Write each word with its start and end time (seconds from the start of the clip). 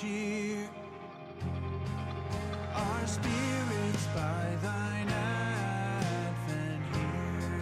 cheer 0.00 0.68
our 2.74 3.06
spirits 3.06 4.06
by 4.14 4.56
thine 4.62 5.08
advent 5.10 6.82
here. 6.94 7.60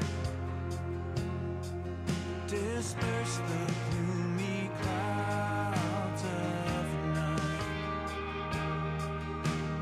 Disperse 2.47 3.37
the 3.38 3.72
gloomy 3.91 4.71
clouds 4.82 6.22
of 6.22 6.87
night, 7.15 8.12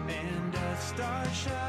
and 0.09 0.53
death's 0.53 0.93
dark 0.93 1.33
shadows 1.34 1.66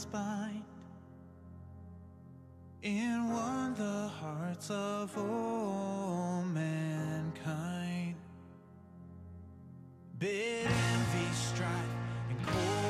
nations, 0.00 0.06
bind 0.06 0.64
in 2.82 3.30
one 3.30 3.74
the 3.74 4.08
hearts 4.08 4.70
of 4.70 5.16
all 5.18 6.42
mankind. 6.42 8.14
Bid 10.18 10.66
envy, 10.66 11.34
strife, 11.34 11.68
and 12.28 12.46
quarrel 12.46 12.89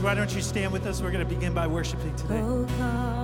Church, 0.00 0.06
why 0.06 0.14
don't 0.14 0.34
you 0.34 0.40
stand 0.40 0.72
with 0.72 0.86
us? 0.86 1.02
We're 1.02 1.10
going 1.10 1.28
to 1.28 1.34
begin 1.34 1.52
by 1.52 1.66
worshiping 1.66 2.16
today. 2.16 2.40
Oh, 2.40 3.19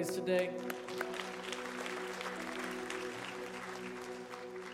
praise 0.00 0.14
today? 0.14 0.48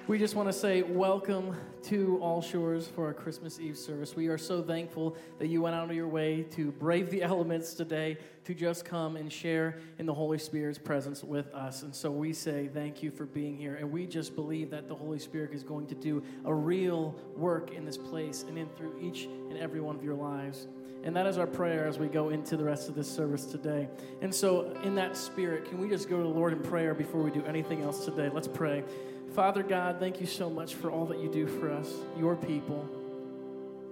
We 0.07 0.19
just 0.21 0.37
want 0.37 0.49
to 0.49 0.53
say 0.53 0.83
welcome 0.83 1.57
to 1.85 2.21
All 2.23 2.41
Shores 2.41 2.87
for 2.87 3.07
our 3.07 3.13
Christmas 3.13 3.59
Eve 3.59 3.77
service. 3.77 4.15
We 4.15 4.29
are 4.29 4.39
so 4.39 4.63
thankful 4.63 5.17
that 5.41 5.49
you 5.49 5.63
went 5.63 5.75
out 5.75 5.91
of 5.91 5.97
your 5.97 6.07
way 6.07 6.45
to 6.53 6.71
brave 6.71 7.11
the 7.11 7.23
elements 7.25 7.75
today 7.75 8.19
to 8.45 8.55
just 8.55 8.85
come 8.85 9.17
and 9.17 9.33
share 9.33 9.81
in 9.99 10.07
the 10.07 10.15
Holy 10.15 10.39
Spirit's 10.39 10.79
presence 10.79 11.25
with 11.25 11.53
us. 11.53 11.83
And 11.83 11.93
so 11.93 12.13
we 12.13 12.33
say 12.33 12.69
thank 12.73 13.03
you 13.03 13.11
for 13.11 13.27
being 13.27 13.57
here. 13.57 13.75
And 13.75 13.91
we 13.91 14.07
just 14.07 14.37
believe 14.37 14.71
that 14.71 14.87
the 14.87 14.95
Holy 14.95 15.19
Spirit 15.19 15.53
is 15.53 15.65
going 15.65 15.89
to 15.89 15.97
do 15.97 16.23
a 16.45 16.55
real 16.55 17.17
work 17.35 17.73
in 17.73 17.85
this 17.85 17.99
place 17.99 18.45
and 18.47 18.57
in 18.57 18.69
through 18.77 18.97
each 19.03 19.25
and 19.25 19.59
every 19.59 19.81
one 19.81 19.97
of 19.97 20.05
your 20.05 20.15
lives. 20.15 20.69
And 21.05 21.15
that 21.15 21.27
is 21.27 21.39
our 21.39 21.47
prayer 21.47 21.87
as 21.87 21.99
we 21.99 22.09
go 22.09 22.31
into 22.31 22.57
the 22.57 22.65
rest 22.65 22.89
of 22.89 22.95
this 22.95 23.09
service 23.09 23.47
today. 23.47 23.89
And 24.23 24.35
so, 24.35 24.73
in 24.83 24.95
that 24.97 25.17
spirit, 25.17 25.67
can 25.67 25.79
we 25.79 25.89
just 25.89 26.09
go 26.09 26.17
to 26.17 26.23
the 26.23 26.29
Lord 26.29 26.53
in 26.53 26.61
prayer 26.61 26.95
before 26.95 27.23
we 27.23 27.31
do 27.31 27.45
anything 27.45 27.83
else 27.83 28.05
today? 28.05 28.29
Let's 28.33 28.49
pray. 28.49 28.83
Father 29.35 29.63
God, 29.63 30.01
thank 30.01 30.21
you 30.21 30.27
so 30.27 30.51
much 30.51 30.75
for 30.75 30.91
all 30.91 31.07
that 31.07 31.19
you 31.19 31.29
do 31.31 31.47
for 31.47 31.71
us, 31.71 31.93
your 32.19 32.35
people. 32.35 32.89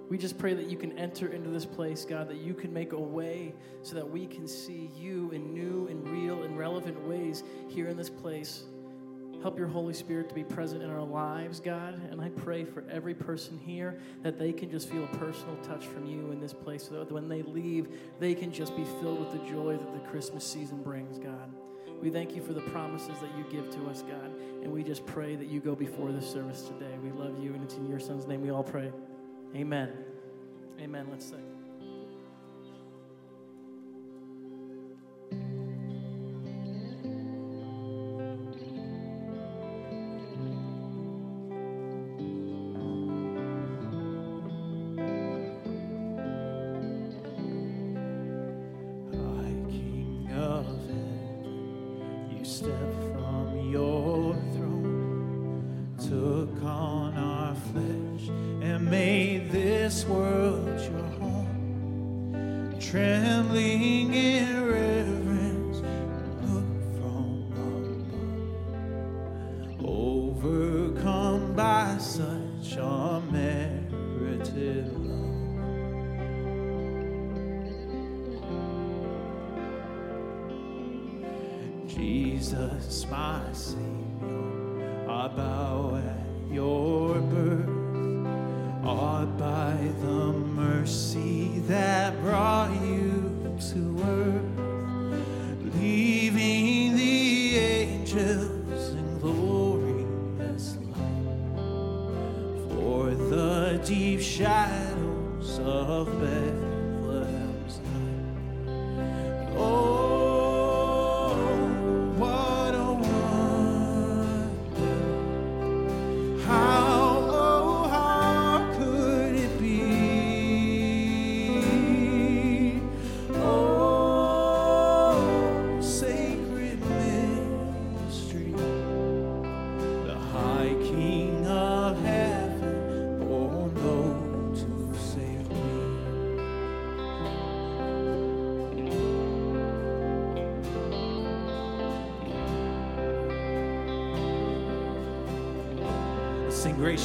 We 0.09 0.19
just 0.19 0.39
pray 0.39 0.55
that 0.55 0.67
you 0.67 0.77
can 0.77 0.99
enter 0.99 1.29
into 1.29 1.51
this 1.51 1.65
place, 1.65 2.05
God, 2.05 2.29
that 2.29 2.37
you 2.37 2.55
can 2.55 2.73
make 2.73 2.93
a 2.93 3.01
way 3.01 3.55
so 3.83 3.95
that 3.95 4.09
we 4.09 4.27
can 4.27 4.47
see 4.47 4.91
you 4.95 5.31
in 5.33 5.55
new 5.55 5.89
and 5.89 6.07
real 6.09 6.43
and 6.43 6.59
relevant 6.59 7.01
ways 7.07 7.43
here 7.69 7.89
in 7.89 7.97
this 7.97 8.11
place. 8.11 8.65
Help 9.45 9.59
your 9.59 9.69
Holy 9.69 9.93
Spirit 9.93 10.31
to 10.31 10.35
be 10.35 10.43
present 10.43 10.83
in 10.83 10.89
our 10.89 11.03
lives, 11.03 11.61
God. 11.61 12.01
And 12.11 12.19
I 12.19 12.31
pray 12.31 12.65
for 12.65 12.83
every 12.91 13.13
person 13.13 13.59
here 13.59 13.99
that 14.23 14.39
they 14.39 14.55
can 14.55 14.71
just 14.71 14.89
feel 14.89 15.05
a 15.05 15.17
personal 15.19 15.55
touch 15.57 15.87
from 15.87 16.07
you 16.07 16.33
in 16.33 16.41
this 16.41 16.55
place 16.55 16.85
so 16.85 16.95
that 16.95 17.13
when 17.13 17.29
they 17.29 17.43
leave, 17.43 17.89
they 18.19 18.35
can 18.35 18.51
just 18.51 18.75
be 18.75 18.85
filled 19.03 19.21
with 19.21 19.33
the 19.33 19.47
joy 19.47 19.77
that 19.77 19.93
the 19.93 20.09
Christmas 20.09 20.51
season 20.51 20.83
brings, 20.83 21.19
God. 21.19 21.53
We 22.01 22.09
thank 22.09 22.35
you 22.35 22.41
for 22.41 22.55
the 22.55 22.63
promises 22.63 23.19
that 23.21 23.37
you 23.37 23.45
give 23.51 23.71
to 23.73 23.87
us, 23.91 24.01
God. 24.01 24.33
And 24.63 24.73
we 24.73 24.83
just 24.83 25.05
pray 25.05 25.37
that 25.37 25.49
you 25.49 25.61
go 25.61 25.75
before 25.75 26.11
this 26.11 26.27
service 26.27 26.63
today. 26.63 26.97
We 27.03 27.11
love 27.11 27.39
you, 27.39 27.53
and 27.53 27.63
it's 27.63 27.75
in 27.75 27.87
your 27.87 28.01
son's 28.01 28.27
name 28.27 28.41
we 28.41 28.49
all 28.49 28.65
pray. 28.65 28.91
Amen. 29.55 29.93
Amen. 30.81 31.07
Let's 31.11 31.27
sing. 31.27 31.64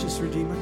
Sing 0.09 0.23
Redeemer. 0.23 0.58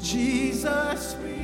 Jesus, 0.00 1.16
we 1.22 1.37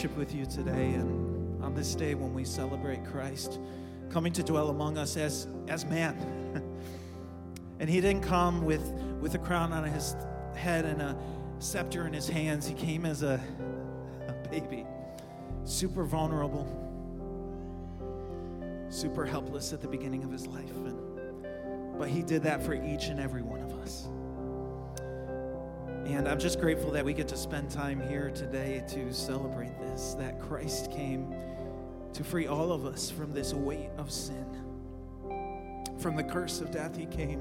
worship 0.00 0.16
with 0.16 0.34
you 0.34 0.46
today 0.46 0.94
and 0.94 1.62
on 1.62 1.74
this 1.74 1.94
day 1.94 2.14
when 2.14 2.32
we 2.32 2.42
celebrate 2.42 3.04
Christ 3.04 3.60
coming 4.08 4.32
to 4.32 4.42
dwell 4.42 4.70
among 4.70 4.96
us 4.96 5.14
as, 5.18 5.46
as 5.68 5.84
man. 5.84 6.16
and 7.80 7.90
he 7.90 8.00
didn't 8.00 8.22
come 8.22 8.64
with, 8.64 8.80
with 9.20 9.34
a 9.34 9.38
crown 9.38 9.74
on 9.74 9.84
his 9.84 10.16
head 10.56 10.86
and 10.86 11.02
a 11.02 11.14
scepter 11.58 12.06
in 12.06 12.14
his 12.14 12.26
hands. 12.26 12.66
He 12.66 12.72
came 12.72 13.04
as 13.04 13.22
a, 13.22 13.38
a 14.26 14.48
baby, 14.48 14.86
super 15.66 16.04
vulnerable, 16.04 16.66
super 18.88 19.26
helpless 19.26 19.74
at 19.74 19.82
the 19.82 19.88
beginning 19.88 20.24
of 20.24 20.32
his 20.32 20.46
life. 20.46 20.70
And, 20.76 21.98
but 21.98 22.08
he 22.08 22.22
did 22.22 22.42
that 22.44 22.62
for 22.62 22.72
each 22.72 23.08
and 23.08 23.20
every 23.20 23.42
one 23.42 23.60
of 23.60 23.74
us. 23.80 24.08
And 26.10 26.28
I'm 26.28 26.40
just 26.40 26.58
grateful 26.60 26.90
that 26.90 27.04
we 27.04 27.14
get 27.14 27.28
to 27.28 27.36
spend 27.36 27.70
time 27.70 28.00
here 28.00 28.32
today 28.34 28.82
to 28.88 29.12
celebrate 29.14 29.78
this 29.78 30.14
that 30.14 30.40
Christ 30.40 30.90
came 30.90 31.32
to 32.12 32.24
free 32.24 32.48
all 32.48 32.72
of 32.72 32.84
us 32.84 33.10
from 33.10 33.32
this 33.32 33.54
weight 33.54 33.90
of 33.96 34.10
sin. 34.10 34.44
From 36.00 36.16
the 36.16 36.24
curse 36.24 36.60
of 36.60 36.72
death, 36.72 36.96
He 36.96 37.06
came 37.06 37.40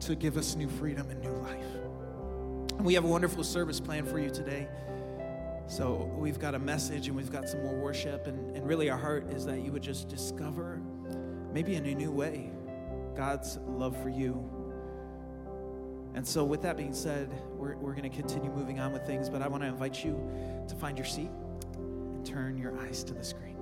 to 0.00 0.16
give 0.16 0.38
us 0.38 0.56
new 0.56 0.66
freedom 0.66 1.10
and 1.10 1.20
new 1.20 1.30
life. 1.30 2.80
We 2.80 2.94
have 2.94 3.04
a 3.04 3.08
wonderful 3.08 3.44
service 3.44 3.80
planned 3.80 4.08
for 4.08 4.18
you 4.18 4.30
today. 4.30 4.66
So 5.66 6.10
we've 6.16 6.40
got 6.40 6.54
a 6.54 6.58
message 6.58 7.08
and 7.08 7.14
we've 7.14 7.30
got 7.30 7.50
some 7.50 7.62
more 7.62 7.76
worship. 7.76 8.26
And, 8.26 8.56
and 8.56 8.66
really, 8.66 8.88
our 8.88 8.98
heart 8.98 9.30
is 9.30 9.44
that 9.44 9.60
you 9.60 9.72
would 9.72 9.82
just 9.82 10.08
discover, 10.08 10.80
maybe 11.52 11.74
in 11.74 11.84
a 11.84 11.94
new 11.94 12.10
way, 12.10 12.50
God's 13.14 13.58
love 13.66 13.94
for 14.02 14.08
you. 14.08 14.61
And 16.14 16.26
so, 16.26 16.44
with 16.44 16.62
that 16.62 16.76
being 16.76 16.92
said, 16.92 17.30
we're, 17.56 17.76
we're 17.76 17.94
going 17.94 18.08
to 18.08 18.14
continue 18.14 18.50
moving 18.50 18.80
on 18.80 18.92
with 18.92 19.06
things, 19.06 19.30
but 19.30 19.40
I 19.40 19.48
want 19.48 19.62
to 19.62 19.68
invite 19.68 20.04
you 20.04 20.12
to 20.68 20.74
find 20.74 20.98
your 20.98 21.06
seat 21.06 21.30
and 21.76 22.26
turn 22.26 22.58
your 22.58 22.78
eyes 22.80 23.02
to 23.04 23.14
the 23.14 23.24
screen. 23.24 23.56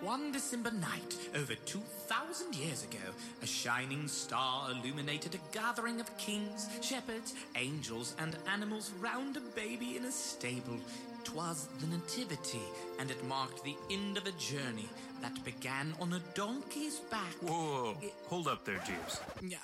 One 0.00 0.32
December 0.32 0.70
night, 0.70 1.17
over 1.34 1.54
2,000 1.54 2.54
years 2.54 2.84
ago, 2.84 2.98
a 3.42 3.46
shining 3.46 4.08
star 4.08 4.70
illuminated 4.70 5.34
a 5.34 5.54
gathering 5.54 6.00
of 6.00 6.16
kings, 6.18 6.68
shepherds, 6.82 7.34
angels, 7.56 8.14
and 8.18 8.36
animals 8.52 8.92
round 9.00 9.36
a 9.36 9.40
baby 9.54 9.96
in 9.96 10.04
a 10.04 10.12
stable. 10.12 10.78
'Twas 11.24 11.68
the 11.80 11.86
Nativity, 11.86 12.62
and 12.98 13.10
it 13.10 13.22
marked 13.24 13.62
the 13.62 13.76
end 13.90 14.16
of 14.16 14.26
a 14.26 14.32
journey 14.32 14.88
that 15.20 15.44
began 15.44 15.94
on 16.00 16.14
a 16.14 16.20
donkey's 16.34 17.00
back. 17.10 17.34
Whoa, 17.42 17.96
hold 18.28 18.48
up 18.48 18.64
there, 18.64 18.82
Jeeves. 18.86 19.20
Yeah. 19.42 19.58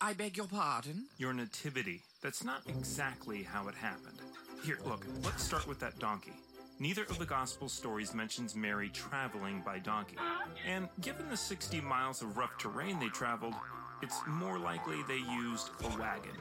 I 0.00 0.14
beg 0.14 0.36
your 0.36 0.46
pardon? 0.46 1.04
Your 1.18 1.34
nativity. 1.34 2.02
That's 2.22 2.42
not 2.42 2.62
exactly 2.66 3.42
how 3.42 3.68
it 3.68 3.74
happened. 3.74 4.18
Here, 4.64 4.78
look, 4.84 5.04
let's 5.22 5.44
start 5.44 5.68
with 5.68 5.78
that 5.80 5.98
donkey. 5.98 6.32
Neither 6.80 7.02
of 7.02 7.18
the 7.18 7.26
gospel 7.26 7.68
stories 7.68 8.14
mentions 8.14 8.56
Mary 8.56 8.88
traveling 8.88 9.60
by 9.66 9.78
donkey. 9.78 10.16
And 10.66 10.88
given 11.02 11.28
the 11.28 11.36
60 11.36 11.78
miles 11.82 12.22
of 12.22 12.38
rough 12.38 12.56
terrain 12.56 12.98
they 12.98 13.08
traveled, 13.08 13.52
it's 14.00 14.18
more 14.26 14.58
likely 14.58 15.02
they 15.06 15.18
used 15.18 15.68
a 15.84 15.98
wagon. 15.98 16.32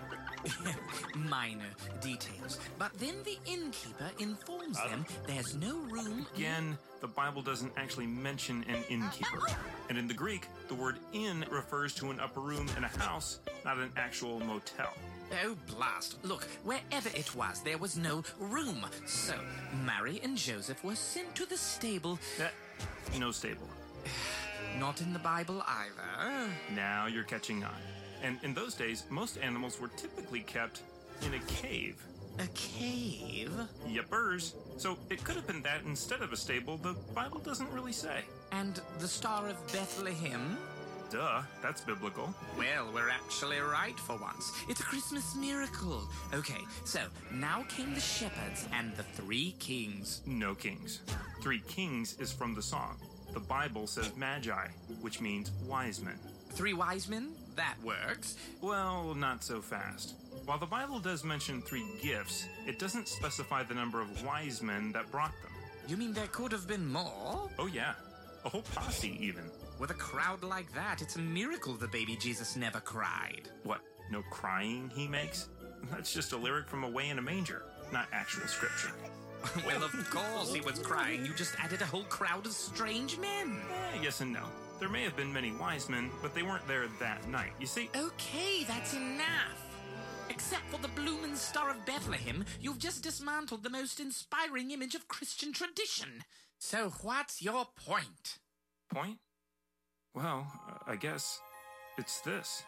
Minor 1.30 1.72
details. 2.00 2.58
But 2.78 2.94
then 3.00 3.16
the 3.26 3.38
innkeeper 3.52 4.12
informs 4.18 4.78
them 4.78 5.06
there's 5.28 5.56
no 5.56 5.78
room. 5.92 6.26
Again, 6.34 6.78
the 7.02 7.08
Bible 7.08 7.42
doesn't 7.42 7.74
actually 7.76 8.08
mention 8.08 8.64
an 8.70 8.82
innkeeper. 8.90 9.46
And 9.90 9.98
in 9.98 10.08
the 10.08 10.14
Greek, 10.14 10.48
the 10.70 10.76
word 10.76 11.00
inn 11.12 11.44
refers 11.52 11.94
to 11.96 12.12
an 12.12 12.22
upper 12.22 12.40
room 12.40 12.70
in 12.78 12.86
a 12.86 12.88
house, 12.88 13.40
not 13.66 13.78
an 13.78 13.92
actual 13.98 14.40
motel. 14.40 14.94
Oh, 15.46 15.56
blast. 15.68 16.18
Look, 16.24 16.44
wherever 16.64 17.10
it 17.10 17.36
was, 17.36 17.62
there 17.62 17.78
was 17.78 17.98
no 17.98 18.24
room. 18.40 18.86
So, 19.06 19.36
Mary 19.86 20.20
and 20.24 20.36
Joseph 20.36 20.84
were 20.84 20.96
sent 20.96 21.36
to 21.36 21.46
the 21.46 21.58
stable. 21.58 22.20
That, 22.38 22.54
no 23.20 23.32
stable. 23.32 23.68
Not 24.80 25.02
in 25.02 25.14
the 25.14 25.20
Bible 25.20 25.64
either. 25.68 26.50
Now 26.76 27.08
you're 27.08 27.24
catching 27.24 27.64
on. 27.64 27.82
And 28.24 28.38
in 28.44 28.54
those 28.54 28.76
days, 28.76 29.06
most 29.10 29.38
animals 29.38 29.80
were 29.80 29.88
typically 29.90 30.42
kept 30.42 30.82
in 31.22 31.34
a 31.34 31.40
cave. 31.40 32.04
A 32.40 32.48
cave? 32.54 33.52
Yepers. 33.88 34.54
So 34.78 34.98
it 35.10 35.24
could 35.24 35.36
have 35.36 35.48
been 35.48 35.62
that 35.64 35.82
instead 35.86 36.22
of 36.22 36.32
a 36.32 36.38
stable, 36.38 36.78
the 36.78 36.96
Bible 37.14 37.40
doesn't 37.40 37.70
really 37.72 37.92
say. 37.92 38.22
And 38.52 38.80
the 39.00 39.08
Star 39.08 39.50
of 39.50 39.56
Bethlehem? 39.74 40.58
Duh, 41.12 41.42
that's 41.62 41.82
biblical. 41.82 42.34
Well, 42.56 42.88
we're 42.94 43.10
actually 43.10 43.58
right 43.60 44.00
for 44.00 44.18
once. 44.18 44.52
It's 44.68 44.80
a 44.80 44.84
Christmas 44.84 45.36
miracle. 45.36 46.04
Okay, 46.34 46.62
so 46.86 47.00
now 47.34 47.64
came 47.68 47.96
the 47.96 48.00
shepherds 48.00 48.68
and 48.74 48.96
the 48.96 49.04
three 49.04 49.56
kings. 49.58 50.22
No 50.28 50.54
kings. 50.54 51.02
Three 51.42 51.62
kings 51.62 52.16
is 52.20 52.32
from 52.32 52.54
the 52.54 52.62
song. 52.62 52.98
The 53.34 53.40
Bible 53.40 53.88
says 53.88 54.16
magi, 54.16 54.68
which 55.02 55.20
means 55.20 55.52
wise 55.68 56.00
men. 56.02 56.20
Three 56.52 56.74
wise 56.74 57.08
men? 57.08 57.32
That 57.56 57.76
works. 57.84 58.38
Well, 58.62 59.16
not 59.16 59.44
so 59.44 59.62
fast. 59.62 60.16
While 60.46 60.60
the 60.60 60.66
Bible 60.66 61.00
does 61.00 61.24
mention 61.24 61.62
three 61.62 61.86
gifts, 62.02 62.46
it 62.68 62.78
doesn't 62.80 63.08
specify 63.08 63.64
the 63.64 63.74
number 63.74 64.00
of 64.00 64.24
wise 64.24 64.62
men 64.62 64.92
that 64.92 65.12
brought 65.12 65.34
them. 65.42 65.52
You 65.88 65.98
mean 65.98 66.14
there 66.14 66.28
could 66.28 66.52
have 66.52 66.68
been 66.68 66.88
more? 66.88 67.50
Oh, 67.58 67.68
yeah. 67.68 67.94
A 68.46 68.50
whole 68.50 68.62
posse, 68.74 69.18
even. 69.20 69.44
With 69.80 69.92
a 69.92 69.96
crowd 69.96 70.44
like 70.44 70.74
that, 70.74 71.02
it's 71.02 71.16
a 71.16 71.20
miracle 71.20 71.74
the 71.74 71.88
baby 71.88 72.18
Jesus 72.18 72.58
never 72.58 72.82
cried. 72.82 73.50
What, 73.64 73.80
no 74.12 74.22
crying 74.30 74.92
he 74.94 75.08
makes? 75.08 75.48
That's 75.90 76.14
just 76.14 76.34
a 76.34 76.38
lyric 76.38 76.68
from 76.68 76.84
Away 76.84 77.08
in 77.08 77.18
a 77.18 77.22
Manger, 77.22 77.64
not 77.94 78.10
actual 78.12 78.46
scripture. 78.48 78.92
well, 79.66 79.82
of 79.82 80.10
course 80.10 80.54
he 80.54 80.60
was 80.60 80.80
crying. 80.80 81.26
You 81.26 81.34
just 81.34 81.56
added 81.64 81.82
a 81.82 81.86
whole 81.86 82.04
crowd 82.04 82.46
of 82.46 82.52
strange 82.52 83.18
men. 83.20 83.58
Eh, 83.94 84.00
yes 84.04 84.20
and 84.20 84.34
no. 84.34 84.44
There 84.82 84.90
may 84.90 85.04
have 85.04 85.16
been 85.16 85.32
many 85.32 85.54
wise 85.54 85.88
men, 85.88 86.12
but 86.22 86.36
they 86.36 86.44
weren't 86.44 86.68
there 86.68 86.86
that 87.00 87.30
night. 87.30 87.52
You 87.58 87.66
see, 87.66 87.90
Okay, 87.96 88.66
that's 88.66 88.94
enough. 88.94 89.66
Except 90.30 90.64
for 90.70 90.80
the 90.82 90.90
bloomin' 90.90 91.38
Star 91.38 91.70
of 91.70 91.86
Bethlehem, 91.86 92.44
you've 92.60 92.80
just 92.80 93.02
dismantled 93.02 93.64
the 93.64 93.70
most 93.70 94.02
inspiring 94.02 94.72
image 94.72 94.94
of 94.94 95.08
Christian 95.08 95.54
tradition. 95.54 96.26
So 96.58 96.92
what's 97.02 97.42
your 97.42 97.66
point? 97.88 98.40
Point? 98.94 99.20
Well, 100.16 100.48
I 100.88 100.96
guess 100.96 101.40
it's 101.98 102.22
this. 102.22 102.64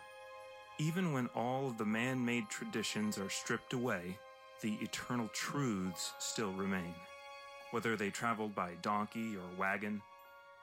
Even 0.80 1.12
when 1.12 1.28
all 1.36 1.68
of 1.68 1.78
the 1.78 1.86
man 1.86 2.24
made 2.24 2.50
traditions 2.50 3.18
are 3.18 3.30
stripped 3.30 3.74
away, 3.74 4.18
the 4.62 4.78
eternal 4.82 5.28
truths 5.34 6.14
still 6.20 6.52
remain. 6.54 6.94
Whether 7.72 7.96
they 7.96 8.10
traveled 8.10 8.54
by 8.54 8.74
donkey 8.82 9.36
or 9.36 9.58
wagon, 9.58 10.02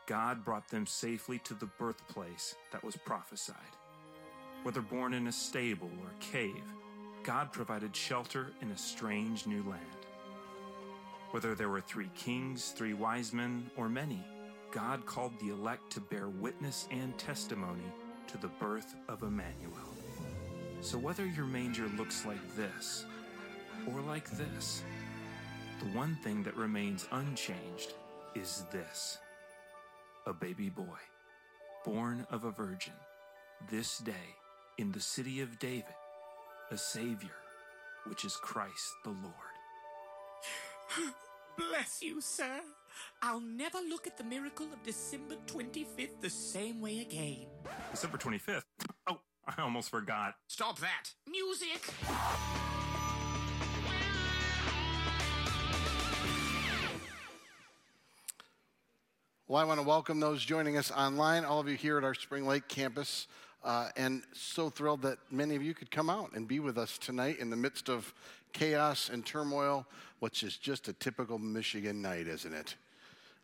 God 0.07 0.45
brought 0.45 0.69
them 0.69 0.87
safely 0.87 1.39
to 1.41 1.55
the 1.55 1.67
birthplace 1.79 2.55
that 2.73 2.85
was 2.85 2.97
prophesied. 2.97 3.57
Whether 4.63 4.81
born 4.81 5.15
in 5.15 5.27
a 5.27 5.33
stable 5.33 5.91
or 6.03 6.11
cave, 6.21 6.63
God 7.25 7.53
provided 7.53 7.95
shelter 7.95 8.53
in 8.63 8.71
a 8.71 8.79
strange 8.79 9.47
new 9.47 9.63
land. 9.69 9.85
Whether 11.33 11.55
there 11.55 11.69
were 11.69 11.81
three 11.81 12.11
kings, 12.15 12.71
three 12.71 12.95
wise 12.95 13.33
men, 13.33 13.71
or 13.77 13.89
many, 13.89 14.25
God 14.71 15.07
called 15.07 15.33
the 15.41 15.51
elect 15.51 15.91
to 15.93 16.01
bear 16.01 16.29
witness 16.29 16.89
and 16.91 17.17
testimony 17.19 17.93
to 18.27 18.39
the 18.39 18.49
birth 18.61 18.95
of 19.09 19.23
Emmanuel. 19.23 19.73
So 20.81 20.99
whether 20.99 21.27
your 21.27 21.47
manger 21.47 21.89
looks 21.97 22.27
like 22.27 22.57
this 22.57 23.07
or 23.87 24.01
like 24.03 24.31
this, 24.31 24.83
the 25.81 25.87
one 25.97 26.17
thing 26.23 26.43
that 26.43 26.57
remains 26.57 27.09
unchanged 27.13 27.95
is 28.35 28.65
this 28.71 29.19
a 30.27 30.33
baby 30.33 30.69
boy, 30.69 30.99
born 31.85 32.27
of 32.31 32.45
a 32.45 32.51
virgin, 32.51 32.93
this 33.71 33.99
day 33.99 34.37
in 34.77 34.93
the 34.93 35.01
city 35.01 35.41
of 35.41 35.59
David, 35.59 35.85
a 36.71 36.77
Savior, 36.77 37.31
which 38.07 38.25
is 38.25 38.37
Christ 38.37 38.93
the 39.05 39.11
Lord. 39.11 39.35
Bless 41.57 42.03
you, 42.03 42.21
sir. 42.21 42.61
I'll 43.23 43.41
never 43.41 43.79
look 43.89 44.07
at 44.07 44.17
the 44.17 44.25
miracle 44.25 44.67
of 44.73 44.83
December 44.83 45.37
25th 45.47 46.21
the 46.21 46.31
same 46.31 46.81
way 46.81 47.01
again. 47.01 47.47
December 47.91 48.19
25th. 48.19 48.63
Oh, 49.09 49.21
I 49.47 49.63
almost 49.63 49.91
forgot. 49.91 50.35
Stop 50.47 50.79
that. 50.79 51.11
Music! 51.29 51.91
Well, 59.49 59.63
I 59.63 59.65
want 59.65 59.81
to 59.81 59.87
welcome 59.87 60.21
those 60.21 60.45
joining 60.45 60.77
us 60.77 60.91
online, 60.91 61.47
all 61.47 61.59
of 61.59 61.69
you 61.69 61.75
here 61.75 61.97
at 61.97 62.05
our 62.05 62.13
Spring 62.13 62.47
Lake 62.47 62.69
campus, 62.69 63.29
uh, 63.65 63.89
and 63.97 64.23
so 64.35 64.69
thrilled 64.69 65.01
that 65.03 65.17
many 65.31 65.57
of 65.57 65.63
you 65.63 65.73
could 65.73 65.91
come 65.91 66.11
out 66.11 66.33
and 66.35 66.47
be 66.47 66.61
with 66.61 66.77
us 66.77 66.99
tonight 66.99 67.39
in 67.39 67.49
the 67.49 67.57
midst 67.57 67.89
of 67.89 68.13
chaos 68.53 69.09
and 69.11 69.25
turmoil, 69.25 69.87
which 70.19 70.43
is 70.43 70.59
just 70.59 70.89
a 70.89 70.93
typical 70.93 71.39
Michigan 71.39 72.03
night, 72.03 72.27
isn't 72.27 72.53
it? 72.53 72.77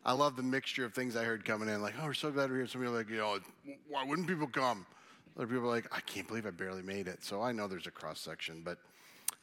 I 0.05 0.13
love 0.13 0.35
the 0.35 0.43
mixture 0.43 0.85
of 0.85 0.93
things 0.93 1.15
I 1.15 1.23
heard 1.23 1.43
coming 1.43 1.67
in, 1.67 1.81
like, 1.81 1.95
oh, 1.99 2.05
we're 2.05 2.13
so 2.13 2.29
glad 2.29 2.51
we're 2.51 2.57
here. 2.57 2.67
Some 2.67 2.81
people 2.81 2.93
are 2.93 2.97
like, 2.99 3.09
you 3.09 3.17
know, 3.17 3.39
why 3.89 4.05
wouldn't 4.05 4.27
people 4.27 4.45
come? 4.45 4.85
Other 5.35 5.47
people 5.47 5.63
are 5.63 5.73
like, 5.73 5.87
I 5.91 5.99
can't 6.01 6.27
believe 6.27 6.45
I 6.45 6.51
barely 6.51 6.83
made 6.83 7.07
it. 7.07 7.23
So 7.23 7.41
I 7.41 7.51
know 7.51 7.67
there's 7.67 7.87
a 7.87 7.91
cross 7.91 8.19
section, 8.19 8.61
but 8.63 8.77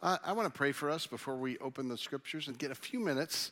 uh, 0.01 0.18
I 0.25 0.33
want 0.33 0.46
to 0.46 0.57
pray 0.57 0.70
for 0.70 0.88
us 0.88 1.07
before 1.07 1.37
we 1.37 1.59
open 1.59 1.88
the 1.88 1.98
scriptures 1.98 2.46
and 2.46 2.57
get 2.57 2.70
a 2.70 2.77
few 2.77 3.01
minutes 3.01 3.51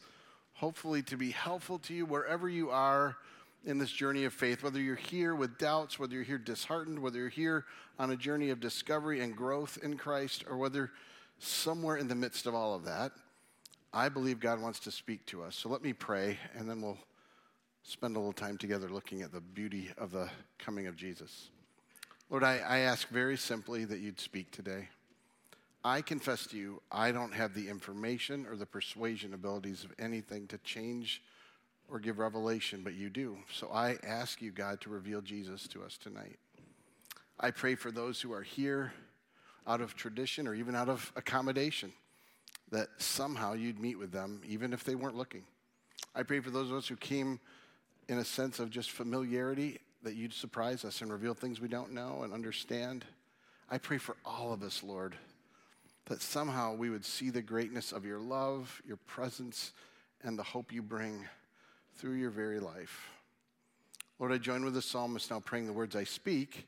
hopefully 0.54 1.02
to 1.02 1.16
be 1.16 1.30
helpful 1.30 1.78
to 1.78 1.94
you 1.94 2.06
wherever 2.06 2.48
you 2.48 2.70
are 2.70 3.16
in 3.64 3.78
this 3.78 3.90
journey 3.90 4.24
of 4.24 4.32
faith, 4.32 4.62
whether 4.62 4.80
you're 4.80 4.94
here 4.94 5.34
with 5.34 5.58
doubts, 5.58 5.98
whether 5.98 6.14
you're 6.14 6.22
here 6.22 6.38
disheartened, 6.38 6.98
whether 6.98 7.18
you're 7.18 7.28
here 7.28 7.64
on 7.98 8.10
a 8.10 8.16
journey 8.16 8.50
of 8.50 8.60
discovery 8.60 9.20
and 9.20 9.36
growth 9.36 9.78
in 9.82 9.96
Christ, 9.96 10.44
or 10.48 10.56
whether 10.56 10.90
somewhere 11.38 11.96
in 11.96 12.08
the 12.08 12.14
midst 12.14 12.46
of 12.46 12.54
all 12.54 12.74
of 12.74 12.84
that, 12.84 13.12
I 13.92 14.08
believe 14.08 14.38
God 14.38 14.60
wants 14.60 14.80
to 14.80 14.90
speak 14.90 15.26
to 15.26 15.42
us. 15.42 15.56
So 15.56 15.68
let 15.68 15.82
me 15.82 15.92
pray, 15.92 16.38
and 16.54 16.68
then 16.68 16.80
we'll 16.80 16.98
spend 17.82 18.16
a 18.16 18.18
little 18.18 18.32
time 18.32 18.56
together 18.56 18.88
looking 18.88 19.22
at 19.22 19.32
the 19.32 19.40
beauty 19.40 19.90
of 19.98 20.12
the 20.12 20.28
coming 20.58 20.86
of 20.86 20.96
Jesus. 20.96 21.50
Lord, 22.28 22.44
I, 22.44 22.58
I 22.58 22.78
ask 22.80 23.08
very 23.08 23.36
simply 23.36 23.84
that 23.86 23.98
you'd 23.98 24.20
speak 24.20 24.52
today. 24.52 24.88
I 25.82 26.02
confess 26.02 26.46
to 26.48 26.58
you, 26.58 26.82
I 26.92 27.10
don't 27.10 27.32
have 27.32 27.54
the 27.54 27.68
information 27.68 28.46
or 28.46 28.54
the 28.54 28.66
persuasion 28.66 29.34
abilities 29.34 29.82
of 29.82 29.92
anything 29.98 30.46
to 30.48 30.58
change 30.58 31.22
or 31.90 31.98
give 31.98 32.18
revelation, 32.18 32.82
but 32.84 32.94
you 32.94 33.10
do. 33.10 33.38
So 33.52 33.70
I 33.72 33.96
ask 34.06 34.40
you, 34.40 34.52
God, 34.52 34.80
to 34.82 34.90
reveal 34.90 35.20
Jesus 35.22 35.66
to 35.68 35.82
us 35.82 35.98
tonight. 35.98 36.38
I 37.40 37.50
pray 37.50 37.74
for 37.74 37.90
those 37.90 38.20
who 38.20 38.32
are 38.32 38.42
here 38.42 38.92
out 39.66 39.80
of 39.80 39.96
tradition 39.96 40.46
or 40.46 40.54
even 40.54 40.76
out 40.76 40.88
of 40.88 41.10
accommodation, 41.16 41.92
that 42.70 42.88
somehow 42.98 43.54
you'd 43.54 43.80
meet 43.80 43.98
with 43.98 44.12
them, 44.12 44.40
even 44.46 44.72
if 44.72 44.84
they 44.84 44.94
weren't 44.94 45.16
looking. 45.16 45.44
I 46.14 46.22
pray 46.22 46.40
for 46.40 46.50
those 46.50 46.70
of 46.70 46.76
us 46.76 46.88
who 46.88 46.96
came 46.96 47.40
in 48.08 48.18
a 48.18 48.24
sense 48.24 48.58
of 48.58 48.70
just 48.70 48.90
familiarity, 48.90 49.78
that 50.02 50.14
you'd 50.14 50.32
surprise 50.32 50.84
us 50.84 51.02
and 51.02 51.12
reveal 51.12 51.34
things 51.34 51.60
we 51.60 51.68
don't 51.68 51.92
know 51.92 52.22
and 52.22 52.32
understand. 52.32 53.04
I 53.70 53.78
pray 53.78 53.98
for 53.98 54.16
all 54.24 54.52
of 54.52 54.62
us, 54.62 54.82
Lord 54.82 55.16
that 56.10 56.20
somehow 56.20 56.74
we 56.74 56.90
would 56.90 57.04
see 57.04 57.30
the 57.30 57.40
greatness 57.40 57.92
of 57.92 58.04
your 58.04 58.18
love, 58.18 58.82
your 58.84 58.96
presence, 58.96 59.72
and 60.24 60.36
the 60.36 60.42
hope 60.42 60.72
you 60.72 60.82
bring 60.82 61.24
through 61.94 62.14
your 62.14 62.30
very 62.30 62.58
life. 62.58 63.10
Lord, 64.18 64.32
I 64.32 64.38
join 64.38 64.64
with 64.64 64.74
the 64.74 64.82
psalmist 64.82 65.30
now 65.30 65.38
praying 65.38 65.66
the 65.66 65.72
words 65.72 65.94
I 65.94 66.02
speak 66.02 66.66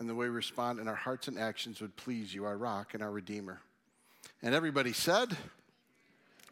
and 0.00 0.08
the 0.08 0.14
way 0.14 0.26
we 0.26 0.34
respond 0.34 0.80
in 0.80 0.88
our 0.88 0.94
hearts 0.94 1.28
and 1.28 1.38
actions 1.38 1.82
would 1.82 1.94
please 1.96 2.34
you, 2.34 2.46
our 2.46 2.56
rock 2.56 2.94
and 2.94 3.02
our 3.02 3.10
redeemer. 3.10 3.60
And 4.42 4.54
everybody 4.54 4.92
said, 4.92 5.36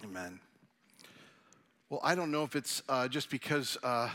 Amen. 0.05 0.41
Well, 1.89 2.01
I 2.03 2.15
don't 2.15 2.31
know 2.31 2.45
if 2.45 2.57
it's 2.57 2.83
uh, 2.89 3.09
just 3.09 3.31
because 3.31 3.77
uh, 3.83 4.11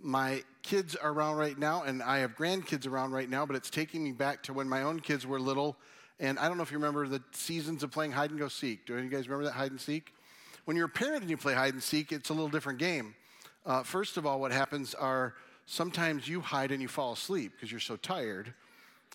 my 0.00 0.42
kids 0.62 0.96
are 0.96 1.12
around 1.12 1.36
right 1.36 1.58
now 1.58 1.82
and 1.82 2.02
I 2.02 2.18
have 2.18 2.36
grandkids 2.36 2.86
around 2.86 3.12
right 3.12 3.28
now, 3.28 3.44
but 3.46 3.54
it's 3.54 3.70
taking 3.70 4.02
me 4.02 4.12
back 4.12 4.42
to 4.44 4.52
when 4.52 4.68
my 4.68 4.82
own 4.82 5.00
kids 5.00 5.26
were 5.26 5.38
little 5.38 5.76
and 6.22 6.38
I 6.38 6.46
don't 6.46 6.56
know 6.56 6.62
if 6.62 6.70
you 6.70 6.78
remember 6.78 7.08
the 7.08 7.20
seasons 7.32 7.82
of 7.82 7.90
playing 7.90 8.12
hide 8.12 8.30
and 8.30 8.38
go 8.38 8.46
seek. 8.46 8.86
Do 8.86 8.92
any 8.94 9.06
of 9.06 9.12
you 9.12 9.18
guys 9.18 9.28
remember 9.28 9.46
that 9.46 9.54
hide 9.54 9.72
and 9.72 9.80
seek? 9.80 10.14
When 10.64 10.76
you're 10.76 10.86
a 10.86 10.88
parent 10.88 11.22
and 11.22 11.30
you 11.30 11.36
play 11.36 11.52
hide 11.52 11.74
and 11.74 11.82
seek, 11.82 12.12
it's 12.12 12.30
a 12.30 12.32
little 12.32 12.48
different 12.48 12.78
game. 12.78 13.16
Uh, 13.66 13.82
first 13.82 14.16
of 14.16 14.24
all, 14.24 14.40
what 14.40 14.52
happens 14.52 14.94
are 14.94 15.34
sometimes 15.66 16.28
you 16.28 16.40
hide 16.40 16.70
and 16.70 16.80
you 16.80 16.86
fall 16.86 17.12
asleep 17.12 17.52
because 17.56 17.72
you're 17.72 17.80
so 17.80 17.96
tired. 17.96 18.54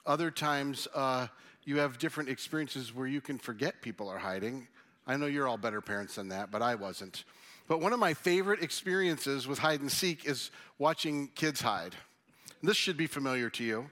Other 0.05 0.29
times, 0.29 0.87
uh, 0.93 1.27
you 1.67 1.79
have 1.79 1.97
different 1.97 2.29
experiences 2.29 2.95
where 2.95 3.07
you 3.07 3.19
can 3.19 3.37
forget 3.37 3.81
people 3.81 4.07
are 4.07 4.17
hiding. 4.17 4.69
I 5.05 5.17
know 5.17 5.25
you're 5.25 5.49
all 5.49 5.57
better 5.57 5.81
parents 5.81 6.15
than 6.15 6.29
that, 6.29 6.49
but 6.49 6.61
I 6.61 6.75
wasn't. 6.75 7.25
But 7.67 7.81
one 7.81 7.91
of 7.91 7.99
my 7.99 8.13
favorite 8.13 8.63
experiences 8.63 9.47
with 9.47 9.59
hide 9.59 9.81
and 9.81 9.91
seek 9.91 10.25
is 10.25 10.49
watching 10.79 11.27
kids 11.35 11.59
hide. 11.59 11.93
This 12.63 12.77
should 12.77 12.95
be 12.95 13.05
familiar 13.05 13.49
to 13.49 13.65
you. 13.65 13.89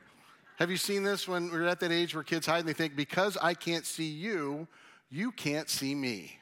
Have 0.55 0.71
you 0.71 0.77
seen 0.77 1.03
this 1.03 1.27
when 1.27 1.51
we're 1.51 1.65
at 1.65 1.81
that 1.81 1.91
age 1.91 2.15
where 2.15 2.23
kids 2.23 2.45
hide 2.45 2.59
and 2.59 2.69
they 2.69 2.73
think, 2.73 2.95
because 2.95 3.35
I 3.41 3.53
can't 3.53 3.85
see 3.85 4.07
you, 4.07 4.69
you 5.11 5.33
can't 5.33 5.69
see 5.69 5.93
me? 5.93 6.39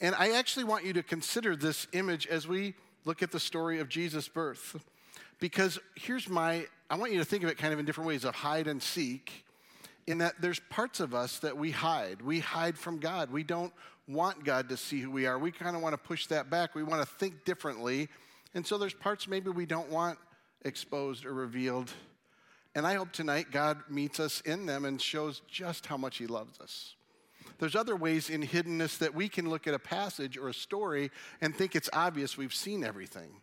And 0.00 0.14
I 0.14 0.34
actually 0.34 0.66
want 0.66 0.84
you 0.84 0.92
to 0.92 1.02
consider 1.02 1.56
this 1.56 1.88
image 1.92 2.28
as 2.28 2.46
we 2.46 2.74
look 3.04 3.24
at 3.24 3.32
the 3.32 3.40
story 3.40 3.80
of 3.80 3.88
Jesus' 3.88 4.28
birth. 4.28 4.76
Because 5.40 5.80
here's 5.96 6.28
my, 6.28 6.68
I 6.88 6.94
want 6.94 7.10
you 7.10 7.18
to 7.18 7.24
think 7.24 7.42
of 7.42 7.50
it 7.50 7.58
kind 7.58 7.72
of 7.72 7.80
in 7.80 7.86
different 7.86 8.06
ways 8.06 8.24
of 8.24 8.36
hide 8.36 8.68
and 8.68 8.80
seek, 8.80 9.44
in 10.08 10.18
that 10.18 10.40
there's 10.40 10.60
parts 10.70 11.00
of 11.00 11.14
us 11.14 11.38
that 11.38 11.56
we 11.56 11.70
hide. 11.70 12.22
We 12.22 12.40
hide 12.40 12.76
from 12.76 12.98
God. 12.98 13.30
We 13.30 13.44
don't 13.44 13.72
want 14.06 14.44
God 14.44 14.68
to 14.70 14.76
see 14.76 15.00
who 15.00 15.10
we 15.10 15.26
are. 15.26 15.38
We 15.38 15.52
kind 15.52 15.76
of 15.76 15.82
want 15.82 15.92
to 15.92 15.98
push 15.98 16.26
that 16.26 16.50
back. 16.50 16.74
We 16.74 16.82
want 16.82 17.02
to 17.02 17.06
think 17.06 17.44
differently. 17.44 18.08
And 18.54 18.66
so 18.66 18.78
there's 18.78 18.94
parts 18.94 19.28
maybe 19.28 19.50
we 19.50 19.66
don't 19.66 19.90
want 19.90 20.18
exposed 20.64 21.24
or 21.24 21.32
revealed 21.32 21.92
and 22.78 22.86
I 22.86 22.94
hope 22.94 23.10
tonight 23.10 23.50
God 23.50 23.82
meets 23.88 24.20
us 24.20 24.40
in 24.42 24.66
them 24.66 24.84
and 24.84 25.02
shows 25.02 25.42
just 25.48 25.86
how 25.86 25.96
much 25.96 26.18
He 26.18 26.28
loves 26.28 26.60
us. 26.60 26.94
There's 27.58 27.74
other 27.74 27.96
ways 27.96 28.30
in 28.30 28.40
hiddenness 28.40 28.98
that 28.98 29.16
we 29.16 29.28
can 29.28 29.50
look 29.50 29.66
at 29.66 29.74
a 29.74 29.80
passage 29.80 30.36
or 30.36 30.48
a 30.48 30.54
story 30.54 31.10
and 31.40 31.52
think 31.52 31.74
it's 31.74 31.90
obvious 31.92 32.36
we've 32.36 32.54
seen 32.54 32.84
everything. 32.84 33.40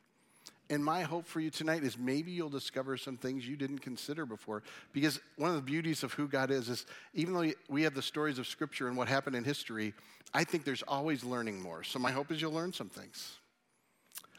And 0.70 0.84
my 0.84 1.04
hope 1.04 1.28
for 1.28 1.40
you 1.40 1.52
tonight 1.52 1.84
is 1.84 1.98
maybe 1.98 2.32
you'll 2.32 2.50
discover 2.50 2.98
some 2.98 3.18
things 3.18 3.48
you 3.48 3.56
didn't 3.56 3.80
consider 3.80 4.26
before. 4.26 4.64
Because 4.94 5.20
one 5.38 5.52
of 5.52 5.56
the 5.56 5.62
beauties 5.62 6.02
of 6.04 6.14
who 6.14 6.28
God 6.28 6.50
is 6.50 6.70
is 6.70 6.86
even 7.14 7.34
though 7.34 7.52
we 7.70 7.84
have 7.84 7.94
the 7.94 8.02
stories 8.02 8.40
of 8.40 8.48
Scripture 8.48 8.88
and 8.88 8.98
what 8.98 9.08
happened 9.08 9.36
in 9.36 9.44
history, 9.44 9.94
I 10.34 10.44
think 10.44 10.64
there's 10.64 10.82
always 10.84 11.24
learning 11.24 11.62
more. 11.62 11.84
So 11.84 12.00
my 12.00 12.12
hope 12.12 12.32
is 12.32 12.42
you'll 12.42 12.52
learn 12.52 12.74
some 12.74 12.90
things. 12.90 13.38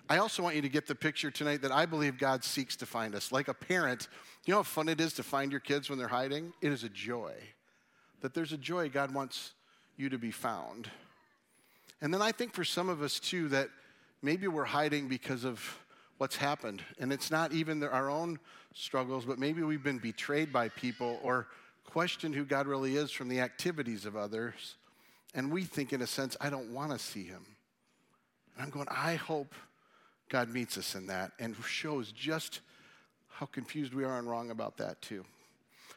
I 0.09 0.19
also 0.19 0.43
want 0.43 0.57
you 0.57 0.63
to 0.63 0.69
get 0.69 0.87
the 0.87 0.95
picture 0.95 1.31
tonight 1.31 1.63
that 1.63 1.73
I 1.73 1.87
believe 1.87 2.19
God 2.19 2.45
seeks 2.45 2.77
to 2.77 2.87
find 2.87 3.15
us. 3.15 3.33
Like 3.33 3.49
a 3.49 3.55
parent, 3.55 4.09
you 4.45 4.53
know 4.53 4.59
how 4.59 4.63
fun 4.65 4.89
it 4.89 5.01
is 5.01 5.13
to 5.15 5.23
find 5.23 5.51
your 5.51 5.61
kids 5.61 5.89
when 5.91 5.99
they're 5.99 6.07
hiding? 6.09 6.53
It 6.61 6.73
is 6.73 6.85
a 6.85 6.89
joy. 6.89 7.35
That 8.21 8.35
there's 8.35 8.53
a 8.53 8.59
joy 8.59 8.89
God 8.89 9.15
wants 9.15 9.53
you 9.97 10.09
to 10.09 10.19
be 10.19 10.31
found. 10.31 10.91
And 12.01 12.13
then 12.13 12.23
I 12.23 12.33
think 12.33 12.53
for 12.53 12.65
some 12.65 12.89
of 12.89 13.03
us 13.03 13.19
too, 13.19 13.49
that 13.49 13.69
maybe 14.23 14.49
we're 14.49 14.65
hiding 14.65 15.09
because 15.09 15.45
of 15.45 15.79
what's 16.19 16.37
happened. 16.37 16.83
And 16.99 17.13
it's 17.13 17.31
not 17.31 17.53
even 17.53 17.83
our 17.83 18.11
own 18.11 18.39
struggles, 18.75 19.25
but 19.25 19.39
maybe 19.39 19.63
we've 19.63 19.83
been 19.83 19.99
betrayed 19.99 20.53
by 20.53 20.69
people 20.71 21.19
or 21.23 21.49
questioned 21.85 22.35
who 22.35 22.45
God 22.45 22.67
really 22.67 22.97
is 22.97 23.11
from 23.11 23.29
the 23.29 23.41
activities 23.41 24.07
of 24.07 24.17
others. 24.17 24.77
And 25.35 25.51
we 25.51 25.65
think, 25.65 25.93
in 25.93 26.03
a 26.03 26.07
sense, 26.07 26.37
I 26.41 26.51
don't 26.51 26.73
want 26.73 26.93
to 26.93 26.99
see 26.99 27.25
him. 27.25 27.45
And 28.55 28.65
I'm 28.65 28.71
going, 28.71 28.87
I 28.91 29.17
hope 29.17 29.55
God 30.29 30.49
meets 30.49 30.79
us 30.79 30.95
in 30.95 31.07
that 31.09 31.33
and 31.39 31.55
shows 31.65 32.11
just 32.13 32.61
how 33.29 33.47
confused 33.47 33.95
we 33.95 34.05
are 34.05 34.19
and 34.19 34.29
wrong 34.29 34.51
about 34.51 34.79
that, 34.79 35.01
too. 35.03 35.25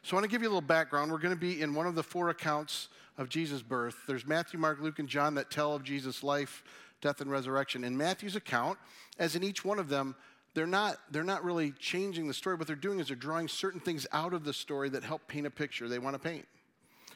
So, 0.02 0.16
I 0.16 0.20
want 0.20 0.24
to 0.24 0.30
give 0.30 0.42
you 0.42 0.48
a 0.48 0.50
little 0.50 0.60
background. 0.60 1.10
We're 1.10 1.18
going 1.18 1.34
to 1.34 1.40
be 1.40 1.60
in 1.60 1.74
one 1.74 1.86
of 1.86 1.94
the 1.94 2.02
four 2.02 2.30
accounts 2.30 2.88
of 3.18 3.28
Jesus' 3.28 3.62
birth. 3.62 3.96
There's 4.06 4.26
Matthew, 4.26 4.58
Mark, 4.58 4.80
Luke, 4.80 4.98
and 4.98 5.08
John 5.08 5.34
that 5.34 5.50
tell 5.50 5.74
of 5.74 5.82
Jesus' 5.82 6.22
life, 6.22 6.64
death, 7.00 7.20
and 7.20 7.30
resurrection. 7.30 7.84
In 7.84 7.96
Matthew's 7.96 8.36
account, 8.36 8.78
as 9.18 9.36
in 9.36 9.42
each 9.42 9.64
one 9.64 9.78
of 9.78 9.88
them, 9.88 10.14
they're 10.54 10.66
not, 10.66 10.98
they're 11.10 11.22
not 11.22 11.44
really 11.44 11.72
changing 11.78 12.26
the 12.26 12.34
story. 12.34 12.56
What 12.56 12.66
they're 12.66 12.76
doing 12.76 12.98
is 12.98 13.08
they're 13.08 13.16
drawing 13.16 13.48
certain 13.48 13.80
things 13.80 14.06
out 14.12 14.34
of 14.34 14.44
the 14.44 14.52
story 14.52 14.88
that 14.90 15.04
help 15.04 15.26
paint 15.28 15.46
a 15.46 15.50
picture 15.50 15.88
they 15.88 15.98
want 15.98 16.14
to 16.14 16.18
paint. 16.18 16.46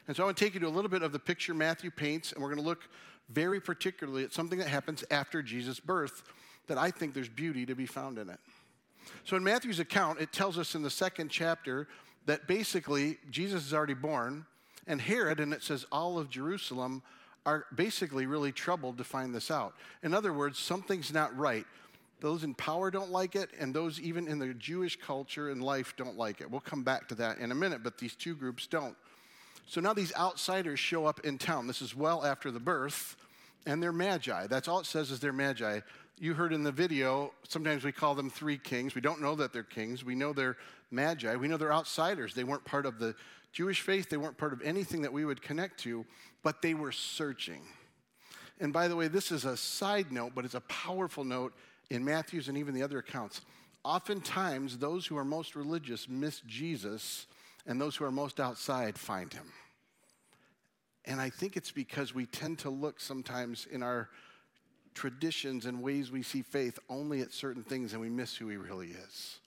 And 0.06 0.16
so 0.16 0.22
I 0.22 0.26
want 0.26 0.36
to 0.36 0.44
take 0.44 0.54
you 0.54 0.60
to 0.60 0.66
a 0.66 0.68
little 0.68 0.90
bit 0.90 1.02
of 1.02 1.12
the 1.12 1.18
picture 1.18 1.54
Matthew 1.54 1.90
paints, 1.90 2.32
and 2.32 2.42
we're 2.42 2.50
going 2.50 2.62
to 2.62 2.68
look 2.68 2.88
very 3.30 3.60
particularly 3.60 4.22
at 4.22 4.32
something 4.32 4.58
that 4.58 4.68
happens 4.68 5.02
after 5.10 5.42
Jesus' 5.42 5.80
birth 5.80 6.22
that 6.66 6.78
I 6.78 6.90
think 6.90 7.14
there's 7.14 7.28
beauty 7.28 7.66
to 7.66 7.74
be 7.74 7.86
found 7.86 8.18
in 8.18 8.28
it. 8.28 8.38
So 9.24 9.36
in 9.36 9.44
Matthew's 9.44 9.80
account, 9.80 10.20
it 10.20 10.32
tells 10.32 10.58
us 10.58 10.74
in 10.74 10.82
the 10.82 10.90
second 10.90 11.30
chapter 11.30 11.88
that 12.26 12.46
basically 12.46 13.18
Jesus 13.30 13.66
is 13.66 13.74
already 13.74 13.94
born, 13.94 14.46
and 14.86 15.00
Herod, 15.00 15.40
and 15.40 15.52
it 15.52 15.62
says 15.62 15.86
all 15.90 16.18
of 16.18 16.30
Jerusalem, 16.30 17.02
are 17.46 17.66
basically 17.74 18.26
really 18.26 18.52
troubled 18.52 18.98
to 18.98 19.04
find 19.04 19.34
this 19.34 19.50
out. 19.50 19.74
In 20.02 20.14
other 20.14 20.32
words, 20.32 20.58
something's 20.58 21.12
not 21.12 21.36
right. 21.36 21.66
Those 22.20 22.42
in 22.42 22.54
power 22.54 22.90
don't 22.90 23.10
like 23.10 23.36
it, 23.36 23.50
and 23.58 23.74
those 23.74 24.00
even 24.00 24.28
in 24.28 24.38
the 24.38 24.54
Jewish 24.54 24.98
culture 24.98 25.50
and 25.50 25.62
life 25.62 25.94
don't 25.96 26.16
like 26.16 26.40
it. 26.40 26.50
We'll 26.50 26.60
come 26.60 26.82
back 26.82 27.08
to 27.08 27.14
that 27.16 27.38
in 27.38 27.52
a 27.52 27.54
minute, 27.54 27.82
but 27.82 27.98
these 27.98 28.14
two 28.14 28.34
groups 28.34 28.66
don't. 28.66 28.96
So 29.66 29.80
now 29.80 29.92
these 29.92 30.14
outsiders 30.16 30.78
show 30.78 31.06
up 31.06 31.20
in 31.20 31.38
town. 31.38 31.66
This 31.66 31.82
is 31.82 31.94
well 31.94 32.24
after 32.24 32.50
the 32.50 32.60
birth, 32.60 33.16
and 33.66 33.82
they're 33.82 33.92
magi. 33.92 34.46
That's 34.46 34.68
all 34.68 34.80
it 34.80 34.86
says 34.86 35.10
is 35.10 35.20
they're 35.20 35.32
magi. 35.32 35.80
You 36.18 36.32
heard 36.32 36.52
in 36.52 36.62
the 36.62 36.72
video, 36.72 37.32
sometimes 37.48 37.84
we 37.84 37.92
call 37.92 38.14
them 38.14 38.30
three 38.30 38.56
kings. 38.56 38.94
We 38.94 39.00
don't 39.00 39.20
know 39.20 39.34
that 39.34 39.52
they're 39.52 39.62
kings. 39.62 40.04
We 40.04 40.14
know 40.14 40.32
they're 40.32 40.56
magi. 40.90 41.34
We 41.36 41.48
know 41.48 41.56
they're 41.56 41.72
outsiders. 41.72 42.34
They 42.34 42.44
weren't 42.44 42.64
part 42.64 42.86
of 42.86 42.98
the 42.98 43.14
Jewish 43.54 43.82
faith, 43.82 44.10
they 44.10 44.16
weren't 44.16 44.36
part 44.36 44.52
of 44.52 44.60
anything 44.62 45.02
that 45.02 45.12
we 45.12 45.24
would 45.24 45.40
connect 45.40 45.78
to, 45.80 46.04
but 46.44 46.62
they 46.62 46.74
were 46.74 46.92
searching. 46.92 47.62
And 48.60 48.72
by 48.72 48.86
the 48.86 48.94
way, 48.94 49.08
this 49.08 49.32
is 49.32 49.44
a 49.44 49.56
side 49.56 50.12
note, 50.12 50.32
but 50.36 50.44
it's 50.44 50.54
a 50.54 50.60
powerful 50.60 51.24
note 51.24 51.54
in 51.90 52.04
Matthew's 52.04 52.48
and 52.48 52.56
even 52.56 52.74
the 52.74 52.82
other 52.82 52.98
accounts. 52.98 53.40
Oftentimes, 53.82 54.78
those 54.78 55.06
who 55.06 55.16
are 55.16 55.24
most 55.24 55.56
religious 55.56 56.08
miss 56.08 56.40
Jesus, 56.46 57.26
and 57.66 57.80
those 57.80 57.96
who 57.96 58.04
are 58.04 58.12
most 58.12 58.38
outside 58.38 58.96
find 58.96 59.32
him. 59.32 59.52
And 61.04 61.20
I 61.20 61.30
think 61.30 61.56
it's 61.56 61.72
because 61.72 62.14
we 62.14 62.26
tend 62.26 62.60
to 62.60 62.70
look 62.70 63.00
sometimes 63.00 63.66
in 63.70 63.82
our 63.82 64.08
traditions 64.94 65.66
and 65.66 65.82
ways 65.82 66.10
we 66.10 66.22
see 66.22 66.42
faith 66.42 66.78
only 66.88 67.20
at 67.20 67.32
certain 67.32 67.62
things 67.62 67.92
and 67.92 68.00
we 68.00 68.08
miss 68.08 68.36
who 68.36 68.48
he 68.48 68.56
really 68.56 68.88
is. 68.88 69.38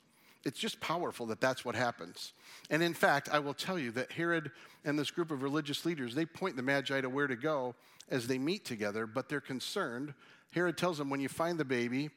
It's 0.47 0.57
just 0.57 0.79
powerful 0.79 1.25
that 1.25 1.41
that's 1.41 1.65
what 1.65 1.75
happens. 1.75 2.31
And 2.69 2.81
in 2.81 2.93
fact, 2.93 3.27
I 3.29 3.39
will 3.39 3.53
tell 3.53 3.77
you 3.77 3.91
that 3.91 4.13
Herod 4.13 4.51
and 4.85 4.97
this 4.97 5.11
group 5.11 5.29
of 5.29 5.43
religious 5.43 5.85
leaders, 5.85 6.15
they 6.15 6.25
point 6.25 6.55
the 6.55 6.61
Magi 6.63 7.01
to 7.01 7.09
where 7.09 7.27
to 7.27 7.35
go 7.35 7.75
as 8.09 8.27
they 8.27 8.37
meet 8.37 8.63
together, 8.63 9.05
but 9.05 9.27
they're 9.27 9.41
concerned. 9.41 10.13
Herod 10.51 10.77
tells 10.77 10.99
them, 10.99 11.09
when 11.09 11.19
you 11.19 11.27
find 11.27 11.59
the 11.59 11.65
baby, 11.65 12.11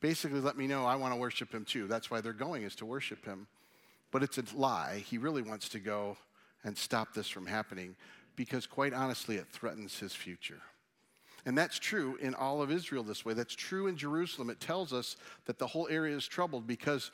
basically 0.00 0.40
let 0.40 0.58
me 0.58 0.66
know 0.66 0.84
I 0.84 0.96
want 0.96 1.14
to 1.14 1.18
worship 1.18 1.54
him 1.54 1.64
too. 1.64 1.86
That's 1.86 2.10
why 2.10 2.20
they're 2.20 2.34
going, 2.34 2.64
is 2.64 2.74
to 2.76 2.84
worship 2.84 3.24
him. 3.24 3.46
But 4.10 4.22
it's 4.22 4.36
a 4.36 4.44
lie. 4.54 5.02
He 5.06 5.16
really 5.16 5.40
wants 5.40 5.70
to 5.70 5.78
go 5.78 6.18
and 6.64 6.76
stop 6.76 7.14
this 7.14 7.30
from 7.30 7.46
happening 7.46 7.96
because, 8.36 8.66
quite 8.66 8.92
honestly, 8.92 9.36
it 9.36 9.46
threatens 9.50 9.98
his 9.98 10.12
future. 10.12 10.60
And 11.46 11.56
that's 11.56 11.78
true 11.78 12.18
in 12.20 12.34
all 12.34 12.60
of 12.60 12.70
Israel 12.70 13.04
this 13.04 13.24
way. 13.24 13.32
That's 13.32 13.54
true 13.54 13.86
in 13.86 13.96
Jerusalem. 13.96 14.50
It 14.50 14.60
tells 14.60 14.92
us 14.92 15.16
that 15.46 15.58
the 15.58 15.66
whole 15.66 15.88
area 15.90 16.14
is 16.14 16.26
troubled 16.26 16.66
because 16.66 17.10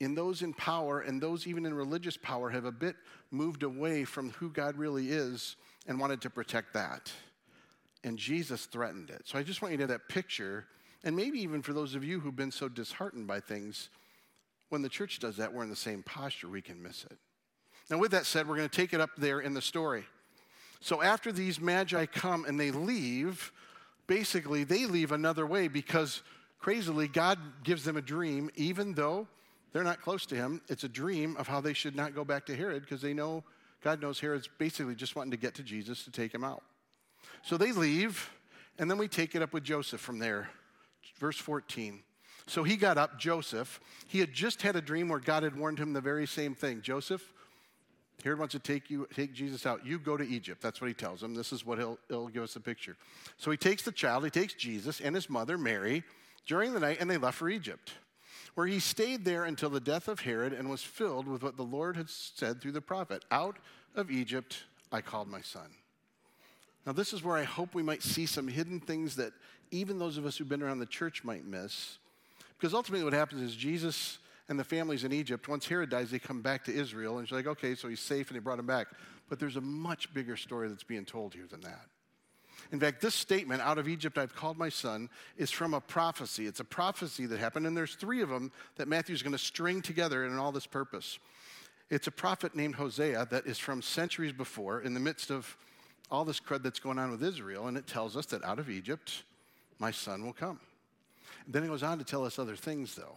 in 0.00 0.14
those 0.14 0.42
in 0.42 0.54
power 0.54 1.00
and 1.00 1.20
those 1.20 1.46
even 1.46 1.66
in 1.66 1.74
religious 1.74 2.16
power 2.16 2.50
have 2.50 2.64
a 2.64 2.72
bit 2.72 2.96
moved 3.30 3.62
away 3.62 4.04
from 4.04 4.30
who 4.30 4.50
God 4.50 4.76
really 4.76 5.10
is 5.10 5.56
and 5.86 5.98
wanted 5.98 6.20
to 6.22 6.30
protect 6.30 6.74
that. 6.74 7.10
And 8.04 8.16
Jesus 8.16 8.66
threatened 8.66 9.10
it. 9.10 9.22
So 9.24 9.38
I 9.38 9.42
just 9.42 9.60
want 9.60 9.72
you 9.72 9.78
to 9.78 9.82
have 9.82 9.88
that 9.88 10.08
picture. 10.08 10.66
And 11.02 11.16
maybe 11.16 11.40
even 11.40 11.62
for 11.62 11.72
those 11.72 11.94
of 11.94 12.04
you 12.04 12.20
who've 12.20 12.36
been 12.36 12.52
so 12.52 12.68
disheartened 12.68 13.26
by 13.26 13.40
things, 13.40 13.90
when 14.68 14.82
the 14.82 14.88
church 14.88 15.18
does 15.18 15.36
that, 15.38 15.52
we're 15.52 15.64
in 15.64 15.70
the 15.70 15.76
same 15.76 16.02
posture, 16.02 16.48
we 16.48 16.62
can 16.62 16.80
miss 16.80 17.04
it. 17.04 17.18
Now, 17.90 17.98
with 17.98 18.12
that 18.12 18.26
said, 18.26 18.46
we're 18.46 18.56
going 18.56 18.68
to 18.68 18.76
take 18.76 18.92
it 18.92 19.00
up 19.00 19.10
there 19.16 19.40
in 19.40 19.54
the 19.54 19.62
story. 19.62 20.04
So 20.80 21.02
after 21.02 21.32
these 21.32 21.60
magi 21.60 22.06
come 22.06 22.44
and 22.44 22.60
they 22.60 22.70
leave, 22.70 23.50
basically 24.06 24.62
they 24.62 24.86
leave 24.86 25.10
another 25.10 25.46
way 25.46 25.66
because 25.68 26.22
crazily 26.58 27.08
God 27.08 27.38
gives 27.64 27.84
them 27.84 27.96
a 27.96 28.02
dream, 28.02 28.50
even 28.54 28.94
though 28.94 29.26
they're 29.72 29.84
not 29.84 30.00
close 30.00 30.26
to 30.26 30.34
him. 30.34 30.60
It's 30.68 30.84
a 30.84 30.88
dream 30.88 31.36
of 31.36 31.46
how 31.46 31.60
they 31.60 31.72
should 31.72 31.94
not 31.94 32.14
go 32.14 32.24
back 32.24 32.46
to 32.46 32.56
Herod 32.56 32.82
because 32.82 33.02
they 33.02 33.14
know, 33.14 33.44
God 33.82 34.00
knows 34.00 34.20
Herod's 34.20 34.48
basically 34.58 34.94
just 34.94 35.14
wanting 35.16 35.30
to 35.32 35.36
get 35.36 35.54
to 35.56 35.62
Jesus 35.62 36.04
to 36.04 36.10
take 36.10 36.32
him 36.32 36.44
out. 36.44 36.62
So 37.42 37.56
they 37.56 37.72
leave, 37.72 38.30
and 38.78 38.90
then 38.90 38.98
we 38.98 39.08
take 39.08 39.34
it 39.34 39.42
up 39.42 39.52
with 39.52 39.64
Joseph 39.64 40.00
from 40.00 40.18
there. 40.18 40.50
Verse 41.18 41.38
14. 41.38 42.02
So 42.46 42.62
he 42.62 42.76
got 42.76 42.96
up, 42.96 43.18
Joseph. 43.18 43.80
He 44.06 44.20
had 44.20 44.32
just 44.32 44.62
had 44.62 44.74
a 44.74 44.80
dream 44.80 45.08
where 45.08 45.20
God 45.20 45.42
had 45.42 45.56
warned 45.56 45.78
him 45.78 45.92
the 45.92 46.00
very 46.00 46.26
same 46.26 46.54
thing. 46.54 46.80
Joseph, 46.80 47.22
Herod 48.24 48.38
wants 48.38 48.52
to 48.52 48.58
take 48.58 48.90
you, 48.90 49.06
take 49.14 49.34
Jesus 49.34 49.66
out. 49.66 49.86
You 49.86 49.98
go 49.98 50.16
to 50.16 50.26
Egypt. 50.26 50.62
That's 50.62 50.80
what 50.80 50.88
he 50.88 50.94
tells 50.94 51.22
him. 51.22 51.34
This 51.34 51.52
is 51.52 51.64
what 51.64 51.78
he'll, 51.78 51.98
he'll 52.08 52.28
give 52.28 52.42
us 52.42 52.56
a 52.56 52.60
picture. 52.60 52.96
So 53.36 53.50
he 53.50 53.56
takes 53.56 53.82
the 53.82 53.92
child, 53.92 54.24
he 54.24 54.30
takes 54.30 54.54
Jesus 54.54 55.00
and 55.00 55.14
his 55.14 55.28
mother, 55.28 55.58
Mary, 55.58 56.02
during 56.46 56.72
the 56.72 56.80
night, 56.80 56.98
and 57.00 57.10
they 57.10 57.18
left 57.18 57.36
for 57.36 57.48
Egypt, 57.48 57.92
where 58.54 58.66
he 58.66 58.80
stayed 58.80 59.24
there 59.24 59.44
until 59.44 59.70
the 59.70 59.80
death 59.80 60.08
of 60.08 60.20
Herod 60.20 60.52
and 60.52 60.68
was 60.68 60.82
filled 60.82 61.26
with 61.28 61.42
what 61.42 61.56
the 61.56 61.62
Lord 61.62 61.96
had 61.96 62.10
said 62.10 62.60
through 62.60 62.72
the 62.72 62.80
prophet 62.80 63.24
Out 63.30 63.56
of 63.94 64.10
Egypt 64.10 64.64
I 64.90 65.00
called 65.00 65.28
my 65.28 65.40
son. 65.40 65.70
Now, 66.86 66.92
this 66.92 67.12
is 67.12 67.22
where 67.22 67.36
I 67.36 67.44
hope 67.44 67.74
we 67.74 67.82
might 67.82 68.02
see 68.02 68.24
some 68.24 68.48
hidden 68.48 68.80
things 68.80 69.16
that 69.16 69.32
even 69.70 69.98
those 69.98 70.16
of 70.16 70.24
us 70.24 70.36
who've 70.36 70.48
been 70.48 70.62
around 70.62 70.78
the 70.78 70.86
church 70.86 71.22
might 71.22 71.44
miss. 71.44 71.98
Because 72.58 72.72
ultimately, 72.72 73.04
what 73.04 73.12
happens 73.12 73.42
is 73.42 73.54
Jesus 73.54 74.18
and 74.48 74.58
the 74.58 74.64
families 74.64 75.04
in 75.04 75.12
Egypt, 75.12 75.48
once 75.48 75.66
Herod 75.68 75.90
dies, 75.90 76.10
they 76.10 76.18
come 76.18 76.40
back 76.40 76.64
to 76.64 76.74
Israel. 76.74 77.18
And 77.18 77.24
it's 77.24 77.32
like, 77.32 77.46
okay, 77.46 77.74
so 77.74 77.88
he's 77.88 78.00
safe 78.00 78.28
and 78.28 78.36
they 78.36 78.40
brought 78.40 78.58
him 78.58 78.66
back. 78.66 78.88
But 79.28 79.38
there's 79.38 79.56
a 79.56 79.60
much 79.60 80.12
bigger 80.14 80.36
story 80.36 80.68
that's 80.68 80.84
being 80.84 81.04
told 81.04 81.34
here 81.34 81.46
than 81.48 81.60
that. 81.60 81.86
In 82.70 82.80
fact, 82.80 83.00
this 83.00 83.14
statement, 83.14 83.62
out 83.62 83.78
of 83.78 83.88
Egypt 83.88 84.18
I've 84.18 84.34
called 84.34 84.58
my 84.58 84.68
son, 84.68 85.08
is 85.36 85.50
from 85.50 85.72
a 85.72 85.80
prophecy. 85.80 86.46
It's 86.46 86.60
a 86.60 86.64
prophecy 86.64 87.24
that 87.26 87.38
happened, 87.38 87.66
and 87.66 87.76
there's 87.76 87.94
three 87.94 88.20
of 88.20 88.28
them 88.28 88.52
that 88.76 88.88
Matthew's 88.88 89.22
going 89.22 89.32
to 89.32 89.38
string 89.38 89.80
together 89.80 90.26
in 90.26 90.36
all 90.36 90.52
this 90.52 90.66
purpose. 90.66 91.18
It's 91.90 92.06
a 92.06 92.10
prophet 92.10 92.54
named 92.54 92.74
Hosea 92.74 93.26
that 93.30 93.46
is 93.46 93.58
from 93.58 93.80
centuries 93.80 94.32
before, 94.32 94.82
in 94.82 94.92
the 94.92 95.00
midst 95.00 95.30
of 95.30 95.56
all 96.10 96.24
this 96.24 96.40
crud 96.40 96.62
that's 96.62 96.80
going 96.80 96.98
on 96.98 97.10
with 97.10 97.22
Israel, 97.22 97.68
and 97.68 97.76
it 97.76 97.86
tells 97.86 98.16
us 98.16 98.26
that 98.26 98.44
out 98.44 98.58
of 98.58 98.68
Egypt 98.68 99.22
my 99.78 99.90
son 99.90 100.24
will 100.24 100.32
come. 100.32 100.60
And 101.46 101.54
then 101.54 101.64
it 101.64 101.68
goes 101.68 101.82
on 101.82 101.98
to 101.98 102.04
tell 102.04 102.24
us 102.24 102.38
other 102.38 102.56
things, 102.56 102.94
though. 102.94 103.16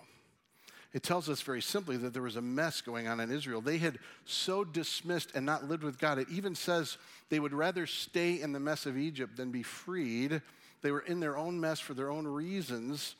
It 0.93 1.03
tells 1.03 1.29
us 1.29 1.41
very 1.41 1.61
simply 1.61 1.95
that 1.97 2.11
there 2.13 2.21
was 2.21 2.35
a 2.35 2.41
mess 2.41 2.81
going 2.81 3.07
on 3.07 3.21
in 3.21 3.31
Israel. 3.31 3.61
They 3.61 3.77
had 3.77 3.97
so 4.25 4.65
dismissed 4.65 5.31
and 5.33 5.45
not 5.45 5.69
lived 5.69 5.83
with 5.83 5.97
God. 5.97 6.17
It 6.17 6.27
even 6.29 6.53
says 6.53 6.97
they 7.29 7.39
would 7.39 7.53
rather 7.53 7.87
stay 7.87 8.41
in 8.41 8.51
the 8.51 8.59
mess 8.59 8.85
of 8.85 8.97
Egypt 8.97 9.37
than 9.37 9.51
be 9.51 9.63
freed. 9.63 10.41
They 10.81 10.91
were 10.91 10.99
in 10.99 11.21
their 11.21 11.37
own 11.37 11.59
mess 11.59 11.79
for 11.79 11.93
their 11.93 12.11
own 12.11 12.27
reasons. 12.27 13.15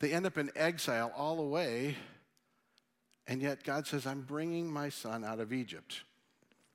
They 0.00 0.12
end 0.12 0.26
up 0.26 0.36
in 0.36 0.50
exile 0.56 1.12
all 1.16 1.36
the 1.36 1.42
way. 1.42 1.96
And 3.28 3.40
yet 3.40 3.62
God 3.62 3.86
says, 3.86 4.04
I'm 4.04 4.22
bringing 4.22 4.68
my 4.68 4.88
son 4.88 5.24
out 5.24 5.38
of 5.38 5.52
Egypt. 5.52 6.02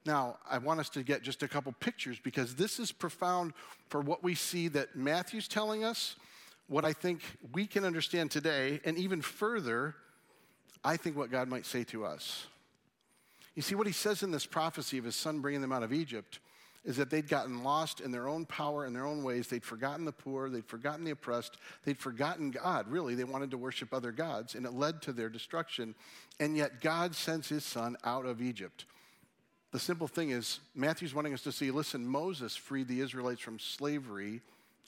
Now, 0.05 0.37
I 0.49 0.59
want 0.59 0.79
us 0.79 0.87
to 0.91 1.03
get 1.03 1.23
just 1.23 1.43
a 1.43 1.47
couple 1.49 1.73
pictures 1.73 2.17
because 2.23 2.55
this 2.55 2.79
is 2.79 2.93
profound 2.93 3.51
for 3.89 3.99
what 3.99 4.23
we 4.23 4.33
see 4.33 4.69
that 4.69 4.95
Matthew's 4.95 5.49
telling 5.49 5.83
us, 5.83 6.15
what 6.67 6.85
I 6.85 6.93
think 6.93 7.21
we 7.51 7.67
can 7.67 7.83
understand 7.83 8.31
today, 8.31 8.79
and 8.85 8.97
even 8.97 9.21
further, 9.21 9.95
I 10.87 10.95
think 10.95 11.17
what 11.17 11.29
God 11.29 11.49
might 11.49 11.65
say 11.65 11.83
to 11.85 12.05
us. 12.05 12.47
You 13.55 13.61
see, 13.61 13.75
what 13.75 13.87
he 13.87 13.93
says 13.93 14.23
in 14.23 14.31
this 14.31 14.45
prophecy 14.45 14.97
of 14.97 15.03
his 15.03 15.17
son 15.17 15.39
bringing 15.39 15.59
them 15.59 15.73
out 15.73 15.83
of 15.83 15.91
Egypt 15.91 16.39
is 16.85 16.95
that 16.95 17.09
they'd 17.09 17.27
gotten 17.27 17.61
lost 17.61 17.99
in 17.99 18.09
their 18.09 18.29
own 18.29 18.45
power 18.45 18.85
and 18.85 18.95
their 18.95 19.05
own 19.05 19.21
ways. 19.21 19.49
They'd 19.49 19.65
forgotten 19.65 20.05
the 20.05 20.13
poor, 20.13 20.49
they'd 20.49 20.65
forgotten 20.65 21.03
the 21.03 21.11
oppressed, 21.11 21.57
they'd 21.83 21.97
forgotten 21.97 22.51
God. 22.51 22.87
Really, 22.87 23.15
they 23.15 23.25
wanted 23.25 23.51
to 23.51 23.57
worship 23.57 23.93
other 23.93 24.13
gods, 24.13 24.55
and 24.55 24.65
it 24.65 24.71
led 24.71 25.01
to 25.01 25.11
their 25.11 25.27
destruction. 25.27 25.93
And 26.39 26.55
yet, 26.55 26.79
God 26.79 27.15
sends 27.15 27.49
his 27.49 27.65
son 27.65 27.97
out 28.05 28.25
of 28.25 28.41
Egypt. 28.41 28.85
The 29.73 29.79
simple 29.79 30.07
thing 30.07 30.29
is, 30.29 30.61
Matthew's 30.73 31.13
wanting 31.13 31.33
us 31.33 31.41
to 31.41 31.51
see 31.51 31.69
listen, 31.69 32.07
Moses 32.07 32.55
freed 32.55 32.87
the 32.87 33.01
Israelites 33.01 33.41
from 33.41 33.59
slavery 33.59 34.39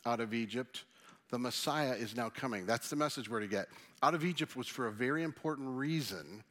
out 0.06 0.22
of 0.22 0.34
Egypt. 0.34 0.86
The 1.30 1.40
Messiah 1.40 1.94
is 1.94 2.16
now 2.16 2.30
coming. 2.30 2.66
That's 2.66 2.90
the 2.90 2.96
message 2.96 3.30
we're 3.30 3.42
to 3.42 3.48
get. 3.48 3.70
Out 4.02 4.16
of 4.16 4.26
Egypt 4.26 4.56
was 4.56 4.68
for 4.68 4.88
a 4.88 4.92
very 4.92 5.24
important 5.24 5.70
reason, 5.78 6.44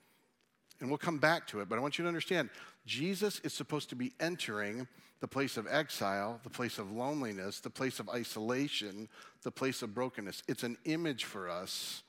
And 0.81 0.89
we'll 0.89 0.99
come 0.99 1.19
back 1.19 1.47
to 1.49 1.61
it, 1.61 1.69
but 1.69 1.79
I 1.79 1.83
want 1.83 1.99
you 1.99 2.05
to 2.05 2.09
understand 2.09 2.51
Jesus 2.87 3.41
is 3.41 3.53
supposed 3.53 3.89
to 3.91 3.97
be 3.97 4.13
entering 4.21 4.87
the 5.21 5.27
place 5.27 5.57
of 5.57 5.67
exile, 5.69 6.39
the 6.45 6.51
place 6.51 6.79
of 6.79 6.93
loneliness, 6.93 7.59
the 7.59 7.71
place 7.71 7.99
of 7.99 8.09
isolation, 8.09 9.09
the 9.43 9.51
place 9.51 9.83
of 9.83 9.93
brokenness. 9.93 10.45
It's 10.47 10.63
an 10.63 10.77
image 10.85 11.25
for 11.25 11.49
us 11.49 12.05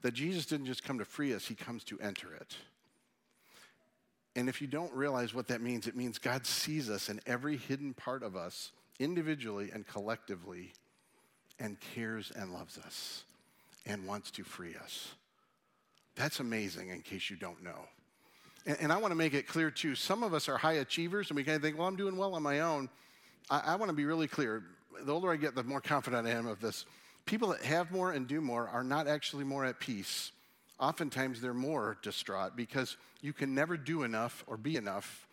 that 0.00 0.12
Jesus 0.14 0.46
didn't 0.46 0.66
just 0.66 0.82
come 0.82 0.98
to 0.98 1.04
free 1.04 1.34
us, 1.34 1.46
he 1.46 1.54
comes 1.54 1.84
to 1.84 1.98
enter 2.00 2.32
it. 2.34 2.56
And 4.34 4.48
if 4.48 4.60
you 4.60 4.66
don't 4.66 4.92
realize 4.92 5.34
what 5.34 5.48
that 5.48 5.60
means, 5.60 5.86
it 5.86 5.96
means 5.96 6.18
God 6.18 6.46
sees 6.46 6.88
us 6.88 7.08
in 7.08 7.20
every 7.26 7.56
hidden 7.56 7.94
part 7.94 8.22
of 8.22 8.36
us, 8.36 8.72
individually 8.98 9.70
and 9.72 9.86
collectively, 9.86 10.72
and 11.58 11.78
cares 11.94 12.32
and 12.34 12.52
loves 12.52 12.78
us 12.78 13.24
and 13.86 14.06
wants 14.06 14.30
to 14.32 14.44
free 14.44 14.74
us. 14.82 15.14
That's 16.16 16.40
amazing, 16.40 16.88
in 16.88 17.02
case 17.02 17.30
you 17.30 17.36
don't 17.36 17.62
know. 17.62 17.86
And, 18.66 18.76
and 18.80 18.92
I 18.92 18.96
want 18.96 19.12
to 19.12 19.16
make 19.16 19.34
it 19.34 19.46
clear, 19.46 19.70
too. 19.70 19.94
Some 19.94 20.22
of 20.22 20.34
us 20.34 20.48
are 20.48 20.56
high 20.56 20.74
achievers, 20.74 21.30
and 21.30 21.36
we 21.36 21.44
kind 21.44 21.56
of 21.56 21.62
think, 21.62 21.78
well, 21.78 21.86
I'm 21.86 21.96
doing 21.96 22.16
well 22.16 22.34
on 22.34 22.42
my 22.42 22.60
own. 22.60 22.88
I, 23.50 23.62
I 23.66 23.76
want 23.76 23.90
to 23.90 23.96
be 23.96 24.04
really 24.04 24.26
clear. 24.26 24.62
The 25.04 25.12
older 25.12 25.30
I 25.30 25.36
get, 25.36 25.54
the 25.54 25.62
more 25.62 25.80
confident 25.82 26.26
I 26.26 26.30
am 26.30 26.46
of 26.46 26.60
this. 26.60 26.84
People 27.26 27.48
that 27.48 27.62
have 27.62 27.90
more 27.90 28.12
and 28.12 28.26
do 28.26 28.40
more 28.40 28.68
are 28.68 28.84
not 28.84 29.06
actually 29.06 29.44
more 29.44 29.64
at 29.64 29.78
peace. 29.78 30.32
Oftentimes, 30.78 31.40
they're 31.40 31.54
more 31.54 31.98
distraught 32.02 32.56
because 32.56 32.96
you 33.20 33.32
can 33.32 33.54
never 33.54 33.76
do 33.76 34.02
enough 34.02 34.44
or 34.46 34.56
be 34.56 34.76
enough. 34.76 35.26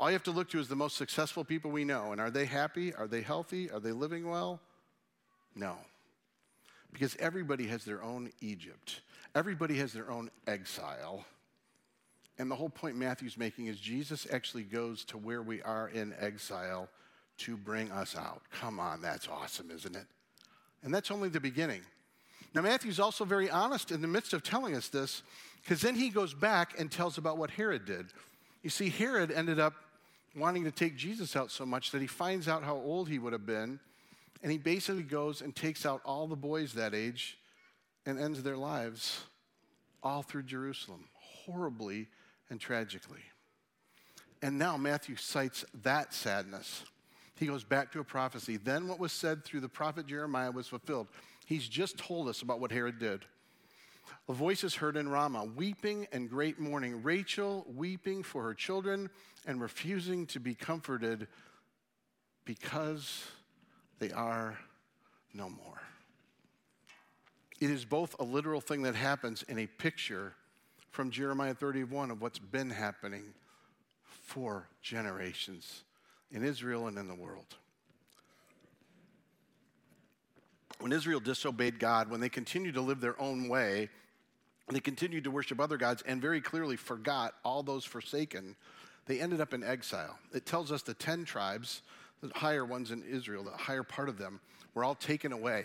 All 0.00 0.08
you 0.10 0.14
have 0.14 0.24
to 0.24 0.30
look 0.30 0.50
to 0.50 0.60
is 0.60 0.68
the 0.68 0.76
most 0.76 0.96
successful 0.96 1.44
people 1.44 1.70
we 1.70 1.84
know. 1.84 2.12
And 2.12 2.20
are 2.20 2.30
they 2.30 2.44
happy? 2.44 2.94
Are 2.94 3.06
they 3.06 3.22
healthy? 3.22 3.70
Are 3.70 3.80
they 3.80 3.92
living 3.92 4.28
well? 4.28 4.60
No. 5.58 5.76
Because 6.92 7.16
everybody 7.18 7.66
has 7.66 7.84
their 7.84 8.02
own 8.02 8.30
Egypt, 8.40 9.00
everybody 9.34 9.76
has 9.78 9.92
their 9.92 10.10
own 10.10 10.30
exile. 10.46 11.24
And 12.38 12.48
the 12.48 12.54
whole 12.54 12.68
point 12.68 12.96
Matthew's 12.96 13.36
making 13.36 13.66
is 13.66 13.80
Jesus 13.80 14.26
actually 14.30 14.62
goes 14.62 15.04
to 15.06 15.18
where 15.18 15.42
we 15.42 15.60
are 15.62 15.88
in 15.88 16.14
exile 16.20 16.88
to 17.38 17.56
bring 17.56 17.90
us 17.90 18.16
out. 18.16 18.42
Come 18.52 18.78
on, 18.78 19.02
that's 19.02 19.26
awesome, 19.26 19.72
isn't 19.72 19.96
it? 19.96 20.06
And 20.84 20.94
that's 20.94 21.10
only 21.10 21.28
the 21.28 21.40
beginning. 21.40 21.82
Now, 22.54 22.62
Matthew's 22.62 23.00
also 23.00 23.24
very 23.24 23.50
honest 23.50 23.90
in 23.90 24.00
the 24.00 24.08
midst 24.08 24.32
of 24.32 24.44
telling 24.44 24.76
us 24.76 24.88
this, 24.88 25.22
because 25.62 25.80
then 25.80 25.96
he 25.96 26.10
goes 26.10 26.32
back 26.32 26.78
and 26.78 26.90
tells 26.90 27.18
about 27.18 27.38
what 27.38 27.50
Herod 27.50 27.84
did. 27.84 28.06
You 28.62 28.70
see, 28.70 28.88
Herod 28.88 29.32
ended 29.32 29.58
up 29.58 29.74
wanting 30.36 30.62
to 30.64 30.70
take 30.70 30.96
Jesus 30.96 31.34
out 31.34 31.50
so 31.50 31.66
much 31.66 31.90
that 31.90 32.00
he 32.00 32.06
finds 32.06 32.46
out 32.46 32.62
how 32.62 32.76
old 32.76 33.08
he 33.08 33.18
would 33.18 33.32
have 33.32 33.46
been, 33.46 33.80
and 34.42 34.52
he 34.52 34.58
basically 34.58 35.02
goes 35.02 35.42
and 35.42 35.54
takes 35.54 35.84
out 35.84 36.00
all 36.04 36.26
the 36.26 36.36
boys 36.36 36.74
that 36.74 36.94
age 36.94 37.38
and 38.06 38.18
ends 38.18 38.42
their 38.42 38.56
lives 38.56 39.24
all 40.02 40.22
through 40.22 40.44
Jerusalem, 40.44 41.04
horribly 41.14 42.08
and 42.50 42.60
tragically. 42.60 43.22
And 44.42 44.58
now 44.58 44.76
Matthew 44.76 45.16
cites 45.16 45.64
that 45.82 46.14
sadness. 46.14 46.84
He 47.34 47.46
goes 47.46 47.64
back 47.64 47.92
to 47.92 48.00
a 48.00 48.04
prophecy. 48.04 48.56
Then 48.56 48.88
what 48.88 48.98
was 48.98 49.12
said 49.12 49.44
through 49.44 49.60
the 49.60 49.68
prophet 49.68 50.06
Jeremiah 50.06 50.50
was 50.50 50.68
fulfilled. 50.68 51.08
He's 51.46 51.68
just 51.68 51.98
told 51.98 52.28
us 52.28 52.42
about 52.42 52.60
what 52.60 52.72
Herod 52.72 52.98
did. 52.98 53.24
A 54.28 54.32
voice 54.32 54.64
is 54.64 54.74
heard 54.74 54.96
in 54.96 55.08
Ramah, 55.08 55.46
weeping 55.56 56.06
and 56.12 56.28
great 56.28 56.58
mourning. 56.58 57.02
Rachel 57.02 57.66
weeping 57.74 58.22
for 58.22 58.42
her 58.42 58.54
children 58.54 59.10
and 59.46 59.60
refusing 59.60 60.26
to 60.26 60.40
be 60.40 60.54
comforted 60.54 61.26
because 62.44 63.24
they 63.98 64.10
are 64.12 64.58
no 65.34 65.48
more. 65.48 65.80
It 67.60 67.70
is 67.70 67.84
both 67.84 68.14
a 68.20 68.24
literal 68.24 68.60
thing 68.60 68.82
that 68.82 68.94
happens 68.94 69.44
and 69.48 69.58
a 69.58 69.66
picture 69.66 70.34
from 70.90 71.10
Jeremiah 71.10 71.54
31 71.54 72.10
of 72.10 72.22
what's 72.22 72.38
been 72.38 72.70
happening 72.70 73.34
for 74.04 74.68
generations 74.82 75.82
in 76.30 76.44
Israel 76.44 76.86
and 76.86 76.98
in 76.98 77.08
the 77.08 77.14
world. 77.14 77.56
When 80.80 80.92
Israel 80.92 81.18
disobeyed 81.18 81.78
God, 81.80 82.10
when 82.10 82.20
they 82.20 82.28
continued 82.28 82.74
to 82.74 82.80
live 82.80 83.00
their 83.00 83.20
own 83.20 83.48
way, 83.48 83.88
they 84.70 84.80
continued 84.80 85.24
to 85.24 85.30
worship 85.30 85.60
other 85.60 85.76
gods 85.76 86.02
and 86.06 86.20
very 86.20 86.40
clearly 86.40 86.76
forgot 86.76 87.34
all 87.44 87.62
those 87.62 87.84
forsaken, 87.84 88.54
they 89.06 89.18
ended 89.20 89.40
up 89.40 89.54
in 89.54 89.64
exile. 89.64 90.18
It 90.32 90.46
tells 90.46 90.70
us 90.70 90.82
the 90.82 90.94
10 90.94 91.24
tribes, 91.24 91.82
the 92.20 92.30
higher 92.34 92.64
ones 92.64 92.90
in 92.90 93.02
Israel, 93.02 93.44
the 93.44 93.50
higher 93.50 93.82
part 93.82 94.08
of 94.08 94.18
them, 94.18 94.40
were 94.74 94.84
all 94.84 94.94
taken 94.94 95.32
away. 95.32 95.64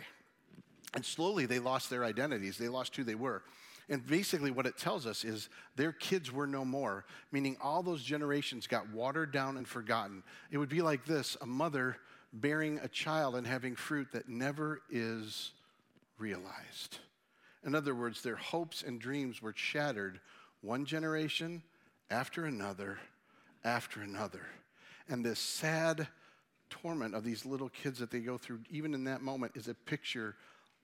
And 0.94 1.04
slowly 1.04 1.46
they 1.46 1.60
lost 1.60 1.90
their 1.90 2.04
identities, 2.04 2.58
they 2.58 2.70
lost 2.70 2.96
who 2.96 3.04
they 3.04 3.16
were. 3.16 3.44
And 3.90 4.06
basically, 4.06 4.52
what 4.52 4.66
it 4.66 4.78
tells 4.78 5.06
us 5.06 5.26
is 5.26 5.50
their 5.76 5.92
kids 5.92 6.32
were 6.32 6.48
no 6.48 6.64
more, 6.64 7.06
meaning 7.32 7.58
all 7.62 7.84
those 7.84 8.02
generations 8.02 8.66
got 8.66 8.90
watered 8.90 9.34
down 9.34 9.58
and 9.58 9.68
forgotten. 9.68 10.24
It 10.52 10.58
would 10.58 10.70
be 10.70 10.82
like 10.82 11.06
this 11.06 11.36
a 11.42 11.46
mother 11.46 11.98
bearing 12.32 12.80
a 12.80 12.88
child 12.88 13.36
and 13.36 13.46
having 13.46 13.76
fruit 13.76 14.08
that 14.14 14.30
never 14.30 14.82
is 14.90 15.52
realized. 16.18 17.00
In 17.66 17.76
other 17.76 17.94
words, 17.94 18.22
their 18.22 18.36
hopes 18.36 18.84
and 18.84 19.00
dreams 19.00 19.42
were 19.42 19.54
shattered 19.56 20.20
one 20.62 20.86
generation 20.86 21.62
after 22.10 22.46
another 22.46 23.00
after 23.64 24.02
another. 24.02 24.46
And 25.08 25.26
this 25.26 25.40
sad 25.40 26.08
torment 26.74 27.14
of 27.14 27.24
these 27.24 27.46
little 27.46 27.70
kids 27.70 28.00
that 28.00 28.10
they 28.10 28.20
go 28.20 28.38
through, 28.38 28.60
even 28.70 28.94
in 28.94 29.04
that 29.04 29.22
moment, 29.22 29.52
is 29.56 29.68
a 29.68 29.74
picture 29.74 30.36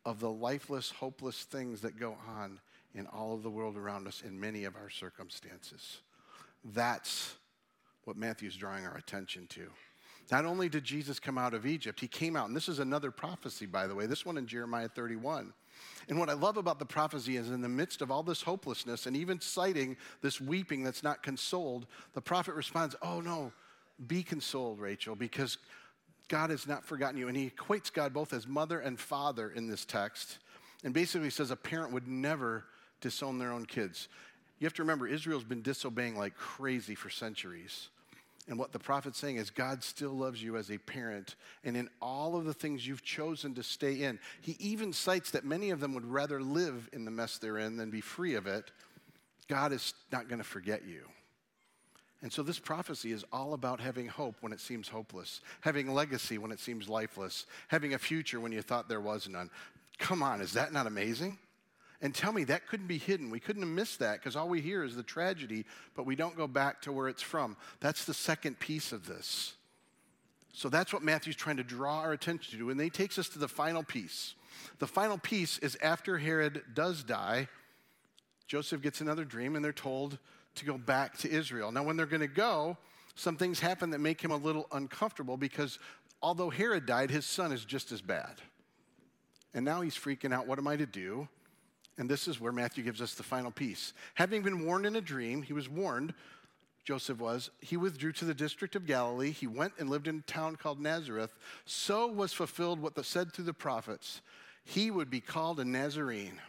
of 0.06 0.20
the 0.20 0.30
lifeless, 0.30 0.92
hopeless 0.92 1.44
things 1.44 1.82
that 1.82 2.00
go 2.00 2.16
on 2.28 2.60
in 2.94 3.08
all 3.08 3.34
of 3.34 3.44
the 3.44 3.50
world 3.50 3.76
around 3.76 4.08
us 4.08 4.22
in 4.26 4.40
many 4.40 4.66
of 4.66 4.76
our 4.76 4.90
circumstances. 4.90 6.00
That's 6.64 7.36
what 8.06 8.18
Matthew's 8.18 8.56
drawing 8.56 8.86
our 8.86 8.98
attention 8.98 9.48
to. 9.48 9.68
Not 10.32 10.46
only 10.46 10.70
did 10.70 10.84
Jesus 10.84 11.20
come 11.20 11.40
out 11.40 11.56
of 11.56 11.66
Egypt, 11.66 12.00
he 12.00 12.08
came 12.08 12.36
out, 12.36 12.48
and 12.48 12.56
this 12.56 12.70
is 12.70 12.80
another 12.80 13.10
prophecy, 13.10 13.66
by 13.66 13.88
the 13.88 13.96
way, 13.96 14.06
this 14.06 14.26
one 14.26 14.38
in 14.38 14.46
Jeremiah 14.46 14.88
31. 14.88 15.54
And 16.08 16.20
what 16.20 16.30
I 16.30 16.34
love 16.34 16.58
about 16.58 16.78
the 16.78 16.86
prophecy 16.86 17.38
is 17.38 17.50
in 17.50 17.62
the 17.62 17.70
midst 17.70 18.02
of 18.02 18.12
all 18.12 18.22
this 18.22 18.42
hopelessness 18.42 19.06
and 19.06 19.16
even 19.16 19.42
citing 19.42 19.98
this 20.22 20.40
weeping 20.40 20.84
that's 20.84 21.04
not 21.04 21.24
consoled, 21.24 21.88
the 22.14 22.22
prophet 22.22 22.54
responds, 22.54 22.96
Oh, 23.02 23.22
no, 23.22 23.52
be 24.08 24.24
consoled, 24.24 24.80
Rachel, 24.80 25.16
because 25.16 25.58
God 26.30 26.51
has 26.51 26.67
not 26.67 26.86
forgotten 26.86 27.17
you. 27.17 27.27
And 27.27 27.36
he 27.36 27.49
equates 27.49 27.91
God 27.91 28.13
both 28.13 28.34
as 28.34 28.47
mother 28.47 28.80
and 28.80 28.97
father 28.97 29.49
in 29.49 29.67
this 29.67 29.84
text. 29.84 30.38
And 30.84 30.93
basically 30.93 31.30
says 31.30 31.51
a 31.51 31.55
parent 31.55 31.91
would 31.91 32.07
never 32.07 32.63
disown 33.01 33.39
their 33.39 33.51
own 33.51 33.65
kids. 33.65 34.07
You 34.59 34.65
have 34.65 34.73
to 34.75 34.84
remember, 34.84 35.07
Israel's 35.07 35.43
been 35.43 35.61
disobeying 35.61 36.17
like 36.17 36.36
crazy 36.36 36.95
for 36.95 37.09
centuries. 37.09 37.89
And 38.47 38.57
what 38.57 38.71
the 38.71 38.80
prophet's 38.80 39.19
saying 39.19 39.36
is, 39.36 39.51
God 39.51 39.84
still 39.84 40.11
loves 40.11 40.41
you 40.41 40.57
as 40.57 40.71
a 40.71 40.77
parent. 40.80 41.36
And 41.63 41.77
in 41.77 41.88
all 42.01 42.36
of 42.36 42.45
the 42.45 42.53
things 42.53 42.86
you've 42.86 43.03
chosen 43.03 43.53
to 43.55 43.63
stay 43.63 44.01
in, 44.01 44.19
he 44.41 44.55
even 44.59 44.91
cites 44.91 45.32
that 45.32 45.45
many 45.45 45.69
of 45.69 45.80
them 45.80 45.93
would 45.93 46.05
rather 46.05 46.41
live 46.41 46.89
in 46.91 47.05
the 47.05 47.11
mess 47.11 47.38
they're 47.38 47.59
in 47.59 47.77
than 47.77 47.91
be 47.91 48.01
free 48.01 48.36
of 48.36 48.47
it. 48.47 48.71
God 49.47 49.71
is 49.71 49.93
not 50.11 50.27
going 50.27 50.39
to 50.39 50.47
forget 50.47 50.86
you. 50.86 51.03
And 52.22 52.32
so 52.32 52.43
this 52.43 52.59
prophecy 52.59 53.11
is 53.11 53.24
all 53.32 53.53
about 53.53 53.80
having 53.80 54.07
hope 54.07 54.36
when 54.41 54.51
it 54.51 54.59
seems 54.59 54.89
hopeless, 54.89 55.41
having 55.61 55.93
legacy 55.93 56.38
when 56.38 56.51
it 56.51 56.59
seems 56.59 56.89
lifeless, 56.89 57.45
having 57.70 57.93
a 57.93 57.99
future 57.99 58.39
when 58.39 58.51
you 58.51 58.61
thought 58.61 58.89
there 58.89 58.99
was 58.99 59.30
none. 59.30 59.49
Come 59.99 60.22
on, 60.22 60.41
is 60.41 60.53
that 60.53 60.74
not 60.74 60.86
amazing? 60.86 61.38
And 62.01 62.15
tell 62.15 62.32
me, 62.32 62.45
that 62.45 62.67
couldn't 62.67 62.88
be 62.88 62.97
hidden. 62.97 63.30
We 63.30 63.39
couldn't 63.39 63.61
have 63.61 63.72
missed 63.72 63.99
that 63.99 64.20
because 64.20 64.36
all 64.36 64.47
we 64.47 64.61
hear 64.61 64.84
is 64.84 64.95
the 64.95 65.03
tragedy, 65.03 65.65
but 65.95 66.05
we 66.05 66.15
don't 66.15 66.38
go 66.38 66.47
back 66.47 66.82
to 66.84 66.91
where 66.91 67.09
it's 67.09 67.22
from. 67.22 67.57
That's 67.82 68.05
the 68.05 68.13
second 68.13 68.59
piece 68.59 68.91
of 68.91 69.05
this. 69.05 69.53
So 70.53 70.70
that's 70.70 70.93
what 70.93 71.03
Matthew's 71.03 71.36
trying 71.36 71.57
to 71.57 71.63
draw 71.63 71.99
our 71.99 72.13
attention 72.13 72.57
to. 72.59 72.70
And 72.70 72.80
then 72.80 72.86
he 72.86 72.91
takes 72.91 73.20
us 73.20 73.30
to 73.30 73.39
the 73.39 73.47
final 73.47 73.84
piece. 73.84 74.34
The 74.80 74.88
final 74.88 75.17
piece 75.17 75.57
is 75.59 75.78
after 75.82 76.17
Herod 76.17 76.63
does 76.74 77.03
die, 77.03 77.47
Joseph 78.47 78.82
gets 78.82 78.99
another 78.99 79.26
dream, 79.26 79.55
and 79.55 79.63
they're 79.63 79.72
told 79.72 80.17
to 80.56 80.66
go 80.66 80.78
back 80.78 81.18
to 81.20 81.30
Israel. 81.30 81.72
Now, 81.72 81.84
when 81.84 81.97
they're 81.97 82.06
going 82.06 82.22
to 82.22 82.28
go, 82.28 82.78
some 83.16 83.36
things 83.36 83.60
happen 83.60 83.89
that 83.91 84.00
make 84.00 84.22
him 84.22 84.32
a 84.32 84.38
little 84.38 84.68
uncomfortable 84.72 85.38
because 85.38 85.80
although 86.22 86.50
Herod 86.50 86.86
died, 86.86 87.12
his 87.12 87.26
son 87.26 87.52
is 87.52 87.66
just 87.66 87.91
as 87.91 88.02
bad. 88.02 88.41
And 89.54 89.66
now 89.66 89.82
he's 89.82 89.95
freaking 89.95 90.34
out. 90.34 90.47
What 90.47 90.60
am 90.60 90.68
I 90.68 90.76
to 90.76 90.86
do? 90.86 91.28
And 91.97 92.10
this 92.10 92.28
is 92.28 92.39
where 92.39 92.52
Matthew 92.52 92.84
gives 92.84 93.02
us 93.02 93.16
the 93.16 93.24
final 93.24 93.52
piece. 93.52 93.93
Having 94.14 94.43
been 94.43 94.66
warned 94.66 94.86
in 94.86 94.95
a 94.95 95.02
dream, 95.02 95.41
he 95.41 95.54
was 95.54 95.68
warned, 95.68 96.14
Joseph 96.86 97.20
was, 97.20 97.50
he 97.60 97.78
withdrew 97.78 98.14
to 98.14 98.26
the 98.26 98.34
district 98.34 98.76
of 98.76 98.86
Galilee. 98.86 99.32
He 99.32 99.47
went 99.47 99.74
and 99.78 99.89
lived 99.89 100.08
in 100.08 100.20
a 100.20 100.32
town 100.32 100.56
called 100.56 100.80
Nazareth. 100.80 101.36
So 101.66 102.08
was 102.08 102.32
fulfilled 102.32 102.80
what 102.80 102.95
was 102.95 103.06
said 103.06 103.34
through 103.34 103.45
the 103.45 103.54
prophets. 103.54 104.22
He 104.64 104.91
would 104.91 105.10
be 105.10 105.20
called 105.20 105.60
a 105.60 105.66
Nazarene. 105.66 106.39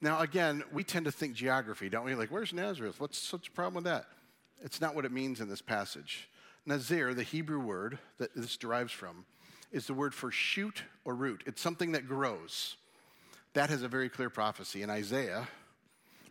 Now, 0.00 0.20
again, 0.20 0.62
we 0.72 0.84
tend 0.84 1.06
to 1.06 1.12
think 1.12 1.34
geography, 1.34 1.88
don't 1.88 2.04
we? 2.04 2.14
Like, 2.14 2.30
where's 2.30 2.52
Nazareth? 2.52 3.00
What's 3.00 3.18
such 3.18 3.48
a 3.48 3.50
problem 3.50 3.74
with 3.74 3.84
that? 3.84 4.06
It's 4.62 4.80
not 4.80 4.94
what 4.94 5.04
it 5.04 5.12
means 5.12 5.40
in 5.40 5.48
this 5.48 5.62
passage. 5.62 6.28
Nazir, 6.66 7.14
the 7.14 7.22
Hebrew 7.22 7.60
word 7.60 7.98
that 8.18 8.34
this 8.34 8.56
derives 8.56 8.92
from, 8.92 9.24
is 9.72 9.86
the 9.86 9.94
word 9.94 10.14
for 10.14 10.30
shoot 10.30 10.82
or 11.04 11.14
root. 11.14 11.42
It's 11.46 11.60
something 11.60 11.92
that 11.92 12.06
grows. 12.06 12.76
That 13.54 13.70
has 13.70 13.82
a 13.82 13.88
very 13.88 14.08
clear 14.08 14.30
prophecy 14.30 14.82
in 14.82 14.90
Isaiah. 14.90 15.48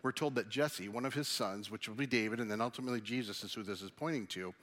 we're 0.02 0.12
told 0.12 0.36
that 0.36 0.50
Jesse, 0.50 0.88
one 0.88 1.06
of 1.06 1.14
his 1.14 1.28
sons, 1.28 1.70
which 1.70 1.90
will 1.90 1.96
be 1.96 2.06
David, 2.06 2.40
and 2.40 2.50
then 2.50 2.62
ultimately 2.62 3.02
Jesus 3.02 3.44
is 3.44 3.54
who 3.54 3.64
this 3.64 3.82
is 3.82 3.92
pointing 3.92 4.28
to, 4.28 4.54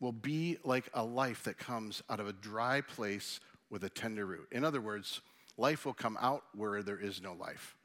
will 0.00 0.12
be 0.12 0.58
like 0.64 0.90
a 0.94 1.04
life 1.04 1.44
that 1.44 1.58
comes 1.58 2.02
out 2.10 2.18
of 2.18 2.26
a 2.26 2.32
dry 2.32 2.80
place 2.80 3.38
with 3.70 3.84
a 3.84 3.88
tender 3.88 4.26
root. 4.26 4.48
In 4.50 4.64
other 4.64 4.80
words, 4.80 5.20
life 5.56 5.86
will 5.86 5.94
come 5.94 6.18
out 6.20 6.42
where 6.56 6.82
there 6.82 6.98
is 6.98 7.22
no 7.22 7.34
life. 7.34 7.76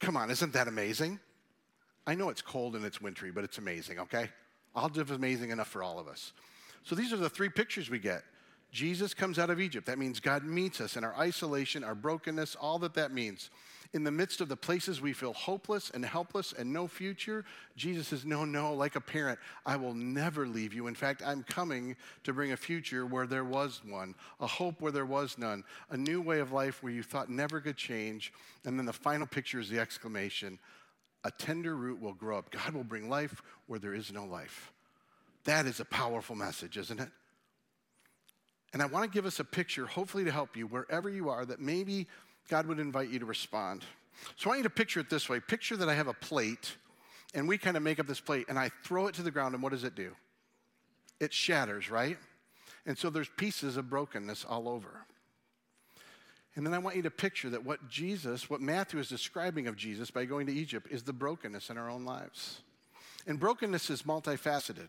Come 0.00 0.16
on, 0.16 0.30
isn't 0.30 0.52
that 0.54 0.66
amazing? 0.66 1.20
I 2.06 2.14
know 2.14 2.30
it's 2.30 2.42
cold 2.42 2.74
and 2.74 2.84
it's 2.84 3.00
wintry, 3.00 3.30
but 3.30 3.44
it's 3.44 3.58
amazing, 3.58 3.98
okay? 4.00 4.30
I'll 4.74 4.88
do 4.88 5.04
amazing 5.14 5.50
enough 5.50 5.68
for 5.68 5.82
all 5.82 5.98
of 5.98 6.08
us. 6.08 6.32
So 6.82 6.94
these 6.94 7.12
are 7.12 7.18
the 7.18 7.28
three 7.28 7.50
pictures 7.50 7.90
we 7.90 7.98
get. 7.98 8.22
Jesus 8.72 9.14
comes 9.14 9.38
out 9.38 9.50
of 9.50 9.60
Egypt. 9.60 9.86
That 9.86 9.98
means 9.98 10.20
God 10.20 10.44
meets 10.44 10.80
us 10.80 10.96
in 10.96 11.04
our 11.04 11.14
isolation, 11.16 11.84
our 11.84 11.94
brokenness, 11.94 12.54
all 12.54 12.78
that 12.78 12.94
that 12.94 13.12
means. 13.12 13.50
In 13.92 14.04
the 14.04 14.12
midst 14.12 14.40
of 14.40 14.48
the 14.48 14.56
places 14.56 15.00
we 15.00 15.12
feel 15.12 15.32
hopeless 15.32 15.90
and 15.90 16.04
helpless 16.04 16.52
and 16.52 16.72
no 16.72 16.86
future, 16.86 17.44
Jesus 17.76 18.08
says, 18.08 18.24
No, 18.24 18.44
no, 18.44 18.72
like 18.72 18.94
a 18.94 19.00
parent, 19.00 19.40
I 19.66 19.76
will 19.76 19.94
never 19.94 20.46
leave 20.46 20.72
you. 20.72 20.86
In 20.86 20.94
fact, 20.94 21.22
I'm 21.26 21.42
coming 21.42 21.96
to 22.22 22.32
bring 22.32 22.52
a 22.52 22.56
future 22.56 23.04
where 23.04 23.26
there 23.26 23.44
was 23.44 23.82
one, 23.84 24.14
a 24.38 24.46
hope 24.46 24.80
where 24.80 24.92
there 24.92 25.06
was 25.06 25.38
none, 25.38 25.64
a 25.90 25.96
new 25.96 26.20
way 26.20 26.38
of 26.38 26.52
life 26.52 26.84
where 26.84 26.92
you 26.92 27.02
thought 27.02 27.30
never 27.30 27.60
could 27.60 27.76
change. 27.76 28.32
And 28.64 28.78
then 28.78 28.86
the 28.86 28.92
final 28.92 29.26
picture 29.26 29.58
is 29.58 29.68
the 29.68 29.80
exclamation 29.80 30.58
a 31.24 31.30
tender 31.30 31.76
root 31.76 32.00
will 32.00 32.14
grow 32.14 32.38
up. 32.38 32.50
God 32.50 32.72
will 32.72 32.84
bring 32.84 33.10
life 33.10 33.42
where 33.66 33.78
there 33.78 33.94
is 33.94 34.10
no 34.12 34.24
life. 34.24 34.72
That 35.44 35.66
is 35.66 35.80
a 35.80 35.84
powerful 35.84 36.34
message, 36.34 36.78
isn't 36.78 36.98
it? 36.98 37.10
And 38.72 38.80
I 38.80 38.86
want 38.86 39.10
to 39.10 39.14
give 39.14 39.26
us 39.26 39.40
a 39.40 39.44
picture, 39.44 39.84
hopefully 39.86 40.24
to 40.24 40.30
help 40.30 40.56
you 40.56 40.66
wherever 40.66 41.10
you 41.10 41.28
are, 41.28 41.44
that 41.44 41.60
maybe 41.60 42.06
God 42.50 42.66
would 42.66 42.80
invite 42.80 43.08
you 43.08 43.20
to 43.20 43.26
respond. 43.26 43.84
So 44.36 44.46
I 44.46 44.48
want 44.48 44.58
you 44.58 44.64
to 44.64 44.70
picture 44.70 45.00
it 45.00 45.08
this 45.08 45.28
way 45.28 45.40
picture 45.40 45.76
that 45.76 45.88
I 45.88 45.94
have 45.94 46.08
a 46.08 46.12
plate, 46.12 46.76
and 47.32 47.48
we 47.48 47.56
kind 47.56 47.76
of 47.76 47.82
make 47.82 47.98
up 47.98 48.06
this 48.06 48.20
plate, 48.20 48.46
and 48.48 48.58
I 48.58 48.70
throw 48.84 49.06
it 49.06 49.14
to 49.14 49.22
the 49.22 49.30
ground, 49.30 49.54
and 49.54 49.62
what 49.62 49.72
does 49.72 49.84
it 49.84 49.94
do? 49.94 50.12
It 51.20 51.32
shatters, 51.32 51.90
right? 51.90 52.18
And 52.84 52.98
so 52.98 53.08
there's 53.08 53.28
pieces 53.36 53.76
of 53.76 53.88
brokenness 53.88 54.44
all 54.44 54.68
over. 54.68 55.06
And 56.56 56.66
then 56.66 56.74
I 56.74 56.78
want 56.78 56.96
you 56.96 57.02
to 57.02 57.10
picture 57.10 57.50
that 57.50 57.64
what 57.64 57.88
Jesus, 57.88 58.50
what 58.50 58.60
Matthew 58.60 58.98
is 58.98 59.08
describing 59.08 59.68
of 59.68 59.76
Jesus 59.76 60.10
by 60.10 60.24
going 60.24 60.46
to 60.46 60.52
Egypt, 60.52 60.88
is 60.90 61.04
the 61.04 61.12
brokenness 61.12 61.70
in 61.70 61.78
our 61.78 61.88
own 61.88 62.04
lives. 62.04 62.60
And 63.26 63.38
brokenness 63.38 63.90
is 63.90 64.02
multifaceted. 64.02 64.88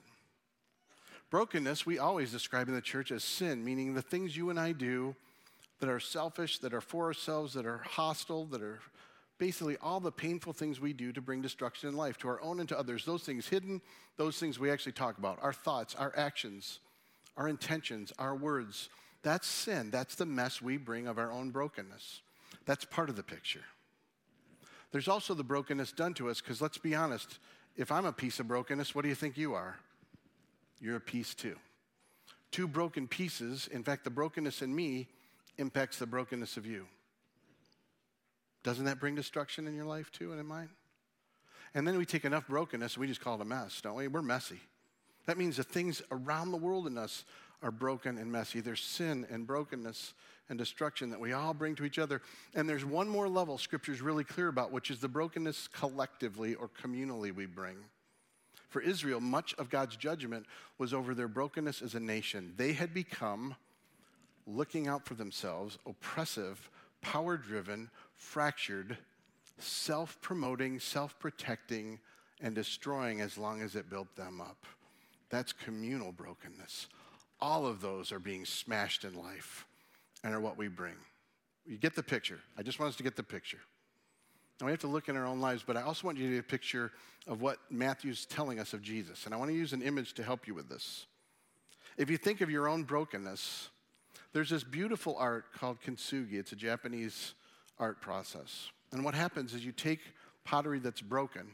Brokenness, 1.29 1.85
we 1.85 1.99
always 1.99 2.31
describe 2.31 2.67
in 2.67 2.73
the 2.73 2.81
church 2.81 3.11
as 3.11 3.23
sin, 3.23 3.63
meaning 3.63 3.93
the 3.93 4.01
things 4.01 4.35
you 4.35 4.49
and 4.49 4.59
I 4.59 4.71
do 4.71 5.15
that 5.81 5.89
are 5.89 5.99
selfish, 5.99 6.59
that 6.59 6.73
are 6.73 6.81
for 6.81 7.05
ourselves, 7.05 7.53
that 7.53 7.65
are 7.65 7.79
hostile, 7.79 8.45
that 8.45 8.61
are 8.61 8.79
basically 9.39 9.75
all 9.81 9.99
the 9.99 10.11
painful 10.11 10.53
things 10.53 10.79
we 10.79 10.93
do 10.93 11.11
to 11.11 11.19
bring 11.19 11.41
destruction 11.41 11.89
in 11.89 11.97
life 11.97 12.19
to 12.19 12.27
our 12.27 12.39
own 12.41 12.59
and 12.59 12.69
to 12.69 12.77
others. 12.77 13.03
Those 13.03 13.23
things 13.23 13.47
hidden, 13.47 13.81
those 14.15 14.37
things 14.37 14.59
we 14.59 14.69
actually 14.69 14.91
talk 14.91 15.17
about, 15.17 15.39
our 15.41 15.51
thoughts, 15.51 15.95
our 15.95 16.13
actions, 16.15 16.79
our 17.35 17.47
intentions, 17.47 18.13
our 18.19 18.35
words. 18.35 18.89
That's 19.23 19.47
sin. 19.47 19.89
That's 19.89 20.13
the 20.13 20.25
mess 20.27 20.61
we 20.61 20.77
bring 20.77 21.07
of 21.07 21.17
our 21.17 21.31
own 21.31 21.49
brokenness. 21.49 22.21
That's 22.65 22.85
part 22.85 23.09
of 23.09 23.15
the 23.15 23.23
picture. 23.23 23.63
There's 24.91 25.07
also 25.07 25.33
the 25.33 25.43
brokenness 25.43 25.93
done 25.93 26.13
to 26.15 26.29
us, 26.29 26.41
because 26.41 26.61
let's 26.61 26.77
be 26.77 26.93
honest, 26.93 27.39
if 27.75 27.91
I'm 27.91 28.05
a 28.05 28.13
piece 28.13 28.39
of 28.39 28.47
brokenness, 28.47 28.93
what 28.93 29.01
do 29.01 29.09
you 29.09 29.15
think 29.15 29.35
you 29.35 29.55
are? 29.55 29.77
You're 30.79 30.97
a 30.97 31.01
piece 31.01 31.33
too. 31.33 31.55
Two 32.51 32.67
broken 32.67 33.07
pieces, 33.07 33.67
in 33.71 33.83
fact, 33.83 34.03
the 34.03 34.09
brokenness 34.11 34.61
in 34.61 34.75
me 34.75 35.07
impacts 35.61 35.97
the 35.97 36.05
brokenness 36.05 36.57
of 36.57 36.65
you. 36.65 36.87
Doesn't 38.63 38.85
that 38.85 38.99
bring 38.99 39.15
destruction 39.15 39.67
in 39.67 39.75
your 39.75 39.85
life 39.85 40.11
too 40.11 40.31
and 40.31 40.39
in 40.39 40.45
mine? 40.45 40.69
And 41.73 41.87
then 41.87 41.97
we 41.97 42.05
take 42.05 42.25
enough 42.25 42.47
brokenness 42.47 42.97
we 42.97 43.07
just 43.07 43.21
call 43.21 43.35
it 43.35 43.41
a 43.41 43.45
mess, 43.45 43.79
don't 43.81 43.95
we? 43.95 44.07
We're 44.09 44.21
messy. 44.21 44.59
That 45.27 45.37
means 45.37 45.57
the 45.57 45.63
things 45.63 46.01
around 46.11 46.51
the 46.51 46.57
world 46.57 46.87
in 46.87 46.97
us 46.97 47.23
are 47.63 47.71
broken 47.71 48.17
and 48.17 48.31
messy. 48.31 48.59
There's 48.59 48.81
sin 48.81 49.25
and 49.29 49.45
brokenness 49.45 50.13
and 50.49 50.57
destruction 50.57 51.11
that 51.11 51.19
we 51.19 51.31
all 51.31 51.53
bring 51.53 51.75
to 51.75 51.85
each 51.85 51.99
other. 51.99 52.21
And 52.55 52.67
there's 52.67 52.83
one 52.83 53.07
more 53.07 53.29
level 53.29 53.57
Scripture's 53.57 54.01
really 54.01 54.23
clear 54.23 54.47
about, 54.47 54.71
which 54.71 54.89
is 54.89 54.99
the 54.99 55.07
brokenness 55.07 55.69
collectively 55.69 56.55
or 56.55 56.69
communally 56.69 57.33
we 57.33 57.45
bring. 57.45 57.77
For 58.69 58.81
Israel, 58.81 59.19
much 59.19 59.53
of 59.57 59.69
God's 59.69 59.95
judgment 59.95 60.45
was 60.77 60.93
over 60.93 61.13
their 61.13 61.27
brokenness 61.27 61.81
as 61.81 61.93
a 61.93 61.99
nation. 61.99 62.53
They 62.57 62.73
had 62.73 62.93
become 62.93 63.55
looking 64.45 64.87
out 64.87 65.05
for 65.05 65.13
themselves, 65.13 65.77
oppressive, 65.85 66.69
power 67.01 67.37
driven, 67.37 67.89
fractured, 68.15 68.97
self 69.57 70.19
promoting, 70.21 70.79
self 70.79 71.17
protecting, 71.19 71.99
and 72.41 72.55
destroying 72.55 73.21
as 73.21 73.37
long 73.37 73.61
as 73.61 73.75
it 73.75 73.89
built 73.89 74.15
them 74.15 74.41
up. 74.41 74.65
That's 75.29 75.53
communal 75.53 76.11
brokenness. 76.11 76.87
All 77.39 77.65
of 77.65 77.81
those 77.81 78.11
are 78.11 78.19
being 78.19 78.45
smashed 78.45 79.03
in 79.03 79.15
life 79.15 79.65
and 80.23 80.33
are 80.33 80.41
what 80.41 80.57
we 80.57 80.67
bring. 80.67 80.95
You 81.65 81.77
get 81.77 81.95
the 81.95 82.03
picture. 82.03 82.39
I 82.57 82.63
just 82.63 82.79
want 82.79 82.89
us 82.89 82.97
to 82.97 83.03
get 83.03 83.15
the 83.15 83.23
picture. 83.23 83.59
Now 84.59 84.67
we 84.67 84.71
have 84.71 84.81
to 84.81 84.87
look 84.87 85.09
in 85.09 85.17
our 85.17 85.25
own 85.25 85.39
lives, 85.39 85.63
but 85.65 85.75
I 85.75 85.81
also 85.81 86.05
want 86.05 86.17
you 86.17 86.25
to 86.27 86.35
get 86.35 86.39
a 86.39 86.43
picture 86.43 86.91
of 87.27 87.41
what 87.41 87.57
Matthew's 87.71 88.25
telling 88.25 88.59
us 88.59 88.73
of 88.73 88.81
Jesus. 88.81 89.25
And 89.25 89.33
I 89.33 89.37
want 89.37 89.49
to 89.49 89.55
use 89.55 89.73
an 89.73 89.81
image 89.81 90.13
to 90.15 90.23
help 90.23 90.47
you 90.47 90.53
with 90.53 90.69
this. 90.69 91.07
If 91.97 92.09
you 92.09 92.17
think 92.17 92.41
of 92.41 92.49
your 92.49 92.67
own 92.67 92.83
brokenness, 92.83 93.69
there's 94.33 94.49
this 94.49 94.63
beautiful 94.63 95.15
art 95.17 95.45
called 95.53 95.77
kintsugi. 95.81 96.33
It's 96.33 96.51
a 96.51 96.55
Japanese 96.55 97.33
art 97.79 98.01
process. 98.01 98.69
And 98.91 99.03
what 99.03 99.13
happens 99.13 99.53
is 99.53 99.65
you 99.65 99.71
take 99.71 99.99
pottery 100.43 100.79
that's 100.79 101.01
broken, 101.01 101.47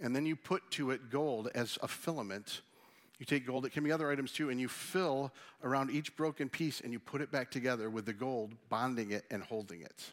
and 0.00 0.14
then 0.14 0.26
you 0.26 0.36
put 0.36 0.70
to 0.72 0.90
it 0.90 1.10
gold 1.10 1.48
as 1.54 1.78
a 1.82 1.88
filament. 1.88 2.62
You 3.18 3.26
take 3.26 3.46
gold, 3.46 3.64
it 3.64 3.72
can 3.72 3.82
be 3.82 3.92
other 3.92 4.10
items 4.10 4.32
too, 4.32 4.50
and 4.50 4.60
you 4.60 4.68
fill 4.68 5.32
around 5.64 5.90
each 5.90 6.16
broken 6.16 6.48
piece 6.48 6.80
and 6.80 6.92
you 6.92 6.98
put 6.98 7.20
it 7.20 7.32
back 7.32 7.50
together 7.50 7.88
with 7.88 8.04
the 8.04 8.12
gold, 8.12 8.52
bonding 8.68 9.10
it 9.12 9.24
and 9.30 9.42
holding 9.42 9.80
it. 9.80 10.12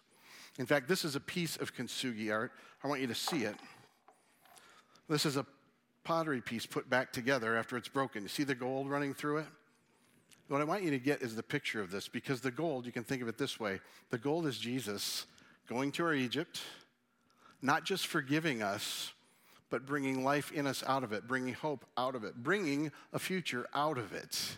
In 0.58 0.66
fact, 0.66 0.88
this 0.88 1.04
is 1.04 1.16
a 1.16 1.20
piece 1.20 1.58
of 1.58 1.76
kintsugi 1.76 2.32
art. 2.32 2.52
I 2.84 2.88
want 2.88 3.02
you 3.02 3.08
to 3.08 3.16
see 3.16 3.44
it. 3.44 3.56
This 5.10 5.26
is 5.26 5.36
a 5.36 5.46
pottery 6.04 6.42
piece 6.42 6.66
put 6.66 6.90
back 6.90 7.12
together 7.12 7.58
after 7.58 7.76
it's 7.76 7.88
broken. 7.88 8.24
You 8.24 8.30
see 8.30 8.44
the 8.44 8.56
gold 8.56 8.90
running 8.90 9.14
through 9.14 9.40
it? 9.40 9.48
What 10.48 10.62
I 10.62 10.66
want 10.66 10.84
you 10.84 10.92
to 10.92 11.00
get 11.00 11.22
is 11.22 11.36
the 11.36 11.44
picture 11.44 11.82
of 11.82 11.90
this 11.90 12.08
because 12.08 12.42
the 12.42 12.52
gold, 12.52 12.86
you 12.86 12.92
can 12.92 13.04
think 13.04 13.22
of 13.22 13.28
it 13.28 13.38
this 13.38 13.60
way 13.60 13.80
the 14.10 14.18
gold 14.18 14.46
is 14.46 14.58
Jesus 14.58 15.26
going 15.68 15.92
to 15.94 16.04
our 16.04 16.14
Egypt, 16.14 16.62
not 17.62 17.86
just 17.86 18.08
forgiving 18.08 18.62
us, 18.62 19.14
but 19.70 19.86
bringing 19.86 20.24
life 20.24 20.52
in 20.52 20.68
us 20.68 20.84
out 20.86 21.04
of 21.04 21.14
it, 21.14 21.28
bringing 21.28 21.54
hope 21.54 21.86
out 21.98 22.14
of 22.14 22.24
it, 22.24 22.36
bringing 22.36 22.92
a 23.14 23.20
future 23.20 23.66
out 23.74 23.98
of 23.98 24.14
it, 24.14 24.58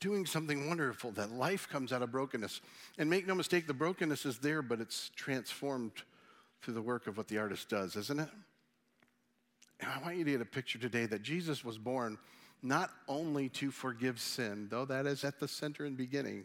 doing 0.00 0.26
something 0.26 0.68
wonderful 0.68 1.12
that 1.12 1.30
life 1.32 1.68
comes 1.68 1.92
out 1.92 2.02
of 2.02 2.10
brokenness. 2.10 2.60
And 2.98 3.08
make 3.08 3.26
no 3.26 3.34
mistake, 3.34 3.66
the 3.66 3.72
brokenness 3.72 4.26
is 4.26 4.38
there, 4.38 4.60
but 4.60 4.80
it's 4.80 5.10
transformed 5.16 5.92
through 6.60 6.74
the 6.74 6.82
work 6.82 7.06
of 7.06 7.16
what 7.16 7.28
the 7.28 7.38
artist 7.38 7.68
does, 7.68 7.96
isn't 7.96 8.20
it? 8.20 8.28
And 9.80 9.90
I 9.90 10.02
want 10.02 10.16
you 10.16 10.24
to 10.24 10.30
get 10.32 10.40
a 10.40 10.44
picture 10.44 10.78
today 10.78 11.06
that 11.06 11.22
Jesus 11.22 11.64
was 11.64 11.78
born 11.78 12.18
not 12.62 12.90
only 13.08 13.48
to 13.50 13.70
forgive 13.70 14.20
sin, 14.20 14.68
though 14.70 14.84
that 14.84 15.06
is 15.06 15.24
at 15.24 15.38
the 15.38 15.48
center 15.48 15.84
and 15.84 15.96
beginning, 15.96 16.44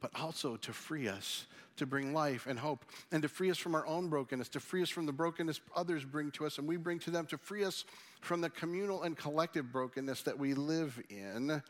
but 0.00 0.10
also 0.20 0.56
to 0.56 0.72
free 0.72 1.08
us, 1.08 1.46
to 1.76 1.86
bring 1.86 2.12
life 2.12 2.46
and 2.46 2.58
hope, 2.58 2.84
and 3.10 3.22
to 3.22 3.28
free 3.28 3.50
us 3.50 3.58
from 3.58 3.74
our 3.74 3.86
own 3.86 4.08
brokenness, 4.08 4.48
to 4.50 4.60
free 4.60 4.82
us 4.82 4.90
from 4.90 5.06
the 5.06 5.12
brokenness 5.12 5.60
others 5.74 6.04
bring 6.04 6.30
to 6.30 6.44
us 6.44 6.58
and 6.58 6.66
we 6.66 6.76
bring 6.76 6.98
to 6.98 7.10
them, 7.10 7.26
to 7.26 7.38
free 7.38 7.64
us 7.64 7.84
from 8.20 8.40
the 8.40 8.50
communal 8.50 9.02
and 9.02 9.16
collective 9.16 9.72
brokenness 9.72 10.22
that 10.22 10.38
we 10.38 10.54
live 10.54 11.00
in, 11.08 11.62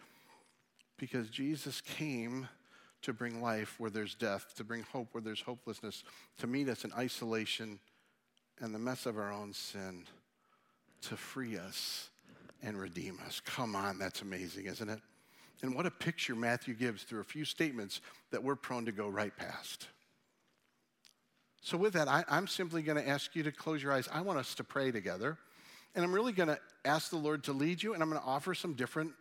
because 0.97 1.29
Jesus 1.29 1.81
came 1.81 2.49
to 3.03 3.13
bring 3.13 3.43
life 3.43 3.75
where 3.79 3.91
there's 3.91 4.15
death, 4.15 4.55
to 4.57 4.65
bring 4.65 4.83
hope 4.91 5.09
where 5.13 5.23
there's 5.23 5.43
hopelessness, 5.43 6.05
to 6.39 6.47
meet 6.47 6.69
us 6.69 6.85
in 6.85 6.93
isolation 6.95 7.79
and 8.61 8.75
the 8.75 8.79
mess 8.79 9.05
of 9.07 9.19
our 9.19 9.33
own 9.33 9.53
sin, 9.53 10.05
to 11.03 11.17
free 11.17 11.59
us 11.59 12.09
and 12.65 12.81
redeem 12.81 13.19
us. 13.27 13.41
Come 13.45 13.77
on, 13.77 13.99
that's 13.99 14.23
amazing, 14.23 14.67
isn't 14.67 14.89
it? 14.89 15.01
And 15.63 15.75
what 15.75 15.87
a 15.87 15.91
picture 15.91 16.35
Matthew 16.35 16.75
gives 16.75 17.05
through 17.05 17.21
a 17.21 17.25
few 17.25 17.45
statements 17.45 18.01
that 18.31 18.43
we're 18.43 18.57
prone 18.57 18.87
to 18.87 18.93
go 18.93 19.09
right 19.09 19.35
past. 19.37 19.87
So, 21.63 21.79
with 21.79 21.95
that, 21.95 22.09
I, 22.09 22.25
am 22.29 22.47
simply 22.47 22.83
going 22.83 23.03
to 23.03 23.09
ask 23.09 23.35
you 23.35 23.43
to 23.45 23.53
close 23.53 23.83
your 23.83 23.93
eyes. 23.93 24.09
I 24.13 24.21
want 24.21 24.39
us 24.39 24.55
to 24.57 24.65
pray 24.65 24.91
together. 24.91 25.39
And 25.95 26.05
I'm 26.05 26.13
really 26.13 26.33
going 26.33 26.49
to 26.49 26.59
ask 26.85 27.11
the 27.11 27.17
Lord 27.17 27.45
to 27.45 27.53
lead 27.53 27.83
you, 27.83 27.95
and 27.95 28.03
I'm 28.03 28.11
going 28.11 28.21
to 28.21 28.27
offer 28.27 28.53
some 28.53 28.75
different 28.75 29.13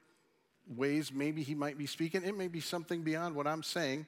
ways 0.68 1.14
maybe 1.14 1.44
He 1.44 1.56
might 1.56 1.78
be 1.78 1.86
speaking. 1.86 2.24
It 2.24 2.36
may 2.36 2.48
be 2.48 2.60
something 2.60 3.04
beyond 3.04 3.36
what 3.36 3.48
I'm 3.48 3.64
saying, 3.64 4.08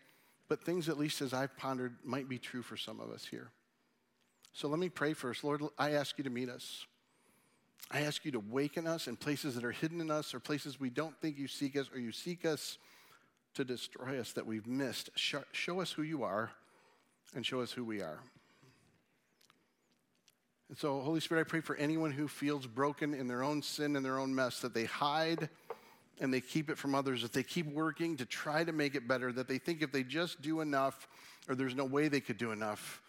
but 0.49 0.63
things, 0.65 0.89
at 0.89 0.97
least 0.97 1.21
as 1.21 1.33
I've 1.33 1.55
pondered, 1.55 1.95
might 2.03 2.27
be 2.27 2.39
true 2.39 2.63
for 2.63 2.75
some 2.75 2.99
of 2.99 3.11
us 3.11 3.25
here. 3.25 3.51
So, 4.51 4.67
let 4.67 4.79
me 4.79 4.89
pray 4.89 5.13
first. 5.13 5.43
Lord, 5.43 5.61
I 5.77 5.91
ask 5.91 6.17
you 6.17 6.23
to 6.25 6.29
meet 6.29 6.49
us. 6.49 6.85
I 7.91 8.01
ask 8.01 8.25
you 8.25 8.31
to 8.31 8.39
waken 8.39 8.87
us 8.87 9.07
in 9.07 9.15
places 9.15 9.55
that 9.55 9.63
are 9.63 9.71
hidden 9.71 10.01
in 10.01 10.09
us 10.09 10.33
or 10.33 10.39
places 10.39 10.79
we 10.79 10.89
don't 10.89 11.15
think 11.21 11.37
you 11.37 11.47
seek 11.47 11.75
us 11.75 11.89
or 11.93 11.99
you 11.99 12.11
seek 12.11 12.45
us 12.45 12.77
to 13.53 13.63
destroy 13.63 14.19
us 14.19 14.33
that 14.33 14.45
we've 14.45 14.67
missed. 14.67 15.09
Show, 15.15 15.79
us 15.79 15.91
who 15.91 16.01
you 16.01 16.23
are 16.23 16.51
and 17.35 17.45
show 17.45 17.61
us 17.61 17.71
who 17.71 17.83
we 17.83 18.01
are. 18.01 18.19
And 20.69 20.77
so, 20.77 20.99
Holy 20.99 21.19
Spirit, 21.19 21.41
I 21.41 21.49
pray 21.49 21.61
for 21.61 21.75
anyone 21.75 22.11
who 22.11 22.27
feels 22.27 22.65
broken 22.65 23.13
in 23.13 23.27
their 23.27 23.43
own 23.43 23.61
sin 23.61 23.95
and 23.95 24.03
their 24.03 24.19
own 24.19 24.33
mess, 24.33 24.61
that 24.61 24.73
they 24.73 24.85
hide 24.85 25.49
and 26.19 26.33
they 26.33 26.41
keep 26.41 26.69
it 26.69 26.77
from 26.77 26.95
others, 26.95 27.21
that 27.21 27.33
they 27.33 27.43
keep 27.43 27.71
working 27.71 28.17
to 28.17 28.25
try 28.25 28.63
to 28.63 28.71
make 28.71 28.95
it 28.95 29.07
better, 29.07 29.31
that 29.31 29.47
they 29.47 29.59
think 29.59 29.81
if 29.81 29.91
they 29.91 30.03
just 30.03 30.41
do 30.41 30.61
enough 30.61 31.07
or 31.47 31.55
there's 31.55 31.75
no 31.75 31.85
way 31.85 32.07
they 32.07 32.19
could 32.19 32.37
do 32.37 32.51
enough, 32.51 33.01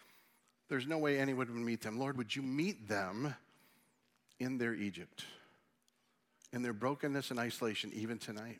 there's 0.69 0.85
no 0.85 0.99
way 0.99 1.17
anyone 1.17 1.47
would 1.47 1.55
meet 1.57 1.81
them. 1.81 1.97
Lord, 1.97 2.17
would 2.17 2.35
you 2.35 2.43
meet 2.43 2.87
them 2.87 3.33
in 4.39 4.57
their 4.57 4.73
Egypt, 4.73 5.25
in 6.53 6.61
their 6.61 6.73
brokenness 6.73 7.31
and 7.31 7.39
isolation, 7.39 7.91
even 7.93 8.17
tonight? 8.17 8.59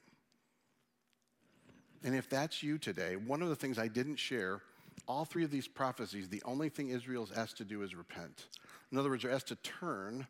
And 2.04 2.16
if 2.16 2.30
that's 2.30 2.62
you 2.62 2.78
today, 2.78 3.16
one 3.16 3.42
of 3.42 3.50
the 3.50 3.56
things 3.56 3.80
I 3.80 3.88
didn't 3.88 4.18
share, 4.18 4.62
all 5.08 5.26
three 5.26 5.44
of 5.44 5.52
these 5.52 5.68
prophecies, 5.68 6.30
the 6.30 6.44
only 6.46 6.70
thing 6.70 6.90
Israel's 6.90 7.32
asked 7.32 7.58
to 7.58 7.66
do 7.66 7.82
is 7.82 7.96
repent. 7.96 8.46
In 8.92 8.98
other 8.98 9.10
words, 9.10 9.24
they're 9.24 9.32
asked 9.32 9.48
to 9.48 9.56
turn. 9.58 10.28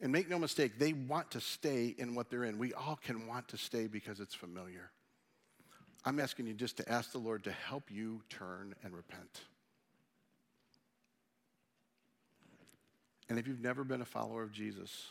And 0.00 0.10
make 0.10 0.28
no 0.28 0.38
mistake, 0.38 0.80
they 0.80 0.94
want 0.94 1.30
to 1.30 1.40
stay 1.40 1.94
in 1.96 2.16
what 2.16 2.28
they're 2.28 2.42
in. 2.42 2.58
We 2.58 2.74
all 2.74 2.98
can 3.00 3.28
want 3.28 3.46
to 3.48 3.56
stay 3.56 3.86
because 3.86 4.18
it's 4.18 4.34
familiar. 4.34 4.90
I'm 6.04 6.18
asking 6.18 6.48
you 6.48 6.54
just 6.54 6.76
to 6.78 6.88
ask 6.90 7.12
the 7.12 7.18
Lord 7.18 7.44
to 7.44 7.52
help 7.52 7.84
you 7.88 8.22
turn 8.28 8.74
and 8.82 8.94
repent. 8.96 9.42
And 13.28 13.38
if 13.38 13.46
you've 13.46 13.60
never 13.60 13.84
been 13.84 14.02
a 14.02 14.06
follower 14.06 14.42
of 14.42 14.52
Jesus, 14.52 15.06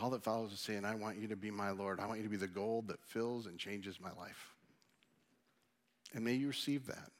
all 0.00 0.10
that 0.10 0.22
follows 0.22 0.52
is 0.52 0.60
saying, 0.60 0.84
I 0.84 0.94
want 0.94 1.18
you 1.18 1.28
to 1.28 1.36
be 1.36 1.50
my 1.50 1.70
Lord. 1.70 2.00
I 2.00 2.06
want 2.06 2.18
you 2.18 2.24
to 2.24 2.30
be 2.30 2.36
the 2.36 2.46
gold 2.46 2.88
that 2.88 3.02
fills 3.02 3.46
and 3.46 3.58
changes 3.58 4.00
my 4.00 4.12
life. 4.18 4.52
And 6.14 6.24
may 6.24 6.34
you 6.34 6.48
receive 6.48 6.86
that. 6.86 7.10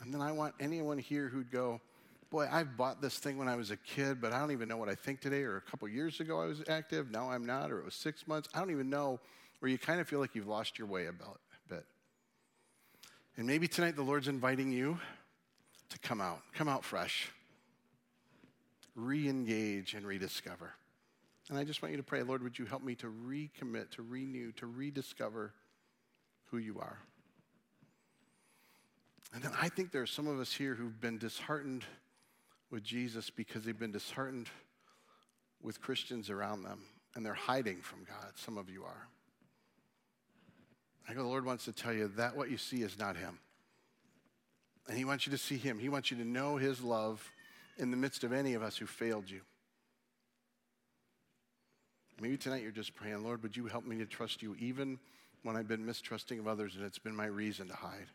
And 0.00 0.12
then 0.12 0.20
I 0.20 0.32
want 0.32 0.54
anyone 0.60 0.98
here 0.98 1.28
who'd 1.28 1.50
go, 1.50 1.80
Boy, 2.30 2.48
I 2.50 2.64
bought 2.64 3.02
this 3.02 3.18
thing 3.18 3.36
when 3.36 3.46
I 3.46 3.56
was 3.56 3.70
a 3.70 3.76
kid, 3.76 4.18
but 4.18 4.32
I 4.32 4.38
don't 4.38 4.52
even 4.52 4.66
know 4.66 4.78
what 4.78 4.88
I 4.88 4.94
think 4.94 5.20
today. 5.20 5.42
Or 5.42 5.58
a 5.58 5.60
couple 5.60 5.86
years 5.86 6.18
ago 6.18 6.40
I 6.40 6.46
was 6.46 6.62
active, 6.66 7.10
now 7.10 7.30
I'm 7.30 7.44
not, 7.44 7.70
or 7.70 7.78
it 7.78 7.84
was 7.84 7.94
six 7.94 8.26
months. 8.26 8.48
I 8.54 8.58
don't 8.58 8.70
even 8.70 8.88
know, 8.88 9.20
where 9.60 9.70
you 9.70 9.76
kind 9.76 10.00
of 10.00 10.08
feel 10.08 10.18
like 10.18 10.34
you've 10.34 10.48
lost 10.48 10.78
your 10.78 10.88
way 10.88 11.06
a 11.06 11.12
bit. 11.12 11.84
And 13.36 13.46
maybe 13.46 13.68
tonight 13.68 13.96
the 13.96 14.02
Lord's 14.02 14.28
inviting 14.28 14.72
you 14.72 14.98
to 15.88 15.98
come 16.00 16.20
out, 16.20 16.40
come 16.52 16.68
out 16.68 16.84
fresh, 16.84 17.30
re 18.94 19.28
engage 19.28 19.94
and 19.94 20.06
rediscover. 20.06 20.72
And 21.48 21.58
I 21.58 21.64
just 21.64 21.82
want 21.82 21.92
you 21.92 21.98
to 21.98 22.04
pray, 22.04 22.22
Lord, 22.22 22.42
would 22.42 22.58
you 22.58 22.66
help 22.66 22.82
me 22.82 22.94
to 22.96 23.06
recommit, 23.06 23.90
to 23.92 24.02
renew, 24.02 24.52
to 24.52 24.66
rediscover 24.66 25.52
who 26.50 26.58
you 26.58 26.78
are? 26.78 26.98
And 29.34 29.42
then 29.42 29.52
I 29.60 29.68
think 29.68 29.90
there 29.90 30.02
are 30.02 30.06
some 30.06 30.28
of 30.28 30.38
us 30.38 30.52
here 30.52 30.74
who've 30.74 31.00
been 31.00 31.18
disheartened 31.18 31.84
with 32.70 32.84
Jesus 32.84 33.30
because 33.30 33.64
they've 33.64 33.78
been 33.78 33.92
disheartened 33.92 34.48
with 35.62 35.80
Christians 35.80 36.30
around 36.30 36.62
them 36.62 36.80
and 37.14 37.24
they're 37.24 37.34
hiding 37.34 37.80
from 37.80 38.04
God. 38.04 38.32
Some 38.36 38.58
of 38.58 38.68
you 38.70 38.84
are. 38.84 39.08
I 41.08 41.14
go, 41.14 41.22
the 41.22 41.28
Lord 41.28 41.44
wants 41.44 41.64
to 41.64 41.72
tell 41.72 41.92
you 41.92 42.08
that 42.16 42.36
what 42.36 42.50
you 42.50 42.56
see 42.56 42.82
is 42.82 42.98
not 42.98 43.16
Him. 43.16 43.38
And 44.88 44.96
He 44.96 45.04
wants 45.04 45.26
you 45.26 45.32
to 45.32 45.38
see 45.38 45.56
Him. 45.56 45.78
He 45.78 45.88
wants 45.88 46.10
you 46.10 46.16
to 46.18 46.24
know 46.24 46.56
His 46.56 46.82
love 46.82 47.32
in 47.78 47.90
the 47.90 47.96
midst 47.96 48.24
of 48.24 48.32
any 48.32 48.54
of 48.54 48.62
us 48.62 48.76
who 48.76 48.86
failed 48.86 49.30
you. 49.30 49.40
Maybe 52.20 52.36
tonight 52.36 52.62
you're 52.62 52.70
just 52.70 52.94
praying, 52.94 53.24
Lord, 53.24 53.42
would 53.42 53.56
you 53.56 53.66
help 53.66 53.84
me 53.84 53.98
to 53.98 54.06
trust 54.06 54.42
you 54.42 54.54
even 54.58 54.98
when 55.42 55.56
I've 55.56 55.66
been 55.66 55.84
mistrusting 55.84 56.38
of 56.38 56.46
others 56.46 56.76
and 56.76 56.84
it's 56.84 56.98
been 56.98 57.16
my 57.16 57.26
reason 57.26 57.68
to 57.68 57.74
hide? 57.74 58.06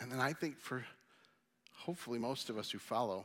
And 0.00 0.12
then 0.12 0.20
I 0.20 0.32
think 0.32 0.60
for 0.60 0.84
hopefully 1.74 2.18
most 2.18 2.50
of 2.50 2.58
us 2.58 2.70
who 2.70 2.78
follow 2.78 3.24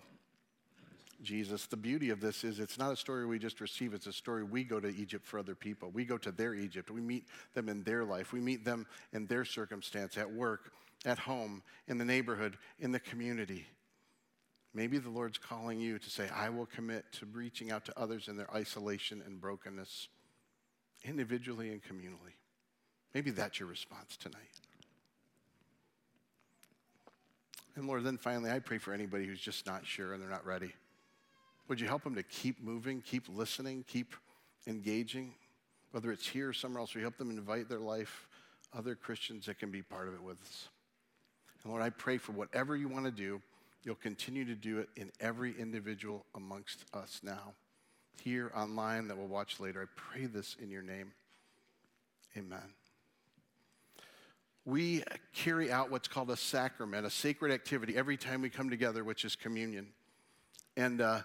Jesus, 1.22 1.68
the 1.68 1.78
beauty 1.78 2.10
of 2.10 2.20
this 2.20 2.44
is 2.44 2.60
it's 2.60 2.78
not 2.78 2.92
a 2.92 2.96
story 2.96 3.26
we 3.26 3.40
just 3.40 3.62
receive, 3.62 3.94
it's 3.94 4.08
a 4.08 4.14
story 4.14 4.44
we 4.44 4.64
go 4.64 4.80
to 4.80 4.90
Egypt 4.90 5.26
for 5.26 5.40
other 5.40 5.56
people. 5.56 5.90
We 5.94 6.06
go 6.06 6.18
to 6.18 6.32
their 6.32 6.56
Egypt. 6.56 6.90
We 6.90 7.02
meet 7.02 7.28
them 7.54 7.70
in 7.70 7.84
their 7.84 8.04
life. 8.04 8.34
We 8.34 8.40
meet 8.40 8.66
them 8.66 8.86
in 9.14 9.28
their 9.28 9.46
circumstance, 9.46 10.18
at 10.18 10.32
work, 10.32 10.72
at 11.06 11.20
home, 11.20 11.64
in 11.88 11.98
the 11.98 12.06
neighborhood, 12.06 12.58
in 12.80 12.92
the 12.92 13.00
community. 13.00 13.68
Maybe 14.74 14.98
the 14.98 15.10
Lord's 15.10 15.38
calling 15.38 15.80
you 15.80 16.00
to 16.00 16.10
say, 16.10 16.28
I 16.34 16.50
will 16.50 16.66
commit 16.66 17.06
to 17.14 17.26
reaching 17.28 17.72
out 17.72 17.86
to 17.86 18.00
others 18.00 18.28
in 18.28 18.38
their 18.38 18.52
isolation 18.54 19.22
and 19.26 19.40
brokenness, 19.40 20.08
individually 21.04 21.70
and 21.70 21.82
communally. 21.84 22.34
Maybe 23.14 23.30
that's 23.30 23.60
your 23.60 23.70
response 23.70 24.18
tonight. 24.18 24.40
And 27.76 27.88
Lord, 27.88 28.04
then 28.04 28.18
finally, 28.18 28.50
I 28.50 28.60
pray 28.60 28.78
for 28.78 28.94
anybody 28.94 29.26
who's 29.26 29.42
just 29.42 29.66
not 29.66 29.86
sure 29.86 30.14
and 30.14 30.22
they're 30.22 30.30
not 30.30 30.46
ready. 30.46 30.74
Would 31.68 31.80
you 31.80 31.88
help 31.88 32.04
them 32.04 32.16
to 32.16 32.24
keep 32.24 32.62
moving, 32.62 33.02
keep 33.02 33.30
listening, 33.30 33.86
keep 33.88 34.14
engaging? 34.68 35.34
Whether 35.92 36.12
it's 36.12 36.28
here 36.28 36.50
or 36.50 36.54
somewhere 36.54 36.82
else, 36.82 36.96
we 36.96 37.02
help 37.02 37.18
them 37.18 37.30
invite 37.30 37.70
their 37.70 37.80
life, 37.80 38.28
other 38.76 38.96
Christians 38.96 39.46
that 39.46 39.60
can 39.60 39.72
be 39.72 39.82
part 39.82 40.08
of 40.08 40.16
it 40.16 40.22
with 40.22 40.42
us. 40.42 40.70
And 41.64 41.72
Lord, 41.72 41.84
I 41.84 41.90
pray 41.90 42.18
for 42.18 42.32
whatever 42.34 42.76
you 42.76 42.88
want 42.88 43.06
to 43.06 43.12
do, 43.12 43.42
you'll 43.84 43.96
continue 43.96 44.46
to 44.46 44.56
do 44.56 44.80
it 44.80 44.90
in 44.96 45.12
every 45.20 45.54
individual 45.60 46.26
amongst 46.36 46.86
us 46.94 47.20
now, 47.24 47.54
here, 48.22 48.52
online, 48.56 49.08
that 49.08 49.18
we'll 49.18 49.28
watch 49.28 49.60
later. 49.60 49.82
I 49.82 49.88
pray 49.96 50.26
this 50.26 50.56
in 50.62 50.70
your 50.70 50.84
name. 50.84 51.14
Amen 52.38 52.74
we 54.66 55.04
carry 55.34 55.72
out 55.72 55.92
what's 55.92 56.08
called 56.08 56.30
a 56.30 56.38
sacrament, 56.38 57.06
a 57.06 57.10
sacred 57.10 57.52
activity, 57.52 57.98
every 57.98 58.18
time 58.18 58.42
we 58.42 58.50
come 58.50 58.70
together, 58.70 59.04
which 59.04 59.26
is 59.26 59.36
communion. 59.36 59.88
And 60.78 61.02
uh, 61.02 61.22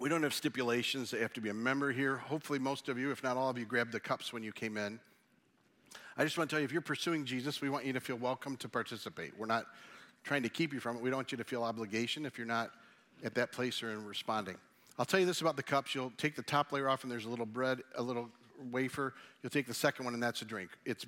we 0.00 0.08
don't 0.08 0.22
have 0.22 0.34
stipulations 0.34 1.10
that 1.10 1.18
you 1.18 1.22
have 1.22 1.32
to 1.34 1.40
be 1.40 1.50
a 1.50 1.54
member 1.54 1.92
here. 1.92 2.16
Hopefully, 2.16 2.58
most 2.58 2.88
of 2.88 2.98
you, 2.98 3.10
if 3.12 3.22
not 3.22 3.36
all 3.36 3.48
of 3.48 3.58
you, 3.58 3.64
grabbed 3.64 3.92
the 3.92 4.00
cups 4.00 4.32
when 4.32 4.42
you 4.42 4.52
came 4.52 4.76
in. 4.76 4.98
I 6.20 6.24
just 6.24 6.36
want 6.36 6.50
to 6.50 6.54
tell 6.54 6.60
you 6.60 6.64
if 6.64 6.72
you're 6.72 6.80
pursuing 6.82 7.24
Jesus, 7.24 7.60
we 7.60 7.70
want 7.70 7.84
you 7.84 7.92
to 7.92 8.00
feel 8.00 8.16
welcome 8.16 8.56
to 8.56 8.68
participate. 8.68 9.38
We're 9.38 9.46
not 9.46 9.66
trying 10.24 10.42
to 10.42 10.48
keep 10.48 10.72
you 10.72 10.80
from 10.80 10.96
it. 10.96 11.02
We 11.02 11.10
don't 11.10 11.18
want 11.18 11.30
you 11.30 11.38
to 11.38 11.44
feel 11.44 11.62
obligation 11.62 12.26
if 12.26 12.36
you're 12.36 12.46
not 12.46 12.72
at 13.22 13.36
that 13.36 13.52
place 13.52 13.84
or 13.84 13.90
in 13.90 14.04
responding. 14.04 14.56
I'll 14.98 15.04
tell 15.04 15.20
you 15.20 15.26
this 15.26 15.42
about 15.42 15.54
the 15.54 15.62
cups. 15.62 15.94
You'll 15.94 16.12
take 16.16 16.34
the 16.34 16.42
top 16.42 16.72
layer 16.72 16.88
off, 16.88 17.04
and 17.04 17.12
there's 17.12 17.24
a 17.24 17.28
little 17.28 17.46
bread, 17.46 17.82
a 17.94 18.02
little 18.02 18.30
wafer. 18.72 19.14
You'll 19.44 19.50
take 19.50 19.68
the 19.68 19.74
second 19.74 20.06
one, 20.06 20.14
and 20.14 20.20
that's 20.20 20.42
a 20.42 20.44
drink. 20.44 20.70
It's, 20.84 21.06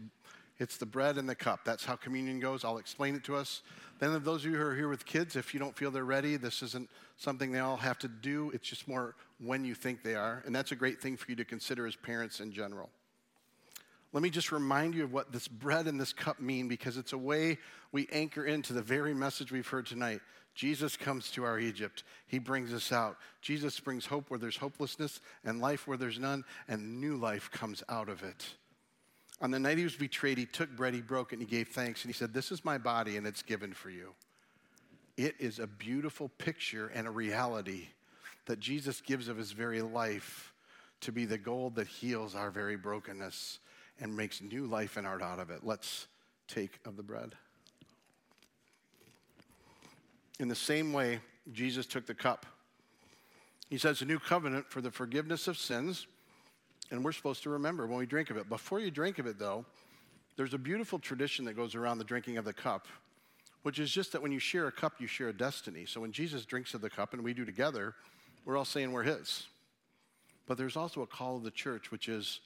it's 0.61 0.77
the 0.77 0.87
bread 0.87 1.19
and 1.19 1.29
the 1.29 1.35
cup. 1.35 1.65
That's 1.65 1.85
how 1.85 1.97
communion 1.97 2.39
goes. 2.39 2.65
I'll 2.65 2.79
explain 2.79 3.17
it 3.17 3.25
to 3.25 3.35
us. 3.35 3.63
Then, 3.99 4.13
those 4.23 4.45
of 4.45 4.53
you 4.53 4.59
who 4.59 4.63
are 4.65 4.77
here 4.77 4.89
with 4.89 5.07
kids, 5.07 5.35
if 5.35 5.53
you 5.53 5.59
don't 5.59 5.77
feel 5.77 5.91
they're 5.91 6.05
ready, 6.05 6.37
this 6.37 6.63
isn't 6.63 6.89
something 7.17 7.51
they 7.51 7.59
all 7.59 7.79
have 7.79 7.99
to 7.99 8.09
do. 8.09 8.53
It's 8.55 8.69
just 8.69 8.87
more 8.87 9.17
when 9.41 9.65
you 9.65 9.75
think 9.75 10.05
they 10.05 10.15
are. 10.15 10.45
And 10.47 10.55
that's 10.55 10.71
a 10.71 10.77
great 10.77 11.03
thing 11.03 11.17
for 11.17 11.29
you 11.29 11.35
to 11.35 11.45
consider 11.45 11.85
as 11.85 11.97
parents 11.97 12.39
in 12.39 12.53
general. 12.53 12.91
Let 14.13 14.23
me 14.23 14.31
just 14.31 14.51
remind 14.51 14.95
you 14.95 15.05
of 15.05 15.13
what 15.13 15.31
this 15.31 15.47
bread 15.47 15.87
and 15.87 16.01
this 16.01 16.13
cup 16.13 16.41
mean 16.41 16.67
because 16.67 16.97
it's 16.97 17.13
a 17.13 17.19
way 17.19 17.59
we 17.93 18.09
anchor 18.11 18.45
into 18.45 18.73
the 18.73 18.83
very 18.83 19.15
message 19.15 19.53
we've 19.53 19.67
heard 19.67 19.87
tonight. 19.87 20.21
Jesus 20.55 20.97
comes 20.97 21.31
to 21.31 21.45
our 21.45 21.61
Egypt. 21.61 22.03
He 22.27 22.41
brings 22.41 22.75
us 22.75 22.91
out. 22.91 23.19
Jesus 23.41 23.79
brings 23.79 24.07
hope 24.07 24.29
where 24.29 24.39
there's 24.39 24.57
hopelessness 24.57 25.21
and 25.45 25.61
life 25.61 25.87
where 25.87 25.97
there's 25.97 26.19
none, 26.19 26.45
and 26.67 27.01
new 27.01 27.17
life 27.17 27.51
comes 27.53 27.85
out 27.89 28.09
of 28.09 28.25
it. 28.25 28.49
On 29.41 29.53
the 29.53 29.61
night 29.61 29.79
he 29.79 29.85
was 29.85 29.97
betrayed, 29.97 30.39
he 30.39 30.45
took 30.45 30.75
bread, 30.77 30.93
he 30.93 31.01
broke 31.01 31.33
it, 31.33 31.39
and 31.39 31.49
he 31.49 31.57
gave 31.57 31.69
thanks, 31.69 32.03
and 32.03 32.13
he 32.13 32.19
said, 32.19 32.35
This 32.35 32.51
is 32.51 32.65
my 32.65 32.79
body, 32.79 33.17
and 33.17 33.27
it's 33.27 33.43
given 33.43 33.73
for 33.73 33.91
you. 33.91 34.13
It 35.17 35.37
is 35.39 35.61
a 35.61 35.67
beautiful 35.67 36.29
picture 36.37 36.89
and 36.89 37.07
a 37.07 37.11
reality 37.11 37.89
that 38.47 38.59
Jesus 38.59 39.01
gives 39.01 39.29
of 39.29 39.37
his 39.37 39.53
very 39.53 39.83
life 39.83 40.53
to 41.03 41.13
be 41.13 41.25
the 41.25 41.39
gold 41.39 41.77
that 41.77 41.87
heals 41.87 42.35
our 42.35 42.51
very 42.51 42.77
brokenness 42.77 43.61
and 44.01 44.17
makes 44.17 44.41
new 44.41 44.67
life 44.67 44.97
and 44.97 45.07
art 45.07 45.23
out 45.23 45.39
of 45.39 45.51
it. 45.51 45.61
Let's 45.63 46.07
take 46.49 46.81
of 46.85 46.97
the 46.97 47.03
bread. 47.03 47.35
In 50.39 50.49
the 50.49 50.55
same 50.55 50.93
way, 50.93 51.21
Jesus 51.53 51.87
took 51.87 52.07
the 52.07 52.15
cup. 52.15 52.47
He 53.69 53.79
says, 53.79 54.03
a 54.03 54.05
new 54.05 54.19
covenant 54.19 54.71
for 54.71 54.81
the 54.81 54.91
forgiveness 54.91 55.47
of 55.47 55.57
sins, 55.57 56.07
and 56.91 57.05
we're 57.05 57.13
supposed 57.13 57.43
to 57.45 57.51
remember 57.51 57.87
when 57.87 57.99
we 57.99 58.07
drink 58.07 58.31
of 58.31 58.37
it. 58.37 58.49
Before 58.49 58.81
you 58.81 58.91
drink 58.91 59.19
of 59.19 59.27
it, 59.27 59.39
though, 59.39 59.65
there's 60.37 60.55
a 60.55 60.59
beautiful 60.59 60.99
tradition 60.99 61.45
that 61.45 61.55
goes 61.55 61.75
around 61.75 61.99
the 61.99 62.05
drinking 62.05 62.39
of 62.39 62.45
the 62.45 62.53
cup, 62.53 62.89
which 63.63 63.79
is 63.79 63.91
just 63.91 64.13
that 64.13 64.23
when 64.23 64.33
you 64.33 64.39
share 64.39 64.67
a 64.67 64.73
cup, 64.73 64.95
you 64.99 65.07
share 65.07 65.29
a 65.29 65.33
destiny. 65.33 65.85
So 65.87 66.01
when 66.01 66.11
Jesus 66.11 66.47
drinks 66.47 66.73
of 66.73 66.81
the 66.81 66.91
cup, 66.91 67.13
and 67.13 67.23
we 67.23 67.35
do 67.35 67.45
together, 67.45 67.95
we're 68.45 68.57
all 68.57 68.65
saying 68.65 68.91
we're 68.91 69.03
His. 69.03 69.47
But 70.47 70.57
there's 70.57 70.77
also 70.77 71.03
a 71.03 71.07
call 71.07 71.37
of 71.37 71.45
the 71.45 71.51
church, 71.51 71.93
which 71.93 72.09
is 72.09 72.41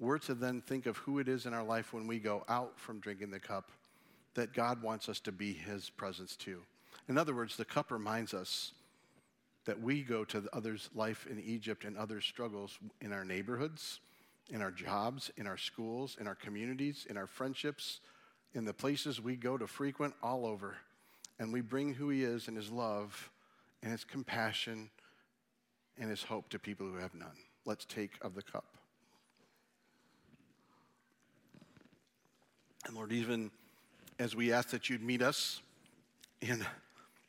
we're 0.00 0.18
to 0.18 0.34
then 0.34 0.60
think 0.60 0.86
of 0.86 0.96
who 0.98 1.18
it 1.18 1.28
is 1.28 1.46
in 1.46 1.54
our 1.54 1.64
life 1.64 1.92
when 1.92 2.06
we 2.06 2.18
go 2.18 2.44
out 2.48 2.78
from 2.78 3.00
drinking 3.00 3.30
the 3.30 3.40
cup 3.40 3.70
that 4.34 4.52
God 4.52 4.82
wants 4.82 5.08
us 5.08 5.18
to 5.20 5.32
be 5.32 5.52
His 5.52 5.90
presence 5.90 6.36
to. 6.36 6.62
In 7.08 7.18
other 7.18 7.34
words, 7.34 7.56
the 7.56 7.64
cup 7.64 7.90
reminds 7.90 8.34
us 8.34 8.72
that 9.64 9.80
we 9.80 10.02
go 10.02 10.24
to 10.24 10.44
others' 10.52 10.88
life 10.94 11.26
in 11.28 11.40
Egypt 11.40 11.84
and 11.84 11.96
others' 11.96 12.24
struggles 12.24 12.78
in 13.00 13.12
our 13.12 13.24
neighborhoods, 13.24 14.00
in 14.50 14.62
our 14.62 14.70
jobs, 14.70 15.30
in 15.36 15.46
our 15.46 15.56
schools, 15.56 16.16
in 16.20 16.26
our 16.26 16.34
communities, 16.34 17.06
in 17.10 17.16
our 17.16 17.26
friendships, 17.26 18.00
in 18.54 18.64
the 18.64 18.72
places 18.72 19.20
we 19.20 19.36
go 19.36 19.58
to 19.58 19.66
frequent 19.66 20.14
all 20.22 20.46
over. 20.46 20.76
And 21.40 21.52
we 21.52 21.60
bring 21.60 21.94
who 21.94 22.08
He 22.08 22.22
is 22.22 22.48
and 22.48 22.56
His 22.56 22.70
love 22.70 23.30
and 23.82 23.92
His 23.92 24.04
compassion 24.04 24.90
and 25.98 26.08
His 26.08 26.22
hope 26.22 26.48
to 26.50 26.58
people 26.58 26.86
who 26.86 26.96
have 26.96 27.14
none. 27.14 27.36
Let's 27.64 27.84
take 27.84 28.12
of 28.22 28.34
the 28.34 28.42
cup. 28.42 28.77
And 32.86 32.96
Lord, 32.96 33.12
even 33.12 33.50
as 34.18 34.34
we 34.34 34.52
ask 34.52 34.70
that 34.70 34.88
you'd 34.88 35.02
meet 35.02 35.22
us 35.22 35.60
in 36.40 36.64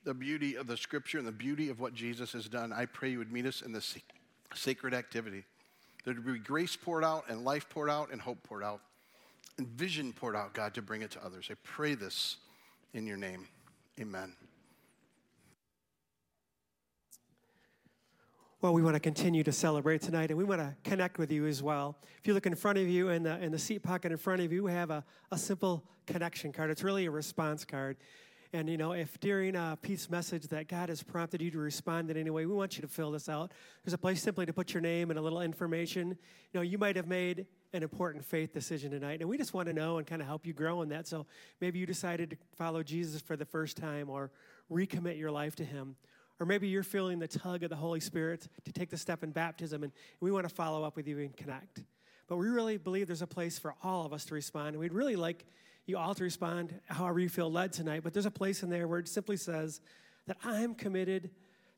the 0.04 0.14
beauty 0.14 0.56
of 0.56 0.68
the 0.68 0.78
scripture 0.78 1.18
and 1.18 1.28
the 1.28 1.32
beauty 1.32 1.70
of 1.70 1.80
what 1.80 1.94
Jesus 1.94 2.32
has 2.34 2.48
done, 2.48 2.72
I 2.72 2.86
pray 2.86 3.10
you 3.10 3.18
would 3.18 3.32
meet 3.32 3.46
us 3.46 3.62
in 3.62 3.72
this 3.72 3.98
sacred 4.56 4.94
activity. 4.94 5.44
There 6.06 6.14
would 6.14 6.26
be 6.26 6.40
grace 6.40 6.76
poured 6.76 7.04
out 7.04 7.26
and 7.30 7.44
life 7.44 7.70
poured 7.70 7.90
out 7.90 8.12
and 8.12 8.22
hope 8.22 8.42
poured 8.44 8.64
out 8.64 8.82
and 9.58 9.68
vision 9.68 10.14
poured 10.14 10.36
out, 10.36 10.54
God, 10.54 10.74
to 10.76 10.82
bring 10.82 11.02
it 11.02 11.12
to 11.12 11.24
others. 11.24 11.50
I 11.52 11.56
pray 11.64 11.94
this 11.94 12.38
in 12.94 13.06
your 13.06 13.18
name. 13.18 13.48
Amen. 14.00 14.34
Well, 18.62 18.74
we 18.74 18.82
want 18.82 18.96
to 18.96 19.00
continue 19.00 19.42
to 19.44 19.54
celebrate 19.54 20.02
tonight, 20.02 20.32
and 20.32 20.38
we 20.38 20.44
want 20.44 20.60
to 20.60 20.76
connect 20.84 21.18
with 21.18 21.32
you 21.32 21.48
as 21.48 21.64
well. 21.64 21.96
If 22.18 22.28
you 22.28 22.34
look 22.34 22.46
in 22.46 22.56
front 22.56 22.78
of 22.78 22.90
you, 22.90 23.08
in 23.08 23.24
the, 23.24 23.42
in 23.42 23.54
the 23.54 23.58
seat 23.58 23.84
pocket 23.84 24.12
in 24.12 24.18
front 24.18 24.42
of 24.42 24.52
you, 24.52 24.64
we 24.64 24.74
have 24.74 24.90
a, 24.90 25.06
a 25.32 25.38
simple 25.38 25.82
connection 26.06 26.52
card. 26.52 26.70
It's 26.70 26.84
really 26.84 27.06
a 27.06 27.12
response 27.12 27.64
card. 27.64 27.96
And, 28.52 28.70
you 28.70 28.76
know, 28.76 28.92
if 28.92 29.18
during 29.22 29.56
a 29.56 29.78
Pete's 29.82 30.10
message 30.10 30.48
that 30.48 30.68
God 30.68 30.90
has 30.90 31.02
prompted 31.02 31.42
you 31.42 31.50
to 31.52 31.58
respond 31.58 32.12
in 32.12 32.18
any 32.18 32.32
way, 32.32 32.46
we 32.46 32.54
want 32.54 32.76
you 32.76 32.82
to 32.82 32.90
fill 32.90 33.12
this 33.12 33.30
out. 33.30 33.54
There's 33.86 33.94
a 33.94 33.98
place 33.98 34.22
simply 34.22 34.46
to 34.46 34.52
put 34.52 34.74
your 34.74 34.82
name 34.82 35.10
and 35.10 35.18
a 35.18 35.22
little 35.22 35.40
information. 35.40 36.10
You 36.10 36.60
know, 36.60 36.62
you 36.62 36.78
might 36.78 36.98
have 36.98 37.08
made 37.08 37.46
an 37.72 37.82
important 37.82 38.26
faith 38.26 38.52
decision 38.52 38.92
tonight, 38.92 39.22
and 39.22 39.30
we 39.30 39.38
just 39.38 39.54
want 39.54 39.68
to 39.70 39.74
know 39.74 40.00
and 40.00 40.06
kind 40.06 40.22
of 40.22 40.28
help 40.28 40.46
you 40.46 40.52
grow 40.52 40.82
in 40.82 40.90
that. 40.90 41.08
So 41.08 41.28
maybe 41.62 41.80
you 41.80 41.86
decided 41.86 42.32
to 42.32 42.38
follow 42.58 42.84
Jesus 42.84 43.22
for 43.22 43.38
the 43.38 43.46
first 43.46 43.78
time 43.78 44.10
or 44.10 44.32
recommit 44.70 45.18
your 45.18 45.32
life 45.32 45.56
to 45.56 45.64
Him. 45.64 45.96
Or 46.40 46.46
maybe 46.46 46.68
you're 46.68 46.84
feeling 46.84 47.20
the 47.20 47.28
tug 47.28 47.64
of 47.64 47.70
the 47.70 47.76
Holy 47.76 48.00
Spirit 48.00 48.48
to 48.64 48.72
take 48.72 48.90
the 48.90 48.98
step 48.98 49.24
in 49.24 49.32
baptism, 49.32 49.84
and 49.84 49.92
we 50.22 50.32
want 50.32 50.48
to 50.48 50.54
follow 50.54 50.84
up 50.84 50.96
with 50.96 51.08
you 51.08 51.20
and 51.20 51.36
connect. 51.36 51.84
But 52.28 52.38
we 52.38 52.48
really 52.48 52.78
believe 52.78 53.08
there's 53.08 53.22
a 53.22 53.28
place 53.28 53.60
for 53.60 53.76
all 53.84 54.06
of 54.06 54.14
us 54.14 54.26
to 54.26 54.36
respond, 54.36 54.70
and 54.70 54.80
we'd 54.80 54.94
really 54.94 55.16
like 55.16 55.46
you 55.86 55.98
all 55.98 56.14
to 56.14 56.24
respond 56.24 56.80
however 56.86 57.20
you 57.20 57.28
feel 57.28 57.52
led 57.52 57.74
tonight. 57.74 58.04
But 58.04 58.14
there's 58.14 58.26
a 58.26 58.32
place 58.32 58.64
in 58.64 58.70
there 58.70 58.88
where 58.88 59.00
it 59.00 59.08
simply 59.08 59.36
says 59.36 59.82
that 60.28 60.38
I'm 60.44 60.76
committed 60.76 61.32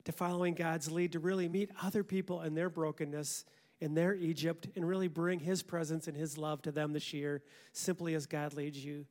to 0.03 0.11
following 0.11 0.53
God's 0.53 0.91
lead 0.91 1.13
to 1.13 1.19
really 1.19 1.47
meet 1.47 1.71
other 1.81 2.03
people 2.03 2.41
in 2.41 2.53
their 2.53 2.69
brokenness, 2.69 3.45
in 3.79 3.93
their 3.93 4.13
Egypt, 4.13 4.67
and 4.75 4.87
really 4.87 5.07
bring 5.07 5.39
His 5.39 5.63
presence 5.63 6.07
and 6.07 6.17
His 6.17 6.37
love 6.37 6.61
to 6.63 6.71
them 6.71 6.91
this 6.91 7.13
year, 7.13 7.41
simply 7.71 8.13
as 8.13 8.25
God 8.25 8.53
leads 8.53 8.83
you. 8.83 9.05